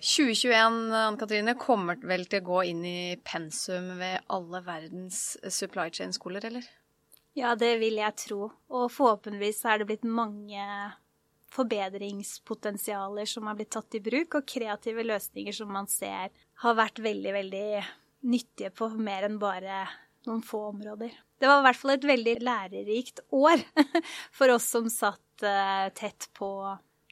2021 0.00 0.56
Anne 0.96 1.18
Katrine, 1.20 1.54
kommer 1.60 1.98
vel 2.08 2.24
til 2.24 2.40
å 2.40 2.46
gå 2.46 2.60
inn 2.70 2.84
i 2.88 3.00
pensum 3.20 3.98
ved 4.00 4.22
alle 4.32 4.62
verdens 4.64 5.34
supply 5.52 5.90
chain-skoler, 5.92 6.46
eller? 6.48 6.64
Ja, 7.38 7.54
det 7.54 7.76
vil 7.80 8.00
jeg 8.00 8.16
tro. 8.18 8.50
Og 8.72 8.90
forhåpentligvis 8.92 9.62
er 9.68 9.80
det 9.80 9.88
blitt 9.90 10.06
mange 10.06 10.64
forbedringspotensialer 11.50 13.26
som 13.26 13.48
har 13.50 13.58
blitt 13.58 13.72
tatt 13.74 13.96
i 13.98 14.02
bruk, 14.02 14.38
og 14.38 14.46
kreative 14.48 15.04
løsninger 15.06 15.54
som 15.54 15.72
man 15.72 15.88
ser 15.90 16.30
har 16.62 16.78
vært 16.78 17.02
veldig, 17.02 17.32
veldig 17.34 17.66
nyttige 18.30 18.70
på 18.76 18.90
mer 19.00 19.26
enn 19.26 19.40
bare 19.42 19.84
noen 20.28 20.42
få 20.44 20.66
områder. 20.74 21.14
Det 21.40 21.48
var 21.48 21.62
i 21.62 21.66
hvert 21.68 21.80
fall 21.80 21.94
et 21.94 22.06
veldig 22.10 22.36
lærerikt 22.44 23.22
år 23.32 23.62
for 24.36 24.52
oss 24.52 24.68
som 24.74 24.90
satt 24.92 25.46
eh, 25.46 25.86
tett 25.96 26.28
på 26.36 26.50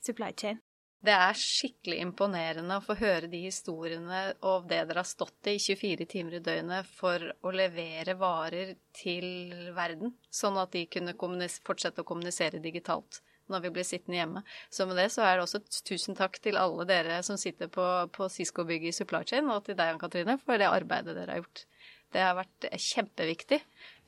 supply 0.05 0.35
chain. 0.37 0.61
Det 0.99 1.15
er 1.15 1.37
skikkelig 1.39 2.01
imponerende 2.03 2.75
å 2.81 2.83
få 2.83 2.97
høre 2.99 3.29
de 3.31 3.45
historiene 3.45 4.33
og 4.43 4.67
det 4.71 4.81
dere 4.89 5.05
har 5.05 5.07
stått 5.07 5.47
i 5.47 5.55
24 5.63 6.09
timer 6.11 6.39
i 6.39 6.43
døgnet 6.43 6.89
for 6.91 7.23
å 7.47 7.53
levere 7.55 8.17
varer 8.19 8.75
til 8.99 9.71
verden, 9.77 10.17
sånn 10.27 10.59
at 10.59 10.75
de 10.75 10.89
kunne 10.91 11.15
fortsette 11.63 12.03
å 12.03 12.09
kommunisere 12.09 12.59
digitalt 12.65 13.21
når 13.49 13.63
vi 13.65 13.71
blir 13.79 13.87
sittende 13.87 14.19
hjemme. 14.19 14.43
Så 14.75 14.85
med 14.91 14.99
det 15.01 15.07
så 15.15 15.23
er 15.25 15.39
det 15.39 15.47
også 15.47 15.63
tusen 15.87 16.19
takk 16.19 16.37
til 16.45 16.59
alle 16.61 16.85
dere 16.89 17.23
som 17.25 17.39
sitter 17.41 17.71
på, 17.73 17.87
på 18.13 18.29
Cisco-bygget 18.35 18.93
i 18.93 18.99
Supply 18.99 19.23
Chain, 19.25 19.49
og 19.55 19.65
til 19.65 19.79
deg, 19.79 19.95
Ann 19.95 20.03
Katrine, 20.03 20.37
for 20.43 20.61
det 20.61 20.69
arbeidet 20.69 21.17
dere 21.17 21.33
har 21.33 21.41
gjort. 21.41 21.65
Det 22.13 22.25
har 22.25 22.37
vært 22.37 22.69
kjempeviktig. 22.91 23.63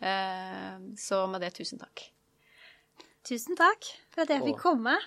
Eh, 0.05 0.85
så 1.01 1.25
med 1.31 1.45
det, 1.45 1.55
tusen 1.57 1.81
takk. 1.81 2.05
Tusen 3.29 3.57
takk 3.57 3.89
for 4.13 4.25
at 4.25 4.33
jeg 4.33 4.45
fikk 4.45 4.61
komme. 4.61 4.99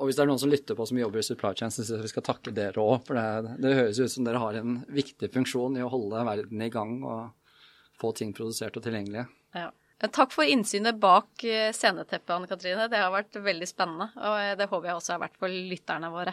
Og 0.00 0.08
hvis 0.08 0.16
det 0.16 0.22
er 0.24 0.30
noen 0.30 0.40
som 0.40 0.48
lytter 0.48 0.76
på 0.76 0.86
som 0.88 0.98
jobber 0.98 1.20
i 1.20 1.26
supply 1.26 1.50
chain, 1.56 1.72
syns 1.74 1.90
jeg 1.92 2.00
vi 2.00 2.08
skal 2.08 2.24
takke 2.24 2.54
dere 2.56 2.80
òg. 2.80 3.02
For 3.04 3.18
det, 3.18 3.56
det, 3.60 3.74
høres 3.76 4.00
ut 4.00 4.12
som 4.14 4.24
dere 4.24 4.40
har 4.40 4.56
en 4.56 4.78
viktig 4.88 5.28
funksjon 5.34 5.76
i 5.76 5.84
å 5.84 5.90
holde 5.92 6.22
verden 6.24 6.64
i 6.64 6.70
gang 6.72 6.94
og 7.04 7.58
få 8.00 8.14
ting 8.16 8.32
produsert 8.36 8.78
og 8.80 8.86
tilgjengelige. 8.86 9.26
Ja. 9.56 9.68
Takk 10.00 10.32
for 10.32 10.48
innsynet 10.48 10.96
bak 10.96 11.44
eh, 11.44 11.68
sceneteppet, 11.76 12.32
Anne 12.32 12.48
Katrine. 12.48 12.88
Det 12.88 13.02
har 13.02 13.12
vært 13.12 13.36
veldig 13.44 13.68
spennende. 13.68 14.08
Og 14.16 14.56
det 14.56 14.70
håper 14.70 14.88
jeg 14.88 15.00
også 15.02 15.12
har 15.12 15.22
vært 15.26 15.36
for 15.42 15.52
lytterne 15.52 16.08
våre. 16.14 16.32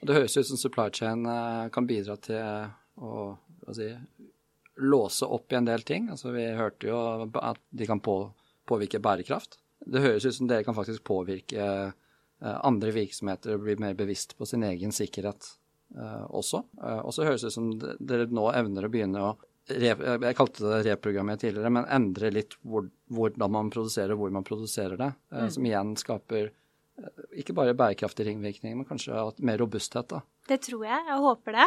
Det 0.00 0.16
høres 0.16 0.38
ut 0.38 0.48
som 0.48 0.60
supply 0.60 0.88
chain 0.96 1.28
eh, 1.28 1.68
kan 1.74 1.88
bidra 1.88 2.16
til 2.24 2.72
å 3.04 3.28
si, 3.76 3.90
låse 4.80 5.28
opp 5.28 5.52
i 5.52 5.60
en 5.60 5.68
del 5.68 5.84
ting. 5.84 6.08
Altså, 6.14 6.32
vi 6.32 6.48
hørte 6.56 6.88
jo 6.88 6.98
at 7.44 7.60
de 7.68 7.90
kan 7.90 8.00
på, 8.00 8.16
påvirke 8.64 9.04
bærekraft. 9.04 9.60
Det 9.84 10.00
høres 10.00 10.24
ut 10.24 10.40
som 10.40 10.48
dere 10.48 10.64
kan 10.64 10.76
faktisk 10.76 11.04
påvirke 11.04 11.68
Eh, 11.68 11.90
andre 12.40 12.92
virksomheter 12.94 13.58
blir 13.58 13.80
mer 13.82 13.96
bevisst 13.98 14.36
på 14.38 14.46
sin 14.46 14.62
egen 14.62 14.92
sikkerhet 14.94 15.50
uh, 15.96 16.26
også. 16.30 16.62
Uh, 16.78 17.00
og 17.00 17.14
så 17.14 17.26
høres 17.26 17.42
det 17.42 17.50
ut 17.50 17.56
som 17.56 17.70
dere 17.78 18.28
nå 18.30 18.48
evner 18.54 18.86
å 18.86 18.92
begynne 18.92 19.30
å 19.30 19.36
jeg 19.68 20.32
kalte 20.32 20.62
det 20.64 20.78
reprogrammere 20.86 21.36
tidligere, 21.36 21.68
men 21.68 21.84
endre 21.92 22.30
litt 22.32 22.54
hvor, 22.64 22.86
hvordan 23.12 23.50
man 23.52 23.66
produserer 23.68 24.16
hvor 24.16 24.30
man 24.32 24.46
produserer 24.46 24.96
det. 24.96 25.08
Mm. 25.28 25.50
Som 25.52 25.66
igjen 25.68 25.90
skaper 26.00 26.46
ikke 27.36 27.52
bare 27.52 27.74
bærekraftige 27.76 28.30
ringvirkninger, 28.30 28.78
men 28.78 28.88
kanskje 28.88 29.26
mer 29.44 29.60
robusthet. 29.60 30.08
da. 30.08 30.22
Det 30.48 30.62
tror 30.64 30.86
jeg. 30.88 31.02
Jeg 31.10 31.20
håper 31.20 31.58
det. 31.58 31.66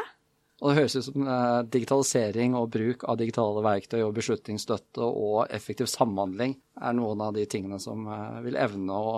Og 0.62 0.72
det 0.72 0.80
høres 0.80 0.98
ut 0.98 1.08
som 1.12 1.30
digitalisering 1.78 2.58
og 2.58 2.72
bruk 2.74 3.06
av 3.06 3.22
digitale 3.22 3.62
verktøy 3.70 4.00
og 4.02 4.18
beslutningsstøtte 4.18 5.06
og 5.06 5.54
effektiv 5.54 5.86
samhandling 5.94 6.58
er 6.82 6.98
noen 6.98 7.22
av 7.22 7.38
de 7.38 7.46
tingene 7.46 7.78
som 7.86 8.10
vil 8.42 8.58
evne 8.58 8.98
å 8.98 9.14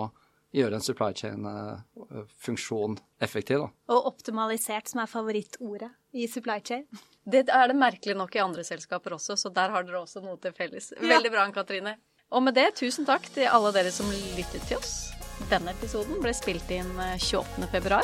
gjøre 0.54 0.78
en 0.78 0.84
supply 0.84 1.10
chain-funksjon 1.18 2.96
effektiv. 3.22 3.64
Da. 3.64 3.68
Og 3.94 4.08
optimalisert, 4.12 4.88
som 4.90 5.02
er 5.02 5.10
favorittordet 5.10 5.90
i 6.14 6.28
supply 6.30 6.60
chain. 6.64 6.86
Det 7.26 7.46
er 7.48 7.70
det 7.70 7.76
merkelig 7.78 8.16
nok 8.18 8.36
i 8.36 8.42
andre 8.44 8.64
selskaper 8.66 9.16
også, 9.16 9.36
så 9.40 9.50
der 9.54 9.72
har 9.74 9.86
dere 9.86 10.04
også 10.04 10.22
noe 10.24 10.38
til 10.42 10.54
felles. 10.56 10.92
Veldig 11.00 11.32
bra, 11.34 11.48
Katrine. 11.54 11.96
Og 12.34 12.42
med 12.42 12.56
det, 12.56 12.70
tusen 12.78 13.06
takk 13.06 13.26
til 13.34 13.50
alle 13.50 13.72
dere 13.74 13.92
som 13.94 14.08
lyttet 14.10 14.62
til 14.68 14.78
oss. 14.78 15.10
Denne 15.50 15.74
episoden 15.74 16.22
ble 16.22 16.32
spilt 16.36 16.70
inn 16.72 16.90
28.2, 17.18 18.00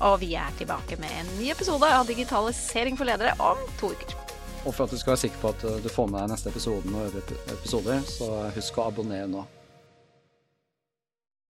og 0.00 0.16
vi 0.22 0.32
er 0.40 0.56
tilbake 0.56 0.96
med 1.00 1.12
en 1.20 1.30
ny 1.36 1.50
episode 1.52 1.84
av 1.84 2.08
Digitalisering 2.08 2.96
for 2.96 3.08
ledere 3.08 3.36
om 3.44 3.60
to 3.80 3.92
uker. 3.92 4.16
Og 4.64 4.74
for 4.74 4.84
at 4.84 4.92
du 4.92 4.98
skal 5.00 5.14
være 5.14 5.22
sikker 5.26 5.40
på 5.40 5.52
at 5.54 5.62
du 5.84 5.88
får 5.92 6.08
med 6.12 6.20
deg 6.20 6.32
neste 6.34 6.52
episode 6.52 6.92
og 6.92 7.06
øvrige 7.06 7.40
episoder, 7.52 8.02
så 8.08 8.28
husk 8.56 8.80
å 8.80 8.88
abonnere 8.90 9.28
nå. 9.28 9.44